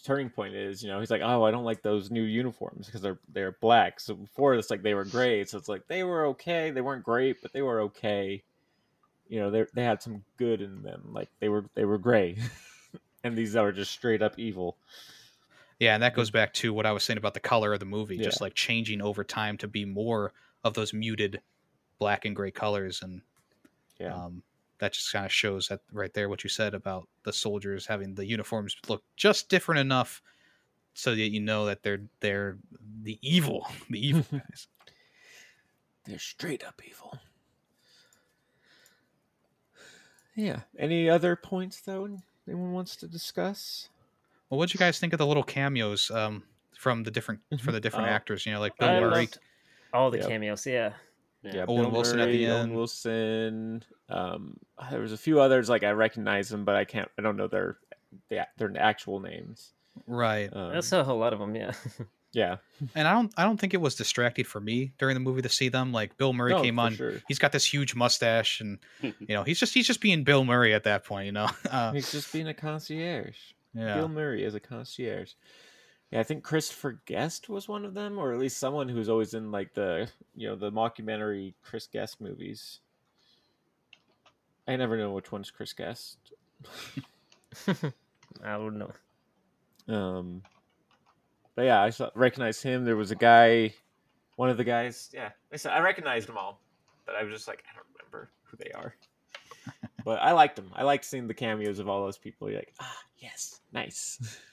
turning 0.06 0.30
point 0.30 0.56
is, 0.56 0.82
you 0.82 0.90
know, 0.90 1.00
he's 1.00 1.12
like, 1.12 1.22
oh, 1.24 1.44
I 1.44 1.52
don't 1.52 1.66
like 1.66 1.82
those 1.82 2.10
new 2.12 2.24
uniforms 2.24 2.86
because 2.86 3.02
they're 3.02 3.20
they're 3.34 3.58
black. 3.60 4.00
So 4.00 4.16
before 4.16 4.56
it's 4.56 4.70
like 4.70 4.84
they 4.84 4.94
were 4.94 5.06
gray. 5.06 5.44
So 5.46 5.58
it's 5.58 5.70
like 5.70 5.88
they 5.88 6.04
were 6.04 6.28
okay. 6.28 6.72
They 6.72 6.82
weren't 6.82 7.04
great, 7.04 7.42
but 7.42 7.54
they 7.54 7.62
were 7.62 7.82
okay. 7.82 8.44
You 9.28 9.40
know, 9.40 9.52
they 9.52 9.66
they 9.74 9.84
had 9.84 10.02
some 10.02 10.24
good 10.38 10.62
in 10.62 10.82
them. 10.84 11.10
Like 11.12 11.30
they 11.40 11.50
were 11.50 11.66
they 11.76 11.86
were 11.86 11.98
gray, 11.98 12.38
and 13.24 13.36
these 13.36 13.56
are 13.56 13.72
just 13.72 13.92
straight 13.92 14.22
up 14.22 14.40
evil. 14.40 14.78
Yeah, 15.80 15.94
and 15.94 16.04
that 16.04 16.14
goes 16.16 16.30
back 16.30 16.54
to 16.56 16.74
what 16.74 16.86
I 16.86 16.92
was 16.92 17.04
saying 17.04 17.18
about 17.18 17.34
the 17.34 17.40
color 17.40 17.74
of 17.74 17.80
the 17.80 17.86
movie, 17.86 18.18
just 18.18 18.40
Mm. 18.40 18.42
Like 18.42 18.54
changing 18.54 19.02
over 19.02 19.24
time 19.24 19.58
to 19.60 19.68
be 19.68 19.86
more 19.86 20.34
of 20.64 20.74
those 20.74 20.94
muted 20.94 21.42
black 22.00 22.26
and 22.26 22.36
gray 22.36 22.52
colors, 22.52 23.02
and 23.02 23.22
Yeah, 24.00 24.14
um, 24.14 24.44
that 24.80 24.94
just 24.94 25.12
kind 25.12 25.26
of 25.26 25.32
shows 25.32 25.68
that 25.70 25.82
right 25.92 26.14
there 26.14 26.28
what 26.30 26.44
you 26.44 26.50
said 26.50 26.74
about 26.74 27.08
the 27.24 27.34
soldiers 27.34 27.86
having 27.86 28.16
the 28.16 28.26
uniforms 28.26 28.76
look 28.88 29.04
just 29.18 29.50
different 29.50 29.80
enough 29.80 30.22
so 30.94 31.12
that 31.12 31.30
you 31.32 31.40
know 31.40 31.66
that 31.66 31.82
they're 31.84 32.02
they're 32.20 32.58
the 33.04 33.18
evil, 33.22 33.66
the 33.90 34.06
evil 34.06 34.26
guys. 34.32 34.68
they're 36.06 36.20
straight 36.20 36.64
up 36.66 36.82
evil. 36.86 37.18
Yeah. 40.36 40.62
Any 40.78 41.10
other 41.10 41.36
points 41.36 41.82
though? 41.82 42.18
Anyone 42.48 42.72
wants 42.74 42.96
to 42.98 43.08
discuss? 43.08 43.90
Well, 44.50 44.58
what'd 44.58 44.74
you 44.74 44.78
guys 44.80 45.00
think 45.00 45.14
of 45.14 45.20
the 45.20 45.26
little 45.28 45.44
cameos 45.44 46.10
um, 46.12 46.44
from 46.78 47.04
the 47.04 47.12
different 47.12 47.42
for 47.62 47.72
the 47.72 47.80
different 47.80 48.08
Oh. 48.08 48.12
actors? 48.12 48.46
You 48.46 48.54
know, 48.54 48.60
like 48.60 48.78
Bill 48.78 49.00
Murray. 49.02 49.30
all 49.94 50.10
the 50.12 50.18
Yep. 50.20 50.28
cameos. 50.28 50.66
Yeah. 50.66 50.94
Yeah. 51.44 51.66
Owen 51.68 51.84
Bill 51.84 51.92
Wilson 51.92 52.20
at 52.20 52.26
the 52.32 52.46
Murray, 52.46 52.52
Owen 52.52 52.62
end. 52.70 52.76
Wilson. 52.76 53.84
Um, 54.10 54.58
there 54.90 55.00
was 55.02 55.14
a 55.14 55.18
few 55.18 55.40
others 55.40 55.70
like 55.70 55.84
I 55.84 55.92
recognize 55.92 56.50
them, 56.50 56.66
but 56.66 56.76
I 56.76 56.84
can't. 56.86 57.10
I 57.18 57.22
don't 57.22 57.38
know 57.38 57.48
their 57.48 57.78
their, 58.30 58.48
their 58.58 58.74
actual 58.78 59.20
names. 59.20 59.74
Right. 60.08 60.50
Um, 60.52 60.74
That's 60.74 60.92
a 60.92 61.04
whole 61.04 61.20
lot 61.20 61.34
of 61.34 61.40
them. 61.40 61.56
Yeah. 61.56 61.74
Yeah. 62.32 62.58
and 62.94 63.08
I 63.08 63.14
don't 63.14 63.34
I 63.38 63.44
don't 63.44 63.60
think 63.60 63.74
it 63.74 63.82
was 63.82 63.96
distracting 63.96 64.46
for 64.46 64.62
me 64.62 64.92
during 65.00 65.16
the 65.16 65.20
movie 65.20 65.42
to 65.42 65.50
see 65.50 65.68
them. 65.68 65.92
Like 65.92 66.16
Bill 66.16 66.32
Murray 66.32 66.52
No, 66.54 66.62
came 66.62 66.78
on, 66.78 66.94
sure. 66.94 67.14
he's 67.28 67.40
got 67.40 67.52
this 67.52 67.66
huge 67.66 67.96
mustache, 67.96 68.62
and 68.62 68.78
you 69.02 69.14
know 69.30 69.42
he's 69.42 69.60
just 69.60 69.74
he's 69.74 69.88
just 69.88 70.00
being 70.00 70.24
Bill 70.24 70.46
Murray 70.46 70.76
at 70.76 70.84
that 70.84 71.06
point. 71.06 71.26
You 71.26 71.32
know, 71.32 71.50
uh, 71.72 71.92
He's 71.92 72.12
just 72.12 72.32
being 72.32 72.48
a 72.48 72.54
concierge. 72.54 73.36
Yeah. 73.74 73.96
Bill 73.96 74.08
Murray 74.08 74.44
is 74.44 74.56
a 74.56 74.60
concierge. 74.60 75.34
Yeah, 76.12 76.22
I 76.22 76.24
think 76.24 76.44
Christopher 76.44 77.02
Guest 77.06 77.50
was 77.50 77.68
one 77.68 77.86
of 77.86 77.94
them, 77.94 78.18
or 78.18 78.34
at 78.34 78.40
least 78.40 78.58
someone 78.58 78.90
who's 78.90 79.10
always 79.10 79.34
in 79.36 79.52
like 79.52 79.74
the 79.74 80.10
you 80.36 80.48
know 80.48 80.56
the 80.56 80.72
mockumentary 80.72 81.54
Chris 81.64 81.88
Guest 81.88 82.20
movies. 82.20 82.80
I 84.68 84.76
never 84.76 84.98
know 84.98 85.12
which 85.12 85.32
one's 85.32 85.52
Chris 85.52 85.74
Guest. 85.74 86.18
I 87.68 87.74
don't 88.44 88.78
know. 88.78 88.92
Um, 89.88 90.44
but 91.56 91.66
yeah, 91.66 91.82
I 91.82 91.90
saw, 91.90 92.10
recognized 92.16 92.64
him. 92.64 92.86
There 92.86 92.96
was 92.96 93.12
a 93.12 93.16
guy, 93.16 93.74
one 94.36 94.50
of 94.50 94.58
the 94.58 94.64
guys. 94.64 95.10
Yeah, 95.14 95.30
I 95.52 95.58
said 95.58 95.74
I 95.74 95.80
recognized 95.80 96.28
them 96.28 96.38
all, 96.38 96.62
but 97.06 97.16
I 97.16 97.24
was 97.24 97.34
just 97.34 97.48
like 97.48 97.64
I 97.70 97.76
don't 97.76 97.86
remember 97.98 98.32
who 98.44 98.58
they 98.58 98.72
are. 98.72 98.96
but 100.06 100.20
I 100.22 100.32
liked 100.32 100.56
them. 100.56 100.72
I 100.76 100.84
liked 100.84 101.06
seeing 101.06 101.28
the 101.28 101.34
cameos 101.34 101.80
of 101.80 101.88
all 101.88 102.04
those 102.04 102.18
people. 102.18 102.50
You're 102.50 102.60
like, 102.60 102.74
ah, 102.80 102.98
yes, 103.20 103.60
nice. 103.72 104.20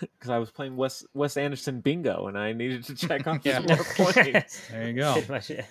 Because 0.00 0.28
I 0.30 0.38
was 0.38 0.50
playing 0.50 0.74
Wes 0.76 1.04
Wes 1.14 1.36
Anderson 1.36 1.80
Bingo, 1.80 2.26
and 2.26 2.36
I 2.36 2.52
needed 2.52 2.82
to 2.86 2.96
check 2.96 3.28
off 3.28 3.38
Yeah. 3.44 3.58
some 3.58 3.66
more 3.66 3.84
points. 4.12 4.60
There 4.70 4.88
you 4.88 4.94
go. 4.94 5.22
Much, 5.28 5.50
yeah. 5.50 5.64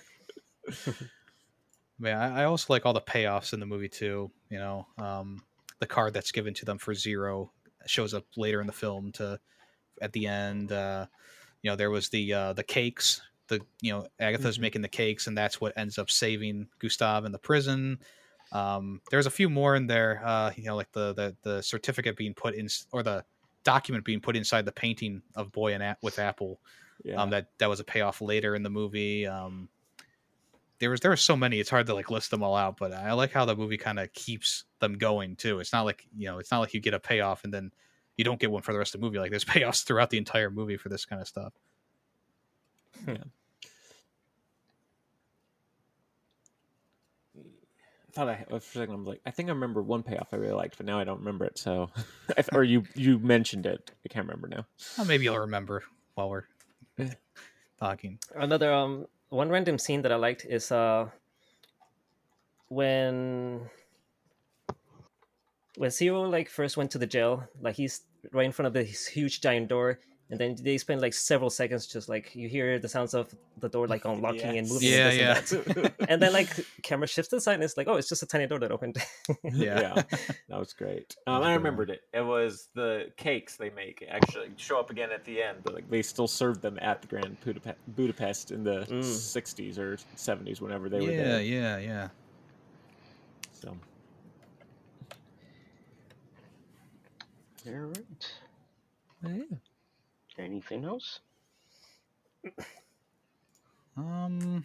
Yeah, 2.00 2.18
I 2.34 2.40
I 2.40 2.44
also 2.44 2.72
like 2.72 2.86
all 2.86 2.94
the 2.94 3.00
payoffs 3.02 3.52
in 3.52 3.60
the 3.60 3.66
movie 3.66 3.88
too. 3.90 4.30
You 4.48 4.58
know, 4.58 4.86
um, 4.98 5.42
the 5.78 5.86
card 5.86 6.14
that's 6.14 6.32
given 6.32 6.54
to 6.54 6.64
them 6.64 6.78
for 6.78 6.94
zero 6.94 7.52
shows 7.86 8.14
up 8.14 8.24
later 8.36 8.60
in 8.62 8.66
the 8.66 8.72
film 8.72 9.12
to 9.12 9.38
at 10.00 10.12
the 10.12 10.26
end. 10.26 10.72
Uh, 10.72 11.06
you 11.62 11.70
know, 11.70 11.76
there 11.76 11.90
was 11.90 12.08
the 12.08 12.32
uh, 12.32 12.52
the 12.54 12.64
cakes. 12.64 13.20
The 13.48 13.60
you 13.82 13.92
know 13.92 14.06
Agatha's 14.18 14.56
Mhm. 14.56 14.62
making 14.62 14.82
the 14.82 14.88
cakes, 14.88 15.26
and 15.26 15.36
that's 15.36 15.60
what 15.60 15.76
ends 15.76 15.98
up 15.98 16.10
saving 16.10 16.68
Gustav 16.78 17.26
in 17.26 17.32
the 17.32 17.38
prison. 17.38 17.98
Um, 18.52 19.00
there's 19.10 19.26
a 19.26 19.30
few 19.30 19.48
more 19.48 19.74
in 19.74 19.86
there. 19.86 20.22
Uh, 20.24 20.52
you 20.56 20.64
know, 20.64 20.76
like 20.76 20.92
the 20.92 21.12
the 21.12 21.36
the 21.42 21.62
certificate 21.62 22.16
being 22.16 22.34
put 22.34 22.54
in, 22.54 22.68
or 22.92 23.02
the 23.02 23.24
document 23.64 24.04
being 24.04 24.20
put 24.20 24.36
inside 24.36 24.64
the 24.64 24.72
painting 24.72 25.22
of 25.34 25.50
Boy 25.52 25.74
and 25.74 25.82
A- 25.82 25.96
with 26.02 26.18
Apple 26.18 26.60
Yeah, 27.04 27.16
um, 27.16 27.30
that 27.30 27.48
that 27.58 27.68
was 27.68 27.80
a 27.80 27.84
payoff 27.84 28.20
later 28.20 28.54
in 28.54 28.62
the 28.62 28.70
movie. 28.70 29.26
Um, 29.26 29.68
there 30.78 30.90
was 30.90 31.00
there 31.00 31.10
were 31.10 31.16
so 31.16 31.36
many; 31.36 31.60
it's 31.60 31.70
hard 31.70 31.86
to 31.86 31.94
like 31.94 32.10
list 32.10 32.30
them 32.30 32.42
all 32.42 32.56
out. 32.56 32.76
But 32.76 32.92
I 32.92 33.12
like 33.12 33.32
how 33.32 33.44
the 33.44 33.56
movie 33.56 33.78
kind 33.78 33.98
of 33.98 34.12
keeps 34.12 34.64
them 34.80 34.94
going 34.98 35.36
too. 35.36 35.60
It's 35.60 35.72
not 35.72 35.84
like 35.84 36.06
you 36.16 36.26
know, 36.26 36.38
it's 36.38 36.50
not 36.50 36.60
like 36.60 36.74
you 36.74 36.80
get 36.80 36.94
a 36.94 37.00
payoff 37.00 37.44
and 37.44 37.52
then 37.52 37.72
you 38.16 38.24
don't 38.24 38.38
get 38.38 38.50
one 38.50 38.62
for 38.62 38.72
the 38.72 38.78
rest 38.78 38.94
of 38.94 39.00
the 39.00 39.06
movie. 39.06 39.18
Like 39.18 39.30
there's 39.30 39.44
payoffs 39.44 39.84
throughout 39.84 40.10
the 40.10 40.18
entire 40.18 40.50
movie 40.50 40.76
for 40.76 40.88
this 40.88 41.04
kind 41.04 41.20
of 41.20 41.28
stuff. 41.28 41.52
I 43.08 43.18
thought 48.14 48.28
I 48.28 48.44
for 48.48 48.56
a 48.56 48.60
second 48.60 48.94
I'm 48.94 49.04
like 49.04 49.20
I 49.26 49.30
think 49.30 49.48
I 49.48 49.52
remember 49.52 49.82
one 49.82 50.02
payoff 50.02 50.28
I 50.32 50.36
really 50.36 50.54
liked, 50.54 50.76
but 50.76 50.86
now 50.86 50.98
I 50.98 51.04
don't 51.04 51.18
remember 51.18 51.44
it. 51.44 51.58
So, 51.58 51.90
or 52.52 52.64
you 52.64 52.84
you 52.94 53.18
mentioned 53.18 53.66
it, 53.66 53.90
I 54.04 54.08
can't 54.08 54.26
remember 54.26 54.48
now. 54.48 54.66
Well, 54.96 55.06
maybe 55.06 55.24
you'll 55.24 55.38
remember 55.38 55.82
while 56.14 56.30
we're 56.30 56.44
talking. 57.78 58.18
Another 58.34 58.72
um 58.72 59.06
one 59.28 59.50
random 59.50 59.78
scene 59.78 60.02
that 60.02 60.12
I 60.12 60.16
liked 60.16 60.46
is 60.48 60.70
uh 60.70 61.08
when 62.68 63.68
when 65.76 65.90
Zero 65.90 66.22
like 66.22 66.48
first 66.48 66.76
went 66.76 66.92
to 66.92 66.98
the 66.98 67.06
jail, 67.06 67.44
like 67.60 67.74
he's 67.74 68.02
right 68.32 68.46
in 68.46 68.52
front 68.52 68.68
of 68.68 68.72
this 68.72 69.06
huge 69.06 69.40
giant 69.40 69.68
door, 69.68 69.98
and 70.34 70.40
then 70.40 70.64
they 70.64 70.76
spend 70.78 71.00
like 71.00 71.14
several 71.14 71.48
seconds 71.48 71.86
just 71.86 72.08
like 72.08 72.34
you 72.34 72.48
hear 72.48 72.80
the 72.80 72.88
sounds 72.88 73.14
of 73.14 73.32
the 73.60 73.68
door 73.68 73.86
like 73.86 74.04
unlocking 74.12 74.58
and 74.58 74.68
moving. 74.68 74.88
Yeah, 74.88 75.10
and 75.10 75.16
yeah. 75.18 75.38
and, 75.38 75.46
that. 75.46 75.94
and 76.08 76.20
then 76.22 76.32
like 76.32 76.48
camera 76.82 77.06
shifts 77.06 77.28
to 77.28 77.36
the 77.36 77.40
side 77.40 77.54
and 77.54 77.62
it's 77.62 77.76
like, 77.76 77.86
oh, 77.86 77.94
it's 77.94 78.08
just 78.08 78.24
a 78.24 78.26
tiny 78.26 78.48
door 78.48 78.58
that 78.58 78.72
opened. 78.72 78.96
Yeah. 79.44 79.80
yeah 79.80 80.02
that 80.48 80.58
was 80.58 80.72
great. 80.72 81.14
That 81.26 81.32
Um, 81.32 81.38
was 81.40 81.46
a 81.46 81.50
I 81.50 81.52
good 81.52 81.58
remembered 81.58 81.90
it. 81.90 82.00
It 82.12 82.22
was 82.22 82.68
the 82.74 83.12
cakes 83.16 83.56
they 83.56 83.70
make 83.70 84.04
actually 84.10 84.50
show 84.56 84.80
up 84.80 84.90
again 84.90 85.10
at 85.12 85.24
the 85.24 85.40
end, 85.40 85.58
but 85.62 85.74
like 85.74 85.88
they 85.88 86.02
still 86.02 86.26
served 86.26 86.60
them 86.62 86.76
at 86.82 87.00
the 87.00 87.06
Grand 87.08 87.36
Budapest, 87.44 87.78
Budapest 87.94 88.50
in 88.50 88.64
the 88.64 88.80
Mm. 88.90 89.02
'60s 89.04 89.78
or 89.78 89.96
'70s, 90.16 90.60
whenever 90.60 90.88
they 90.88 91.00
were 91.00 91.06
there 91.12 91.40
yeah, 91.40 91.78
yeah, 91.78 91.78
yeah. 91.78 92.08
So 93.52 93.76
All 97.66 97.72
right. 97.72 98.32
yeah. 99.22 99.56
Anything 100.38 100.84
else? 100.84 101.20
Um, 103.96 104.64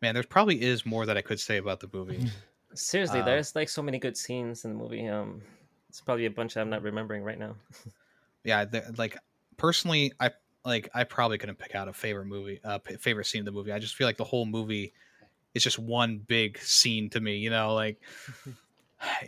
man, 0.00 0.14
there 0.14 0.22
probably 0.22 0.62
is 0.62 0.86
more 0.86 1.06
that 1.06 1.16
I 1.16 1.22
could 1.22 1.38
say 1.38 1.58
about 1.58 1.80
the 1.80 1.90
movie. 1.92 2.30
Seriously, 2.74 3.20
Um, 3.20 3.26
there's 3.26 3.54
like 3.54 3.68
so 3.68 3.82
many 3.82 3.98
good 3.98 4.16
scenes 4.16 4.64
in 4.64 4.72
the 4.72 4.78
movie. 4.78 5.06
Um, 5.06 5.42
it's 5.88 6.00
probably 6.00 6.26
a 6.26 6.30
bunch 6.30 6.56
I'm 6.56 6.70
not 6.70 6.82
remembering 6.82 7.22
right 7.22 7.38
now. 7.38 7.54
yeah 8.44 8.64
the, 8.64 8.94
like 8.98 9.16
personally 9.56 10.12
i 10.20 10.30
like 10.64 10.88
i 10.94 11.02
probably 11.02 11.38
couldn't 11.38 11.58
pick 11.58 11.74
out 11.74 11.88
a 11.88 11.92
favorite 11.92 12.26
movie 12.26 12.60
uh 12.62 12.78
favorite 13.00 13.24
scene 13.24 13.40
of 13.40 13.46
the 13.46 13.52
movie 13.52 13.72
i 13.72 13.78
just 13.78 13.96
feel 13.96 14.06
like 14.06 14.16
the 14.16 14.24
whole 14.24 14.44
movie 14.44 14.92
is 15.54 15.62
just 15.62 15.78
one 15.78 16.18
big 16.18 16.58
scene 16.58 17.08
to 17.08 17.20
me 17.20 17.36
you 17.36 17.50
know 17.50 17.74
like 17.74 18.00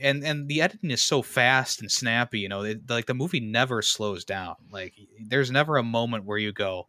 and 0.01 0.25
and 0.25 0.49
the 0.49 0.61
editing 0.62 0.91
is 0.91 1.03
so 1.03 1.23
fast 1.23 1.81
and 1.81 1.91
snappy 1.91 2.41
you 2.41 2.49
know 2.49 2.62
it, 2.62 2.89
like 2.89 3.07
the 3.07 3.15
movie 3.15 3.41
never 3.41 3.83
slows 3.83 4.25
down 4.25 4.57
like 4.71 4.95
there's 5.21 5.51
never 5.51 5.77
a 5.77 5.83
moment 5.83 6.25
where 6.25 6.39
you 6.39 6.53
go 6.53 6.89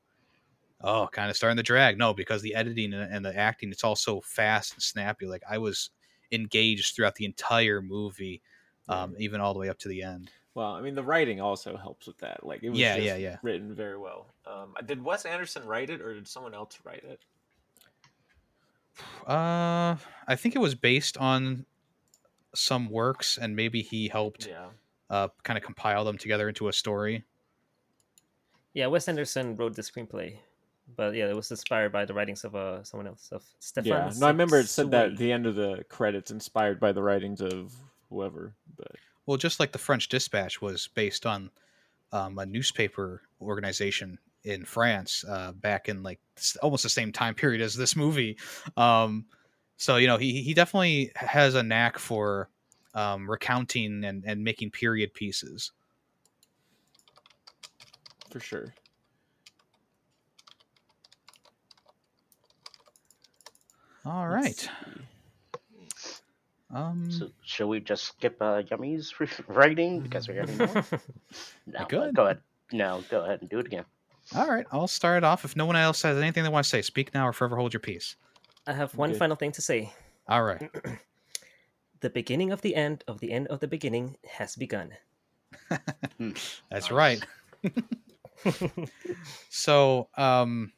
oh 0.82 1.08
kind 1.12 1.30
of 1.30 1.38
starting 1.38 1.58
to 1.58 1.63
drag 1.63 1.97
no 1.97 2.13
because 2.13 2.41
the 2.41 2.56
editing 2.56 2.93
and, 2.93 3.13
and 3.13 3.26
the 3.26 3.36
acting 3.36 3.71
it's 3.71 3.84
all 3.84 3.95
so 3.95 4.21
fast 4.21 4.73
and 4.73 4.84
snappy 4.84 5.26
like 5.28 5.43
i 5.50 5.58
was 5.58 5.91
engaged 6.32 6.95
throughout 6.95 7.15
the 7.15 7.26
entire 7.26 7.82
movie 7.82 8.41
um, 8.89 9.15
even 9.19 9.41
all 9.41 9.54
the 9.54 9.60
way 9.60 9.69
up 9.69 9.80
to 9.80 9.89
the 9.89 10.04
end 10.04 10.32
Well, 10.54 10.73
I 10.73 10.82
mean, 10.82 10.95
the 10.95 11.04
writing 11.04 11.39
also 11.39 11.78
helps 11.78 12.08
with 12.08 12.17
that. 12.19 12.43
Like, 12.45 12.63
it 12.63 12.69
was 12.71 12.89
Yeah, 12.89 12.91
just 12.91 13.15
yeah, 13.15 13.15
yeah. 13.17 13.38
written 13.41 13.76
very 13.76 13.97
well. 13.97 14.36
Um, 14.45 14.76
did 14.86 15.04
Wes 15.04 15.26
Anderson 15.26 15.65
write 15.65 15.89
it, 15.89 16.02
or 16.02 16.13
did 16.15 16.28
someone 16.28 16.54
else 16.56 16.80
write 16.84 17.04
it? 17.04 17.23
Uh, 19.26 19.97
I 20.28 20.36
think 20.36 20.56
it 20.56 20.60
was 20.60 20.76
based 20.76 21.17
on 21.17 21.65
some 22.57 22.89
works, 22.89 23.37
and 23.37 23.55
maybe 23.55 23.81
he 23.81 24.07
helped 24.07 24.47
Yeah. 24.47 24.67
uh, 25.09 25.27
kind 25.43 25.57
of 25.57 25.63
compile 25.63 26.03
them 26.05 26.17
together 26.17 26.49
into 26.49 26.67
a 26.67 26.73
story. 26.73 27.23
Yeah, 28.73 28.87
Wes 28.87 29.07
Anderson 29.07 29.55
wrote 29.55 29.75
the 29.75 29.81
screenplay, 29.81 30.37
but 30.95 31.15
yeah, 31.15 31.27
it 31.29 31.35
was 31.35 31.49
inspired 31.51 31.91
by 31.91 32.05
the 32.05 32.13
writings 32.13 32.43
of 32.43 32.55
uh 32.55 32.83
someone 32.83 33.07
else 33.07 33.29
of 33.31 33.43
Stefan. 33.59 33.87
Yeah. 33.91 34.11
No, 34.17 34.27
I 34.27 34.29
remember 34.29 34.59
it 34.59 34.67
said 34.67 34.91
that 34.91 35.11
at 35.13 35.17
the 35.17 35.31
end 35.31 35.45
of 35.45 35.55
the 35.55 35.83
credits, 35.89 36.31
inspired 36.31 36.79
by 36.79 36.91
the 36.91 37.01
writings 37.01 37.41
of 37.41 37.73
whoever. 38.09 38.53
But 38.75 38.91
Well, 39.25 39.37
just 39.37 39.59
like 39.59 39.71
the 39.71 39.79
French 39.79 40.09
Dispatch 40.09 40.61
was 40.61 40.87
based 40.93 41.25
on 41.25 41.49
um, 42.11 42.37
a 42.37 42.45
newspaper 42.45 43.21
organization 43.41 44.19
in 44.43 44.63
France 44.63 45.25
uh, 45.27 45.51
back 45.53 45.89
in 45.89 46.03
like 46.03 46.19
almost 46.61 46.83
the 46.83 46.89
same 46.89 47.11
time 47.11 47.33
period 47.33 47.61
as 47.61 47.75
this 47.75 47.95
movie. 47.95 48.37
Um, 48.77 49.25
so 49.77 49.95
you 49.97 50.07
know 50.07 50.17
he 50.17 50.41
he 50.41 50.53
definitely 50.53 51.11
has 51.15 51.55
a 51.55 51.63
knack 51.63 51.97
for 51.99 52.49
um, 52.93 53.29
recounting 53.29 54.03
and, 54.03 54.23
and 54.25 54.43
making 54.43 54.71
period 54.71 55.13
pieces. 55.13 55.71
for 58.31 58.39
sure. 58.39 58.73
All 64.05 64.27
Let's 64.29 64.45
right. 64.45 64.55
see. 64.55 64.69
Um, 66.73 67.09
So, 67.11 67.29
shall 67.43 67.69
we 67.69 67.79
just 67.79 68.03
skip 68.05 68.37
uh, 68.41 68.61
Yummy's 68.69 69.13
writing 69.47 70.02
because 70.02 70.27
we're 70.27 70.45
getting 70.45 70.58
more? 70.58 70.83
No, 71.65 71.85
could. 71.85 72.15
go 72.15 72.25
ahead. 72.25 72.39
No, 72.71 73.04
go 73.10 73.23
ahead 73.23 73.41
and 73.41 73.49
do 73.49 73.60
it 73.60 73.65
again. 73.67 73.85
All 74.35 74.47
right, 74.47 74.65
I'll 74.71 74.87
start 74.87 75.17
it 75.17 75.23
off. 75.23 75.45
If 75.45 75.56
no 75.56 75.65
one 75.65 75.77
else 75.77 76.02
has 76.02 76.17
anything 76.17 76.43
they 76.43 76.49
want 76.49 76.65
to 76.65 76.69
say, 76.69 76.81
speak 76.81 77.13
now 77.13 77.27
or 77.27 77.31
forever 77.33 77.56
hold 77.56 77.73
your 77.73 77.79
peace. 77.79 78.15
I 78.67 78.73
have 78.73 78.93
one 78.95 79.11
Good. 79.11 79.19
final 79.19 79.35
thing 79.37 79.53
to 79.53 79.61
say. 79.61 79.91
All 80.27 80.43
right. 80.43 80.69
The 81.99 82.11
beginning 82.11 82.51
of 82.51 82.61
the 82.61 82.75
end 82.75 83.03
of 83.07 83.21
the 83.21 83.31
end 83.31 83.47
of 83.47 83.59
the 83.59 83.67
beginning 83.67 84.17
has 84.29 84.55
begun. 84.55 84.91
That's 86.69 86.91
right. 86.91 87.25
So, 89.49 90.09
um, 90.15 90.71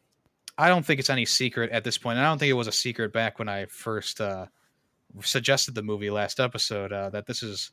I 0.58 0.70
don't 0.70 0.86
think 0.86 1.00
it's 1.02 1.10
any 1.10 1.26
secret 1.26 1.72
at 1.72 1.84
this 1.84 1.98
point. 1.98 2.18
and 2.18 2.26
I 2.26 2.30
don't 2.30 2.38
think 2.38 2.50
it 2.50 2.54
was 2.54 2.68
a 2.68 2.72
secret 2.72 3.12
back 3.14 3.40
when 3.40 3.50
I 3.50 3.66
first 3.66 4.22
uh, 4.22 4.46
suggested 5.22 5.76
the 5.76 5.84
movie 5.84 6.10
last 6.10 6.40
episode 6.40 6.94
uh, 6.94 7.10
that 7.10 7.26
this 7.26 7.44
is 7.44 7.72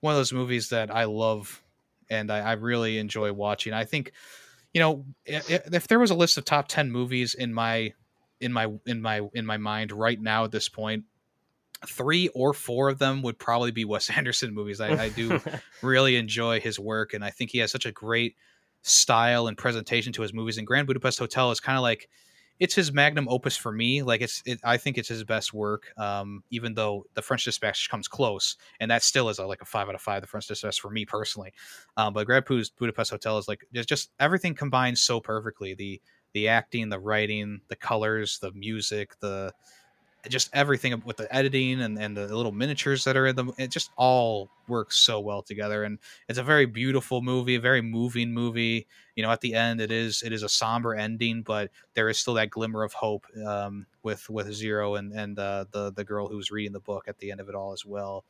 one 0.00 0.12
of 0.12 0.18
those 0.18 0.32
movies 0.32 0.68
that 0.68 0.94
I 0.94 1.04
love 1.04 1.62
and 2.10 2.30
I, 2.30 2.40
I 2.40 2.52
really 2.52 2.98
enjoy 2.98 3.32
watching. 3.32 3.72
I 3.72 3.84
think, 3.84 4.12
you 4.72 4.80
know, 4.80 5.04
i- 5.28 5.36
i- 5.50 5.60
if 5.72 5.88
there 5.88 5.98
was 5.98 6.10
a 6.10 6.14
list 6.14 6.36
of 6.38 6.44
top 6.44 6.68
ten 6.68 6.90
movies 6.92 7.34
in 7.34 7.52
my 7.54 7.92
in 8.44 8.52
my 8.52 8.68
in 8.86 9.00
my 9.00 9.22
in 9.32 9.46
my 9.46 9.56
mind 9.56 9.90
right 9.90 10.20
now 10.20 10.44
at 10.44 10.52
this 10.52 10.68
point, 10.68 11.04
three 11.86 12.28
or 12.28 12.52
four 12.52 12.88
of 12.88 12.98
them 12.98 13.22
would 13.22 13.38
probably 13.38 13.70
be 13.70 13.84
Wes 13.84 14.10
Anderson 14.16 14.54
movies. 14.54 14.80
I, 14.80 15.04
I 15.04 15.08
do 15.08 15.40
really 15.82 16.16
enjoy 16.16 16.60
his 16.60 16.78
work, 16.78 17.14
and 17.14 17.24
I 17.24 17.30
think 17.30 17.50
he 17.50 17.58
has 17.58 17.72
such 17.72 17.86
a 17.86 17.92
great 17.92 18.36
style 18.82 19.46
and 19.46 19.56
presentation 19.56 20.12
to 20.12 20.22
his 20.22 20.34
movies. 20.34 20.58
And 20.58 20.66
Grand 20.66 20.86
Budapest 20.86 21.18
Hotel 21.18 21.50
is 21.50 21.58
kind 21.58 21.78
of 21.78 21.82
like 21.82 22.08
it's 22.60 22.74
his 22.74 22.92
magnum 22.92 23.26
opus 23.28 23.56
for 23.56 23.72
me. 23.72 24.02
Like 24.02 24.20
it's, 24.20 24.42
it, 24.46 24.60
I 24.62 24.76
think 24.76 24.96
it's 24.96 25.08
his 25.08 25.24
best 25.24 25.52
work. 25.52 25.92
Um, 25.96 26.44
even 26.50 26.74
though 26.74 27.04
the 27.14 27.22
French 27.22 27.44
Dispatch 27.44 27.90
comes 27.90 28.06
close, 28.06 28.56
and 28.78 28.90
that 28.90 29.02
still 29.02 29.28
is 29.28 29.38
a, 29.38 29.46
like 29.46 29.62
a 29.62 29.64
five 29.64 29.88
out 29.88 29.94
of 29.94 30.00
five. 30.00 30.20
The 30.20 30.28
French 30.28 30.46
Dispatch 30.46 30.80
for 30.80 30.90
me 30.90 31.04
personally, 31.04 31.52
um, 31.96 32.12
but 32.12 32.26
Grand 32.26 32.44
Budapest 32.44 33.10
Hotel 33.10 33.38
is 33.38 33.48
like 33.48 33.66
just, 33.72 33.88
just 33.88 34.10
everything 34.20 34.54
combines 34.54 35.00
so 35.00 35.18
perfectly. 35.18 35.74
The 35.74 36.00
the 36.34 36.48
acting, 36.48 36.90
the 36.90 36.98
writing, 36.98 37.60
the 37.68 37.76
colors, 37.76 38.38
the 38.38 38.52
music, 38.52 39.18
the 39.20 39.52
just 40.28 40.50
everything 40.54 41.02
with 41.04 41.16
the 41.16 41.34
editing 41.34 41.82
and, 41.82 41.98
and 41.98 42.16
the 42.16 42.34
little 42.34 42.52
miniatures 42.52 43.04
that 43.04 43.16
are 43.16 43.26
in 43.26 43.36
them 43.36 43.52
it 43.58 43.70
just 43.70 43.90
all 43.96 44.48
works 44.68 44.96
so 44.96 45.20
well 45.20 45.42
together 45.42 45.84
and 45.84 45.98
it's 46.28 46.38
a 46.38 46.42
very 46.42 46.64
beautiful 46.64 47.20
movie 47.20 47.56
a 47.56 47.60
very 47.60 47.82
moving 47.82 48.32
movie. 48.32 48.86
You 49.16 49.22
know 49.22 49.30
at 49.30 49.42
the 49.42 49.54
end 49.54 49.80
it 49.80 49.92
is 49.92 50.22
it 50.22 50.32
is 50.32 50.42
a 50.42 50.48
somber 50.48 50.94
ending 50.94 51.42
but 51.42 51.70
there 51.92 52.08
is 52.08 52.18
still 52.18 52.34
that 52.34 52.50
glimmer 52.50 52.82
of 52.82 52.94
hope 52.94 53.26
um, 53.46 53.86
with 54.02 54.28
with 54.30 54.50
zero 54.52 54.94
and 54.94 55.12
and 55.12 55.38
uh, 55.38 55.66
the 55.72 55.92
the 55.92 56.04
girl 56.04 56.26
who's 56.26 56.50
reading 56.50 56.72
the 56.72 56.80
book 56.80 57.04
at 57.06 57.18
the 57.18 57.30
end 57.30 57.40
of 57.40 57.48
it 57.48 57.54
all 57.54 57.72
as 57.72 57.84
well 57.84 58.24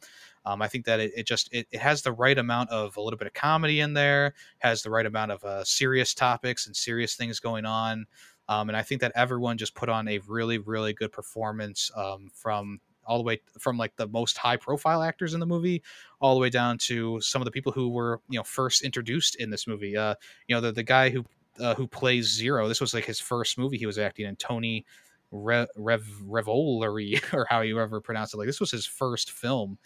um, 0.44 0.62
i 0.62 0.68
think 0.68 0.84
that 0.84 1.00
it, 1.00 1.12
it 1.16 1.26
just 1.26 1.48
it, 1.52 1.66
it 1.70 1.80
has 1.80 2.02
the 2.02 2.12
right 2.12 2.38
amount 2.38 2.70
of 2.70 2.96
a 2.96 3.00
little 3.00 3.18
bit 3.18 3.26
of 3.26 3.34
comedy 3.34 3.80
in 3.80 3.94
there 3.94 4.34
has 4.58 4.82
the 4.82 4.90
right 4.90 5.06
amount 5.06 5.30
of 5.30 5.42
uh, 5.44 5.64
serious 5.64 6.14
topics 6.14 6.66
and 6.66 6.76
serious 6.76 7.14
things 7.14 7.40
going 7.40 7.64
on 7.64 8.06
um, 8.48 8.68
and 8.68 8.76
I 8.76 8.82
think 8.82 9.00
that 9.00 9.12
everyone 9.14 9.56
just 9.56 9.74
put 9.74 9.88
on 9.88 10.06
a 10.08 10.18
really, 10.28 10.58
really 10.58 10.92
good 10.92 11.12
performance 11.12 11.90
um, 11.96 12.30
from 12.34 12.80
all 13.06 13.18
the 13.18 13.22
way 13.24 13.40
from 13.58 13.76
like 13.76 13.94
the 13.96 14.08
most 14.08 14.38
high 14.38 14.56
profile 14.56 15.02
actors 15.02 15.34
in 15.34 15.40
the 15.40 15.46
movie 15.46 15.82
all 16.20 16.34
the 16.34 16.40
way 16.40 16.48
down 16.48 16.78
to 16.78 17.20
some 17.20 17.42
of 17.42 17.44
the 17.44 17.50
people 17.50 17.70
who 17.70 17.90
were 17.90 18.20
you 18.30 18.38
know 18.38 18.42
first 18.42 18.82
introduced 18.82 19.36
in 19.36 19.50
this 19.50 19.66
movie. 19.66 19.94
Uh 19.94 20.14
you 20.48 20.54
know 20.54 20.60
the, 20.62 20.72
the 20.72 20.82
guy 20.82 21.10
who 21.10 21.22
uh, 21.60 21.74
who 21.74 21.86
plays 21.86 22.32
zero 22.32 22.66
this 22.66 22.80
was 22.80 22.94
like 22.94 23.04
his 23.04 23.20
first 23.20 23.58
movie 23.58 23.76
he 23.76 23.84
was 23.84 23.98
acting 23.98 24.26
in 24.26 24.34
tony 24.36 24.86
Re- 25.30 25.66
Rev 25.76 26.02
Revolori 26.26 27.22
or 27.34 27.46
how 27.50 27.60
you 27.60 27.78
ever 27.78 28.00
pronounce 28.00 28.32
it 28.32 28.38
like 28.38 28.46
this 28.46 28.58
was 28.58 28.70
his 28.70 28.86
first 28.86 29.30
film 29.30 29.78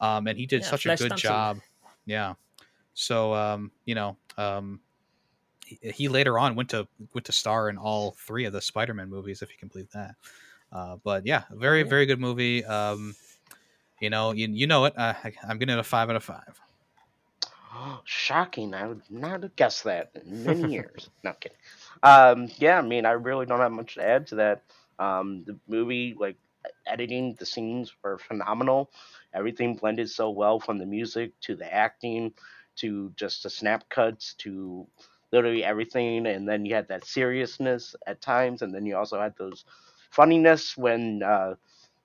um 0.00 0.26
and 0.26 0.38
he 0.38 0.46
did 0.46 0.64
Yeah, 0.64 0.64
such 0.64 0.86
a 0.86 0.90
good 0.90 1.14
Thompson. 1.14 1.16
job 1.16 1.60
yeah 2.06 2.34
so 2.94 3.34
um 3.34 3.70
you 3.84 3.94
know 3.94 4.16
um 4.38 4.80
he, 5.64 5.78
he 5.92 6.08
later 6.08 6.38
on 6.38 6.54
went 6.54 6.70
to 6.70 6.86
went 7.14 7.24
to 7.26 7.32
star 7.32 7.68
in 7.68 7.76
all 7.76 8.12
three 8.18 8.44
of 8.44 8.52
the 8.52 8.60
Spider-Man 8.60 9.08
movies, 9.10 9.42
if 9.42 9.50
you 9.50 9.58
can 9.58 9.68
believe 9.68 9.90
that. 9.92 10.14
Uh, 10.72 10.96
but 11.04 11.26
yeah, 11.26 11.44
very 11.52 11.82
Yeah. 11.82 11.90
very 11.90 12.06
good 12.06 12.20
movie. 12.20 12.64
Um, 12.64 13.16
you 14.00 14.10
know, 14.10 14.32
you, 14.32 14.48
you 14.48 14.66
know 14.66 14.84
it. 14.86 14.96
Uh, 14.96 15.14
I, 15.24 15.32
I'm 15.48 15.58
giving 15.58 15.74
it 15.74 15.78
a 15.80 15.84
five 15.84 16.10
out 16.10 16.16
of 16.16 16.24
five. 16.24 16.60
Shocking! 18.04 18.74
I 18.74 18.86
would 18.86 19.02
not 19.10 19.42
have 19.42 19.56
guessed 19.56 19.84
that 19.84 20.10
in 20.24 20.42
many 20.44 20.64
years. 20.72 21.10
no 21.24 21.30
I'm 21.30 21.36
kidding. 21.40 21.58
Um, 22.02 22.48
yeah, 22.58 22.78
I 22.78 22.82
mean, 22.82 23.06
I 23.06 23.12
really 23.12 23.46
don't 23.46 23.60
have 23.60 23.72
much 23.72 23.94
to 23.94 24.04
add 24.06 24.26
to 24.28 24.36
that. 24.36 24.62
Um, 24.98 25.44
the 25.44 25.58
movie, 25.68 26.14
like 26.18 26.36
editing, 26.86 27.34
the 27.38 27.46
scenes 27.46 27.92
were 28.02 28.18
phenomenal. 28.18 28.90
Everything 29.36 29.76
blended 29.76 30.10
so 30.10 30.30
well, 30.30 30.60
from 30.60 30.78
the 30.78 30.86
music 30.86 31.32
to 31.42 31.56
the 31.56 31.72
acting 31.72 32.34
to 32.76 33.12
just 33.16 33.44
the 33.44 33.50
snap 33.50 33.88
cuts 33.90 34.34
to 34.36 34.86
literally 35.32 35.64
everything. 35.64 36.26
And 36.26 36.48
then 36.48 36.66
you 36.66 36.74
had 36.74 36.88
that 36.88 37.06
seriousness 37.06 37.94
at 38.06 38.22
times, 38.22 38.62
and 38.62 38.74
then 38.74 38.86
you 38.86 38.96
also 38.96 39.20
had 39.20 39.36
those 39.38 39.64
funniness 40.10 40.76
when 40.76 41.22
uh, 41.22 41.54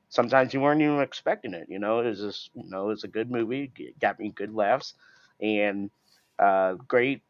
sometimes 0.09 0.53
you 0.53 0.61
weren't 0.61 0.81
even 0.81 0.99
expecting 1.01 1.53
it. 1.53 1.67
You 1.69 1.79
know, 1.79 1.99
it 1.99 2.07
was 2.07 2.19
just, 2.19 2.51
you 2.55 2.69
know, 2.69 2.85
it 2.85 2.89
was 2.89 3.03
a 3.03 3.07
good 3.09 3.31
movie. 3.31 3.71
It 3.77 3.99
got 3.99 4.19
me 4.19 4.31
good 4.31 4.53
laughs 4.53 4.95
and 5.41 5.91
uh, 6.39 6.73
great, 6.87 7.23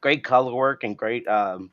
great 0.00 0.24
color 0.24 0.54
work 0.54 0.84
and 0.84 0.96
great 0.96 1.26
um, 1.28 1.70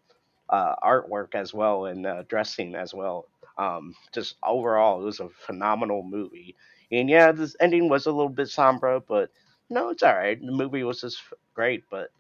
uh, 0.50 0.76
artwork 0.84 1.36
as 1.36 1.54
well, 1.54 1.86
and 1.86 2.06
uh, 2.06 2.24
dressing 2.28 2.76
as 2.76 2.94
well. 2.94 3.28
Um, 3.58 3.96
just 4.14 4.36
overall, 4.44 5.02
it 5.02 5.06
was 5.06 5.20
a 5.20 5.30
phenomenal 5.30 6.04
movie. 6.04 6.56
And 6.92 7.10
yeah, 7.10 7.32
this 7.32 7.56
ending 7.60 7.90
was 7.90 8.06
a 8.06 8.12
little 8.12 8.30
bit 8.30 8.50
somber, 8.50 9.00
but 9.00 9.30
no, 9.70 9.90
it's 9.90 10.04
all 10.04 10.16
right. 10.16 10.40
The 10.40 10.52
movie 10.52 10.84
was 10.84 11.02
just 11.02 11.22
great. 11.54 11.84
But 11.90 12.12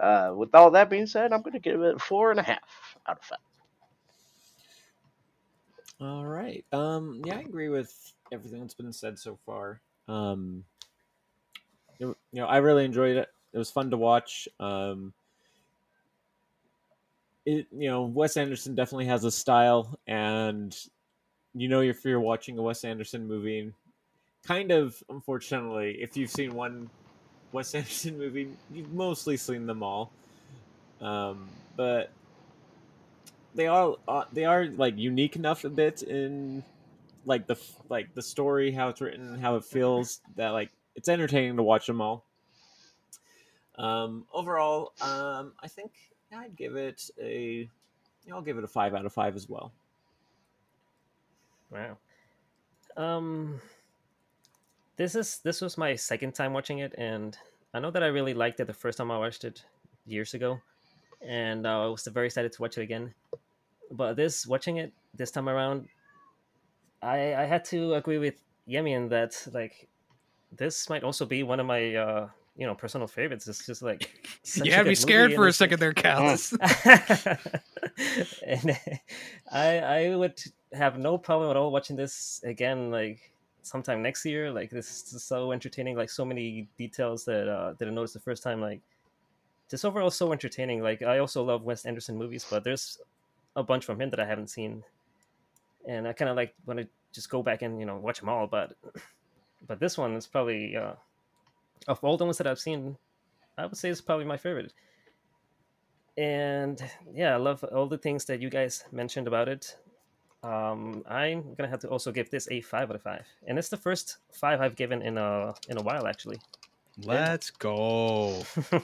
uh, 0.00 0.32
with 0.36 0.54
all 0.54 0.70
that 0.72 0.90
being 0.90 1.06
said, 1.06 1.32
I'm 1.32 1.42
going 1.42 1.52
to 1.54 1.60
give 1.60 1.80
it 1.82 2.00
four 2.00 2.30
and 2.30 2.40
a 2.40 2.42
half 2.42 2.96
out 3.06 3.18
of 3.18 3.24
five. 3.24 3.38
All 6.00 6.26
right. 6.26 6.64
Um. 6.72 7.22
Yeah, 7.24 7.36
I 7.36 7.40
agree 7.40 7.68
with 7.68 8.12
everything 8.32 8.60
that's 8.60 8.74
been 8.74 8.92
said 8.92 9.18
so 9.18 9.38
far. 9.46 9.80
Um. 10.08 10.64
you 11.98 12.14
know, 12.32 12.46
I 12.46 12.58
really 12.58 12.84
enjoyed 12.84 13.16
it. 13.16 13.28
It 13.52 13.58
was 13.58 13.70
fun 13.70 13.90
to 13.90 13.96
watch. 13.96 14.48
Um. 14.60 15.14
It 17.46 17.66
you 17.72 17.88
know 17.88 18.02
Wes 18.02 18.36
Anderson 18.36 18.74
definitely 18.74 19.06
has 19.06 19.24
a 19.24 19.30
style, 19.30 19.98
and 20.06 20.76
you 21.54 21.68
know 21.68 21.80
if 21.80 22.04
you're 22.04 22.20
watching 22.20 22.58
a 22.58 22.62
Wes 22.62 22.84
Anderson 22.84 23.26
movie, 23.26 23.72
kind 24.46 24.70
of 24.70 25.02
unfortunately, 25.08 25.98
if 26.00 26.16
you've 26.16 26.30
seen 26.30 26.54
one 26.54 26.88
Wes 27.52 27.74
Anderson 27.74 28.18
movie, 28.18 28.48
you've 28.70 28.92
mostly 28.92 29.36
seen 29.36 29.66
them 29.66 29.82
all. 29.82 30.10
Um, 31.00 31.48
but 31.76 32.10
they 33.54 33.66
are 33.66 33.96
uh, 34.06 34.24
they 34.32 34.44
are 34.44 34.66
like 34.66 34.96
unique 34.96 35.36
enough 35.36 35.64
a 35.64 35.68
bit 35.68 36.02
in 36.02 36.62
like 37.24 37.46
the 37.46 37.58
like 37.88 38.14
the 38.14 38.22
story, 38.22 38.70
how 38.70 38.88
it's 38.88 39.00
written, 39.00 39.38
how 39.38 39.56
it 39.56 39.64
feels 39.64 40.20
that 40.36 40.50
like 40.50 40.70
it's 40.94 41.08
entertaining 41.08 41.56
to 41.56 41.62
watch 41.62 41.86
them 41.86 42.00
all. 42.00 42.24
Um, 43.76 44.24
overall, 44.32 44.92
um, 45.02 45.52
I 45.62 45.68
think 45.68 45.92
I'd 46.34 46.56
give 46.56 46.76
it 46.76 47.10
a 47.20 47.68
yeah, 48.24 48.34
I'll 48.34 48.42
give 48.42 48.58
it 48.58 48.64
a 48.64 48.68
five 48.68 48.94
out 48.94 49.04
of 49.04 49.12
five 49.12 49.36
as 49.36 49.48
well. 49.48 49.72
Wow. 51.70 51.98
Um, 52.96 53.60
this 54.96 55.14
is 55.14 55.38
this 55.44 55.60
was 55.60 55.78
my 55.78 55.94
second 55.94 56.34
time 56.34 56.52
watching 56.52 56.78
it, 56.78 56.94
and 56.98 57.36
I 57.74 57.80
know 57.80 57.90
that 57.90 58.02
I 58.02 58.06
really 58.06 58.34
liked 58.34 58.60
it 58.60 58.66
the 58.66 58.72
first 58.72 58.98
time 58.98 59.10
I 59.10 59.18
watched 59.18 59.44
it 59.44 59.64
years 60.06 60.34
ago, 60.34 60.58
and 61.20 61.66
uh, 61.66 61.84
I 61.84 61.86
was 61.86 62.06
very 62.06 62.26
excited 62.26 62.52
to 62.52 62.62
watch 62.62 62.78
it 62.78 62.82
again. 62.82 63.14
But 63.90 64.14
this 64.14 64.46
watching 64.46 64.78
it 64.78 64.92
this 65.14 65.30
time 65.30 65.48
around, 65.48 65.88
I 67.02 67.34
I 67.34 67.44
had 67.44 67.64
to 67.66 67.94
agree 67.94 68.18
with 68.18 68.42
Yemi 68.68 68.96
in 68.96 69.08
that 69.10 69.46
like 69.52 69.88
this 70.56 70.88
might 70.88 71.04
also 71.04 71.26
be 71.26 71.42
one 71.42 71.60
of 71.60 71.66
my 71.66 71.94
uh 71.94 72.28
you 72.56 72.66
know 72.66 72.74
personal 72.74 73.06
favorites. 73.06 73.46
It's 73.46 73.66
just 73.66 73.82
like 73.82 74.28
such 74.42 74.66
you 74.66 74.72
had 74.72 74.86
me 74.86 74.94
scared 74.94 75.30
movie, 75.30 75.36
for 75.36 75.44
a 75.46 75.48
it's, 75.48 75.58
second 75.58 75.78
there, 75.78 75.92
Callus. 75.92 76.52
and 78.46 78.78
I 79.52 79.78
I 79.78 80.16
would 80.16 80.42
have 80.72 80.98
no 80.98 81.18
problem 81.18 81.50
at 81.50 81.56
all 81.56 81.70
watching 81.70 81.96
this 81.96 82.40
again, 82.44 82.90
like 82.90 83.32
sometime 83.66 84.02
next 84.02 84.24
year. 84.24 84.50
Like 84.50 84.70
this 84.70 85.12
is 85.12 85.22
so 85.22 85.52
entertaining. 85.52 85.96
Like 85.96 86.10
so 86.10 86.24
many 86.24 86.68
details 86.76 87.24
that 87.24 87.48
uh, 87.48 87.74
that 87.78 87.88
I 87.88 87.90
noticed 87.90 88.14
the 88.14 88.20
first 88.20 88.42
time. 88.42 88.60
Like 88.60 88.80
just 89.70 89.84
overall 89.84 90.10
so 90.10 90.32
entertaining. 90.32 90.82
Like 90.82 91.02
I 91.02 91.18
also 91.18 91.42
love 91.44 91.62
Wes 91.62 91.84
Anderson 91.84 92.16
movies, 92.16 92.46
but 92.48 92.64
there's 92.64 92.98
a 93.54 93.62
bunch 93.62 93.84
from 93.84 94.00
him 94.00 94.10
that 94.10 94.20
I 94.20 94.26
haven't 94.26 94.50
seen, 94.50 94.84
and 95.86 96.06
I 96.06 96.12
kind 96.12 96.30
of 96.30 96.36
like 96.36 96.54
want 96.66 96.80
to 96.80 96.88
just 97.12 97.30
go 97.30 97.42
back 97.42 97.62
and 97.62 97.80
you 97.80 97.86
know 97.86 97.96
watch 97.96 98.20
them 98.20 98.28
all. 98.28 98.46
But 98.46 98.76
but 99.66 99.80
this 99.80 99.98
one 99.98 100.14
is 100.14 100.26
probably 100.26 100.76
uh, 100.76 100.94
of 101.88 102.02
all 102.02 102.16
the 102.16 102.24
ones 102.24 102.38
that 102.38 102.46
I've 102.46 102.60
seen, 102.60 102.96
I 103.58 103.66
would 103.66 103.76
say 103.76 103.90
it's 103.90 104.00
probably 104.00 104.26
my 104.26 104.36
favorite 104.36 104.72
and 106.16 106.82
yeah, 107.14 107.34
I 107.34 107.36
love 107.36 107.62
all 107.64 107.86
the 107.86 107.98
things 107.98 108.24
that 108.26 108.40
you 108.40 108.48
guys 108.48 108.84
mentioned 108.90 109.26
about 109.26 109.48
it. 109.48 109.76
Um, 110.42 111.02
I'm 111.08 111.54
gonna 111.54 111.68
have 111.68 111.80
to 111.80 111.88
also 111.88 112.12
give 112.12 112.30
this 112.30 112.48
a 112.50 112.60
five 112.60 112.90
out 112.90 112.96
of 112.96 113.02
five, 113.02 113.24
and 113.46 113.58
it's 113.58 113.68
the 113.68 113.76
first 113.76 114.18
five 114.32 114.60
I've 114.60 114.76
given 114.76 115.02
in 115.02 115.18
a 115.18 115.54
in 115.68 115.78
a 115.78 115.82
while 115.82 116.06
actually. 116.06 116.38
Let's 117.04 117.50
go. 117.50 118.42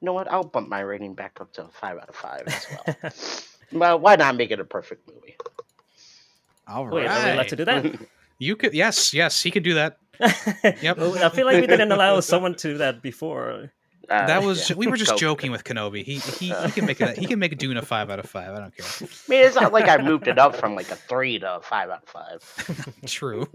You 0.00 0.06
know 0.06 0.12
what? 0.12 0.30
I'll 0.30 0.44
bump 0.44 0.68
my 0.68 0.80
rating 0.80 1.14
back 1.14 1.40
up 1.40 1.52
to 1.54 1.64
a 1.64 1.68
five 1.68 1.98
out 1.98 2.08
of 2.08 2.14
five 2.14 2.42
as 2.46 2.66
well. 2.70 3.12
well, 3.80 3.98
why 3.98 4.16
not 4.16 4.36
make 4.36 4.50
it 4.50 4.60
a 4.60 4.64
perfect 4.64 5.08
movie? 5.08 5.36
All 6.68 6.86
Wait, 6.86 7.06
are 7.06 7.24
we 7.24 7.32
allowed 7.32 7.48
to 7.48 7.56
do 7.56 7.64
that? 7.64 8.00
You 8.38 8.54
could 8.54 8.74
yes, 8.74 9.12
yes, 9.12 9.42
he 9.42 9.50
could 9.50 9.64
do 9.64 9.74
that. 9.74 9.98
Yep. 10.82 10.98
I 10.98 11.28
feel 11.30 11.46
like 11.46 11.60
we 11.60 11.66
didn't 11.66 11.90
allow 11.90 12.20
someone 12.20 12.54
to 12.56 12.72
do 12.72 12.78
that 12.78 13.02
before. 13.02 13.72
Uh, 14.10 14.26
That 14.26 14.42
was 14.42 14.70
yeah. 14.70 14.76
we 14.76 14.86
were 14.86 14.96
just 14.96 15.12
Go 15.12 15.16
joking 15.18 15.50
with 15.50 15.64
Kenobi. 15.64 16.02
He 16.02 16.18
he, 16.18 16.48
he 16.52 16.70
can 16.70 16.86
make 16.86 17.00
it. 17.00 17.18
He 17.18 17.26
can 17.26 17.38
make 17.38 17.52
a 17.52 17.56
Dune 17.56 17.76
a 17.76 17.82
five 17.82 18.08
out 18.10 18.18
of 18.18 18.28
five. 18.28 18.54
I 18.54 18.60
don't 18.60 18.76
care. 18.76 18.86
I 19.00 19.04
mean, 19.28 19.44
it's 19.44 19.54
not 19.56 19.72
like 19.72 19.88
I 19.88 19.98
moved 19.98 20.28
it 20.28 20.38
up 20.38 20.56
from 20.56 20.74
like 20.74 20.90
a 20.90 20.96
three 20.96 21.38
to 21.38 21.56
a 21.56 21.60
five 21.60 21.90
out 21.90 22.02
of 22.02 22.08
five. 22.08 22.94
True. 23.06 23.46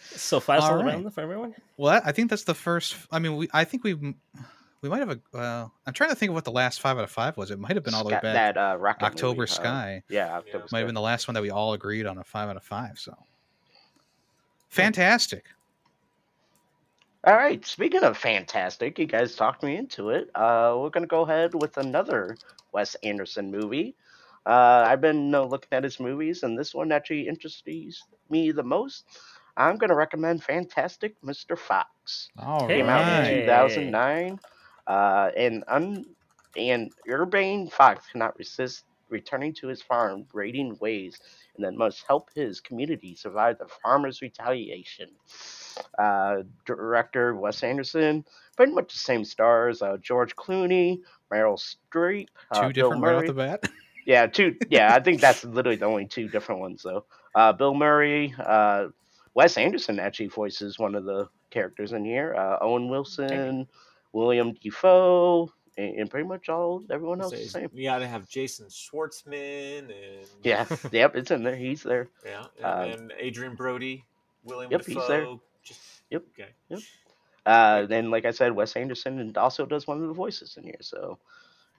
So 0.00 0.40
five 0.40 0.60
All 0.62 0.70
all 0.70 0.76
right. 0.84 0.94
around 0.94 1.10
for 1.10 1.20
everyone. 1.20 1.54
Well, 1.76 2.00
I 2.04 2.12
think 2.12 2.30
that's 2.30 2.44
the 2.44 2.54
first. 2.54 2.96
I 3.10 3.18
mean, 3.18 3.36
we. 3.36 3.48
I 3.52 3.64
think 3.64 3.84
we. 3.84 3.94
We 3.94 4.88
might 4.88 4.98
have 4.98 5.10
a. 5.10 5.36
Uh, 5.36 5.68
I'm 5.86 5.92
trying 5.92 6.10
to 6.10 6.16
think 6.16 6.30
of 6.30 6.34
what 6.34 6.44
the 6.44 6.50
last 6.50 6.80
five 6.80 6.98
out 6.98 7.04
of 7.04 7.10
five 7.10 7.36
was. 7.36 7.50
It 7.52 7.58
might 7.60 7.76
have 7.76 7.84
been 7.84 7.94
all 7.94 8.02
the 8.02 8.08
way 8.08 8.14
back. 8.20 8.54
That 8.54 8.56
uh, 8.56 8.76
October 9.02 9.42
movie, 9.42 9.50
uh, 9.50 9.54
Sky. 9.54 10.02
yeah, 10.08 10.38
October 10.38 10.58
Might 10.64 10.68
Sky. 10.68 10.78
have 10.78 10.88
been 10.88 10.94
the 10.96 11.00
last 11.00 11.28
one 11.28 11.34
that 11.34 11.42
we 11.42 11.50
all 11.50 11.72
agreed 11.74 12.04
on 12.06 12.18
a 12.18 12.24
five 12.24 12.48
out 12.48 12.56
of 12.56 12.64
five. 12.64 12.98
So 12.98 13.14
fantastic. 14.68 15.44
All 17.24 17.36
right. 17.36 17.64
Speaking 17.64 18.02
of 18.04 18.16
fantastic, 18.16 18.98
you 18.98 19.06
guys 19.06 19.34
talked 19.36 19.62
me 19.62 19.76
into 19.76 20.10
it. 20.10 20.30
Uh, 20.34 20.76
we're 20.78 20.90
gonna 20.90 21.06
go 21.06 21.22
ahead 21.22 21.54
with 21.54 21.76
another 21.78 22.36
Wes 22.72 22.94
Anderson 22.96 23.50
movie. 23.50 23.96
Uh, 24.46 24.84
I've 24.86 25.00
been 25.00 25.34
uh, 25.34 25.42
looking 25.42 25.68
at 25.72 25.84
his 25.84 26.00
movies, 26.00 26.42
and 26.42 26.58
this 26.58 26.74
one 26.74 26.92
actually 26.92 27.28
interests 27.28 27.62
me 28.30 28.50
the 28.52 28.62
most. 28.62 29.04
I'm 29.56 29.76
gonna 29.76 29.94
recommend 29.96 30.42
Fantastic 30.42 31.20
Mr. 31.22 31.56
Fox. 31.56 32.30
All 32.38 32.66
Came 32.66 32.88
out 32.88 33.08
in 33.08 33.24
2009, 33.44 34.38
uh, 34.86 35.30
and 35.36 35.64
un- 35.68 36.06
and 36.56 36.92
Urbane 37.08 37.68
Fox 37.70 38.06
cannot 38.10 38.36
resist 38.38 38.84
returning 39.12 39.54
to 39.54 39.68
his 39.68 39.82
farm, 39.82 40.26
raiding 40.32 40.76
ways, 40.80 41.20
and 41.54 41.64
then 41.64 41.76
must 41.76 42.04
help 42.06 42.30
his 42.34 42.60
community 42.60 43.14
survive 43.14 43.58
the 43.58 43.68
farmers' 43.82 44.22
retaliation. 44.22 45.10
Uh, 45.98 46.38
director 46.66 47.34
Wes 47.36 47.62
Anderson, 47.62 48.24
pretty 48.56 48.72
much 48.72 48.92
the 48.92 48.98
same 48.98 49.24
stars: 49.24 49.82
uh, 49.82 49.96
George 50.02 50.34
Clooney, 50.36 51.00
Meryl 51.32 51.58
Streep, 51.58 52.28
uh, 52.50 52.68
Two 52.68 52.72
Bill 52.72 52.90
different 52.90 53.02
right 53.02 53.14
off 53.14 53.18
Murray. 53.20 53.26
the 53.28 53.34
bat. 53.34 53.64
Yeah, 54.04 54.26
two. 54.26 54.56
Yeah, 54.68 54.92
I 54.92 54.98
think 54.98 55.20
that's 55.20 55.44
literally 55.44 55.76
the 55.76 55.86
only 55.86 56.06
two 56.06 56.28
different 56.28 56.60
ones, 56.60 56.82
though. 56.82 57.04
Uh, 57.36 57.52
Bill 57.52 57.72
Murray, 57.72 58.34
uh, 58.36 58.88
Wes 59.34 59.56
Anderson 59.56 60.00
actually 60.00 60.26
voices 60.26 60.76
one 60.76 60.96
of 60.96 61.04
the 61.04 61.28
characters 61.50 61.92
in 61.92 62.04
here. 62.04 62.34
Uh, 62.34 62.58
Owen 62.60 62.88
Wilson, 62.88 63.68
William 64.12 64.54
Dafoe, 64.54 65.52
and, 65.76 66.00
and 66.00 66.10
pretty 66.10 66.26
much 66.28 66.48
all 66.48 66.82
everyone 66.90 67.20
else 67.20 67.32
is 67.34 67.44
the 67.52 67.60
same. 67.60 67.70
We 67.72 67.84
gotta 67.84 68.06
have 68.06 68.28
Jason 68.28 68.66
Schwartzman 68.66 69.90
and 69.90 70.26
Yeah, 70.42 70.66
yep, 70.92 71.16
it's 71.16 71.30
in 71.30 71.42
there. 71.42 71.56
He's 71.56 71.82
there. 71.82 72.08
yeah, 72.24 72.46
and, 72.56 72.64
Uh, 72.64 72.96
and 72.96 73.12
Adrien 73.20 73.54
Brody, 73.54 74.04
William 74.44 74.70
Yep, 74.72 74.86
he's 74.86 75.06
there. 75.06 75.28
Just, 75.64 75.80
Yep. 76.10 76.24
Okay. 76.32 76.54
Uh, 77.44 77.86
then, 77.86 78.10
like 78.10 78.24
I 78.24 78.30
said, 78.30 78.52
Wes 78.54 78.76
Anderson 78.76 79.32
also 79.36 79.66
does 79.66 79.86
one 79.86 80.00
of 80.00 80.06
the 80.06 80.14
voices 80.14 80.56
in 80.56 80.64
here. 80.64 80.78
So, 80.80 81.18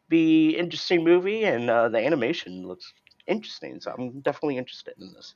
be 0.10 0.58
interesting 0.58 1.04
movie, 1.04 1.46
and 1.46 1.70
uh, 1.70 1.90
the 1.90 2.00
animation 2.00 2.68
looks 2.68 2.94
interesting. 3.28 3.80
So 3.80 3.92
I'm 3.98 4.20
definitely 4.22 4.58
interested 4.58 4.96
in 5.00 5.14
this. 5.14 5.36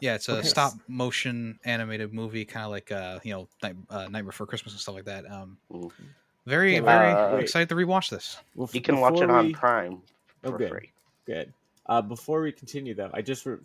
Yeah, 0.00 0.16
it's 0.16 0.28
a 0.28 0.38
Okay. 0.38 0.48
stop 0.48 0.74
motion 0.88 1.58
animated 1.64 2.12
movie, 2.12 2.44
kind 2.44 2.64
of 2.66 2.70
like 2.72 2.90
uh, 2.92 3.20
you 3.22 3.32
know, 3.32 3.48
Night, 3.62 3.76
uh, 3.88 4.08
Night 4.08 4.26
Before 4.26 4.46
Christmas 4.46 4.74
and 4.74 4.80
stuff 4.80 4.94
like 4.94 5.04
that. 5.06 5.30
Um, 5.30 5.58
Mhm. 5.70 6.14
Very, 6.46 6.76
Okay, 6.76 6.84
very 6.84 7.12
uh, 7.12 7.36
excited 7.36 7.68
to 7.68 7.74
rewatch 7.74 8.08
this. 8.10 8.38
Well, 8.54 8.68
You 8.72 8.80
can 8.80 9.00
watch 9.00 9.20
it 9.20 9.30
on 9.30 9.46
we- 9.48 9.52
Prime 9.54 10.00
Oh, 10.44 10.50
for 10.52 10.58
good. 10.58 10.68
free. 10.70 10.90
Good. 11.26 11.52
Uh, 11.86 12.00
before 12.02 12.40
we 12.40 12.52
continue, 12.52 12.94
though, 12.94 13.10
I 13.12 13.20
just 13.22 13.44
re- 13.46 13.56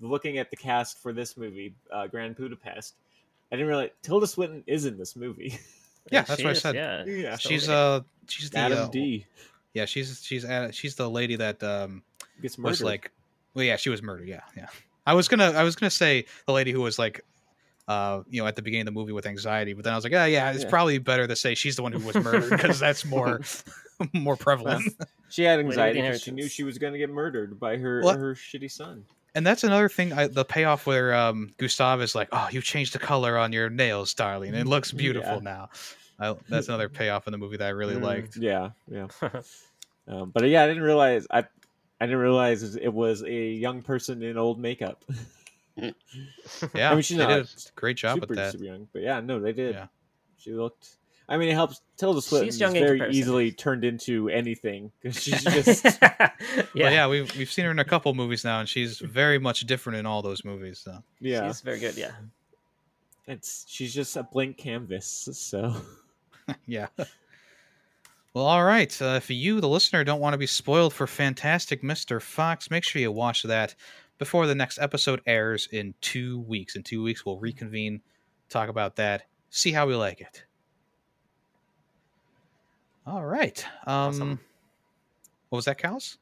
looking 0.00 0.38
at 0.38 0.50
the 0.50 0.56
cast 0.56 0.98
for 0.98 1.12
this 1.12 1.36
movie, 1.36 1.74
uh, 1.92 2.06
Grand 2.06 2.36
Budapest. 2.36 2.94
I 3.50 3.56
didn't 3.56 3.68
realize 3.68 3.90
Tilda 4.02 4.26
Swinton 4.26 4.62
is 4.66 4.86
in 4.86 4.96
this 4.98 5.16
movie. 5.16 5.58
Yeah, 6.10 6.22
that's 6.22 6.40
She 6.40 6.44
what 6.44 6.50
I 6.50 6.58
said. 6.58 6.74
Yeah, 6.74 7.04
Yeah. 7.04 7.36
She's 7.36 7.66
totally. 7.68 7.96
uh, 7.98 8.00
she's 8.26 8.50
the 8.50 8.58
Adam 8.58 8.78
uh, 8.78 8.88
D 8.88 9.24
yeah, 9.72 9.84
she's 9.84 10.20
she's 10.24 10.44
uh, 10.44 10.72
she's 10.72 10.96
the 10.96 11.08
lady 11.08 11.36
that 11.36 11.62
um 11.62 12.02
gets 12.42 12.58
was 12.58 12.82
like, 12.82 13.12
well, 13.54 13.64
yeah, 13.64 13.76
she 13.76 13.88
was 13.88 14.02
murdered. 14.02 14.26
Yeah, 14.26 14.40
yeah. 14.56 14.66
I 15.06 15.14
was 15.14 15.28
gonna 15.28 15.52
I 15.52 15.62
was 15.62 15.76
gonna 15.76 15.90
say 15.90 16.24
the 16.46 16.52
lady 16.52 16.72
who 16.72 16.80
was 16.80 16.98
like. 16.98 17.24
Uh, 17.92 18.22
you 18.28 18.40
know, 18.40 18.46
at 18.48 18.56
the 18.56 18.62
beginning 18.62 18.82
of 18.88 18.94
the 18.94 18.98
movie 19.00 19.12
with 19.12 19.26
anxiety, 19.26 19.72
but 19.74 19.84
then 19.84 19.92
I 19.92 19.96
was 19.96 20.04
like, 20.04 20.12
yeah, 20.12 20.24
yeah, 20.26 20.50
it's 20.52 20.64
Yeah. 20.64 20.70
probably 20.70 20.98
better 20.98 21.26
to 21.26 21.36
say 21.36 21.54
she's 21.54 21.76
the 21.76 21.82
one 21.82 21.92
who 21.92 22.04
was 22.06 22.16
murdered 22.16 22.50
because 22.50 22.78
that's 22.80 23.04
more, 23.16 23.40
more 24.12 24.36
prevalent. 24.36 24.84
she 25.28 25.42
had 25.42 25.58
anxiety 25.60 26.00
because 26.00 26.22
she 26.22 26.30
knew 26.30 26.48
she 26.48 26.62
was 26.64 26.78
going 26.78 26.92
to 26.94 26.98
get 26.98 27.10
murdered 27.10 27.58
by 27.60 27.76
her 27.76 28.00
What? 28.00 28.16
her 28.16 28.34
shitty 28.34 28.70
son. 28.70 29.04
And 29.34 29.46
that's 29.46 29.64
another 29.64 29.88
thing. 29.88 30.12
I, 30.12 30.26
the 30.28 30.44
payoff 30.44 30.86
where 30.86 31.14
um, 31.14 31.52
Gustav 31.58 32.02
is 32.02 32.14
like, 32.14 32.28
"Oh, 32.32 32.48
you 32.52 32.60
changed 32.60 32.92
the 32.92 32.98
color 32.98 33.38
on 33.38 33.50
your 33.52 33.70
nails, 33.70 34.12
darling. 34.12 34.54
It 34.54 34.66
looks 34.66 34.92
beautiful 34.92 35.34
Yeah. 35.36 35.40
now." 35.42 35.68
I, 36.20 36.36
that's 36.50 36.68
another 36.68 36.88
payoff 36.90 37.26
in 37.26 37.32
the 37.32 37.38
movie 37.38 37.56
that 37.56 37.66
I 37.66 37.70
really 37.70 37.94
Mm. 37.96 38.02
liked. 38.02 38.36
Yeah, 38.36 38.70
yeah. 38.90 39.08
um, 40.08 40.30
but 40.34 40.44
yeah, 40.48 40.64
I 40.64 40.66
didn't 40.68 40.82
realize 40.82 41.26
I 41.30 41.44
I 42.00 42.04
didn't 42.06 42.20
realize 42.20 42.76
it 42.76 42.92
was 42.92 43.22
a 43.22 43.32
young 43.66 43.80
person 43.80 44.22
in 44.22 44.36
old 44.36 44.58
makeup. 44.60 45.02
Yeah, 45.76 46.90
I 46.90 46.94
mean, 46.94 47.02
she's 47.02 47.16
they 47.16 47.26
did 47.26 47.38
not 47.38 47.46
a 47.46 47.72
great 47.74 47.96
job 47.96 48.16
super, 48.16 48.26
with 48.28 48.36
that. 48.36 48.52
super 48.52 48.64
young, 48.64 48.88
but 48.92 49.02
yeah, 49.02 49.20
no, 49.20 49.40
they 49.40 49.52
did. 49.52 49.74
Yeah. 49.74 49.86
She 50.38 50.52
looked. 50.52 50.96
I 51.28 51.36
mean, 51.36 51.48
it 51.48 51.54
helps. 51.54 51.80
Tilda 51.96 52.20
Swinton 52.20 52.48
is 52.48 52.60
young 52.60 52.76
in 52.76 52.82
very 52.82 52.98
comparison. 52.98 53.18
easily 53.18 53.52
turned 53.52 53.84
into 53.84 54.28
anything 54.28 54.92
because 55.00 55.16
she's 55.22 55.42
just 55.42 55.84
yeah. 55.84 56.30
Yeah, 56.74 56.90
yeah, 56.90 57.08
we've 57.08 57.34
we've 57.36 57.50
seen 57.50 57.64
her 57.64 57.70
in 57.70 57.78
a 57.78 57.84
couple 57.84 58.12
movies 58.14 58.44
now, 58.44 58.60
and 58.60 58.68
she's 58.68 58.98
very 58.98 59.38
much 59.38 59.60
different 59.60 59.98
in 59.98 60.06
all 60.06 60.20
those 60.20 60.44
movies. 60.44 60.78
So 60.78 61.02
yeah. 61.20 61.46
She's 61.46 61.60
very 61.60 61.78
good. 61.78 61.96
Yeah. 61.96 62.12
It's 63.26 63.64
she's 63.68 63.94
just 63.94 64.16
a 64.16 64.24
blank 64.24 64.58
canvas. 64.58 65.28
So 65.32 65.74
yeah. 66.66 66.88
Well, 68.34 68.46
all 68.46 68.64
right. 68.64 69.00
Uh, 69.00 69.14
if 69.16 69.30
you, 69.30 69.60
the 69.60 69.68
listener, 69.68 70.04
don't 70.04 70.20
want 70.20 70.32
to 70.32 70.38
be 70.38 70.46
spoiled 70.46 70.94
for 70.94 71.06
Fantastic 71.06 71.82
Mr. 71.82 72.20
Fox, 72.20 72.70
make 72.70 72.82
sure 72.82 73.02
you 73.02 73.12
watch 73.12 73.42
that 73.42 73.74
before 74.18 74.46
the 74.46 74.54
next 74.54 74.78
episode 74.78 75.20
airs 75.26 75.68
in 75.72 75.94
two 76.00 76.40
weeks. 76.40 76.76
In 76.76 76.82
two 76.82 77.02
weeks, 77.02 77.24
we'll 77.26 77.38
reconvene, 77.38 78.00
talk 78.48 78.68
about 78.68 78.96
that, 78.96 79.24
see 79.50 79.72
how 79.72 79.86
we 79.86 79.94
like 79.94 80.20
it. 80.20 80.44
All 83.06 83.24
right. 83.24 83.64
Um, 83.86 84.08
Awesome. 84.08 84.40
What 85.48 85.56
was 85.56 85.64
that, 85.66 85.78
Cows? 85.78 86.18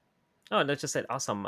Oh, 0.50 0.62
no, 0.62 0.74
just 0.74 0.92
said 0.92 1.06
awesome. 1.08 1.46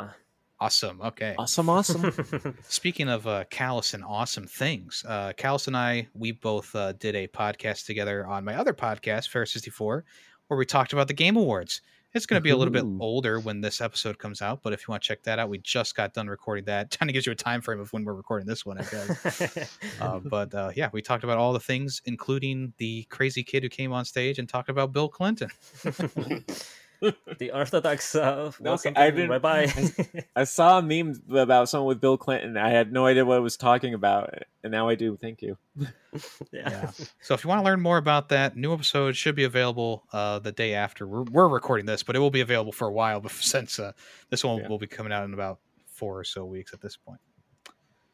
Awesome. 0.59 1.01
Okay. 1.01 1.35
awesome, 1.37 1.67
awesome. 1.67 2.55
Speaking 2.69 3.09
of 3.09 3.27
uh, 3.27 3.43
Callus 3.49 3.93
and 3.93 4.05
awesome 4.05 4.47
things, 4.47 5.03
uh, 5.05 5.33
Callus 5.35 5.67
and 5.67 5.75
I, 5.75 6.07
we 6.13 6.31
both 6.31 6.73
uh, 6.73 6.93
did 6.93 7.15
a 7.15 7.27
podcast 7.27 7.85
together 7.85 8.25
on 8.25 8.45
my 8.45 8.55
other 8.55 8.73
podcast, 8.73 9.27
Fair 9.27 9.45
64, 9.45 10.05
where 10.47 10.57
we 10.57 10.65
talked 10.65 10.93
about 10.93 11.09
the 11.09 11.13
Game 11.13 11.35
Awards. 11.35 11.81
It's 12.13 12.27
going 12.27 12.39
to 12.39 12.43
be 12.43 12.51
a 12.51 12.55
little 12.55 12.71
bit 12.71 12.85
older 12.99 13.39
when 13.39 13.61
this 13.61 13.81
episode 13.81 14.19
comes 14.19 14.41
out, 14.41 14.61
but 14.61 14.71
if 14.71 14.81
you 14.81 14.91
want 14.91 15.01
to 15.01 15.07
check 15.07 15.23
that 15.23 15.39
out, 15.39 15.49
we 15.49 15.57
just 15.57 15.95
got 15.95 16.13
done 16.13 16.27
recording 16.27 16.65
that. 16.65 16.91
Kind 16.99 17.09
of 17.09 17.13
gives 17.13 17.25
you 17.25 17.31
a 17.31 17.35
time 17.35 17.59
frame 17.59 17.79
of 17.79 17.91
when 17.91 18.05
we're 18.05 18.13
recording 18.13 18.47
this 18.47 18.65
one, 18.65 18.77
I 18.77 18.83
guess. 18.83 19.79
uh, 19.99 20.19
but 20.23 20.53
uh, 20.53 20.71
yeah, 20.75 20.89
we 20.93 21.01
talked 21.01 21.23
about 21.23 21.39
all 21.39 21.53
the 21.53 21.59
things, 21.59 22.01
including 22.05 22.73
the 22.77 23.03
crazy 23.09 23.43
kid 23.43 23.63
who 23.63 23.69
came 23.69 23.91
on 23.91 24.05
stage 24.05 24.37
and 24.37 24.47
talked 24.47 24.69
about 24.69 24.93
Bill 24.93 25.09
Clinton. 25.09 25.49
the 27.39 27.51
Orthodox 27.51 28.15
uh, 28.15 28.51
welcome 28.59 28.93
I 28.95 29.09
didn't- 29.11 29.29
bye 29.29 29.39
bye. 29.39 29.73
I 30.35 30.43
saw 30.45 30.79
a 30.79 30.81
meme 30.81 31.21
about 31.35 31.69
someone 31.69 31.87
with 31.87 31.99
Bill 32.01 32.17
Clinton. 32.17 32.57
I 32.57 32.69
had 32.69 32.91
no 32.93 33.05
idea 33.05 33.25
what 33.25 33.37
it 33.37 33.41
was 33.41 33.57
talking 33.57 33.93
about, 33.93 34.33
and 34.63 34.71
now 34.71 34.87
I 34.89 34.95
do. 34.95 35.17
Thank 35.17 35.41
you. 35.41 35.57
Yeah. 36.51 36.91
So 37.21 37.33
if 37.33 37.43
you 37.43 37.47
want 37.47 37.61
to 37.61 37.65
learn 37.65 37.81
more 37.81 37.97
about 37.97 38.29
that, 38.29 38.55
new 38.55 38.71
episode 38.71 39.15
should 39.15 39.33
be 39.35 39.45
available 39.45 40.03
uh, 40.13 40.37
the 40.37 40.51
day 40.51 40.75
after. 40.75 41.07
We're, 41.07 41.23
we're 41.23 41.47
recording 41.47 41.87
this, 41.87 42.03
but 42.03 42.15
it 42.15 42.19
will 42.19 42.29
be 42.29 42.41
available 42.41 42.71
for 42.71 42.87
a 42.87 42.91
while 42.91 43.19
bef- 43.19 43.41
since 43.41 43.79
uh, 43.79 43.93
this 44.29 44.43
one 44.43 44.59
Yeah. 44.59 44.67
will 44.67 44.77
be 44.77 44.85
coming 44.85 45.11
out 45.11 45.23
in 45.25 45.33
about 45.33 45.57
four 45.87 46.19
or 46.19 46.23
so 46.23 46.45
weeks 46.45 46.71
at 46.71 46.81
this 46.81 46.95
point. 46.97 47.19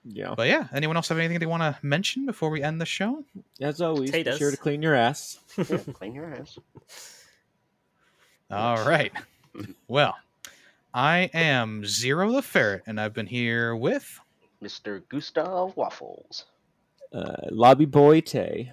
Yeah. 0.05 0.33
But 0.33 0.47
yeah, 0.47 0.69
anyone 0.73 0.95
else 0.95 1.09
have 1.09 1.17
anything 1.17 1.39
they 1.39 1.45
want 1.45 1.61
to 1.61 1.77
mention 1.85 2.25
before 2.25 2.49
we 2.49 2.63
end 2.63 2.79
the 2.79 2.85
show? 2.85 3.25
As 3.59 3.81
always, 3.81 4.11
be 4.11 4.23
sure 4.37 4.49
to 4.51 4.55
clean 4.57 4.81
your 4.81 4.95
ass. 4.95 5.39
Yeah, 5.57 5.77
clean 5.91 6.15
your 6.15 6.33
ass. 6.33 6.57
All 8.51 8.83
right. 8.85 9.11
Well, 9.89 10.15
I 10.93 11.29
am 11.33 11.83
Zero 11.85 12.31
the 12.31 12.41
Ferret, 12.41 12.83
and 12.85 13.01
I've 13.01 13.13
been 13.13 13.25
here 13.27 13.75
with. 13.75 14.19
Mr. 14.63 15.01
Gustav 15.09 15.75
Waffles. 15.75 16.45
Uh, 17.11 17.35
Lobby 17.49 17.85
Boy 17.85 18.21
Tay. 18.21 18.71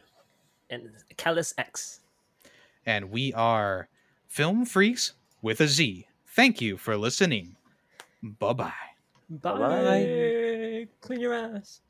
and 0.71 0.91
Callus 1.17 1.55
X. 1.59 2.01
And 2.85 3.11
we 3.11 3.33
are 3.33 3.89
Film 4.29 4.65
Freaks 4.67 5.15
with 5.43 5.61
a 5.61 5.67
Z. 5.67 6.07
Thank 6.29 6.61
you 6.61 6.77
for 6.77 6.97
listening. 6.97 7.57
Bye 8.23 8.53
bye. 8.53 8.73
Bye. 9.31 9.59
Bye-bye. 9.59 10.87
Clean 11.01 11.21
your 11.21 11.35
ass. 11.35 11.81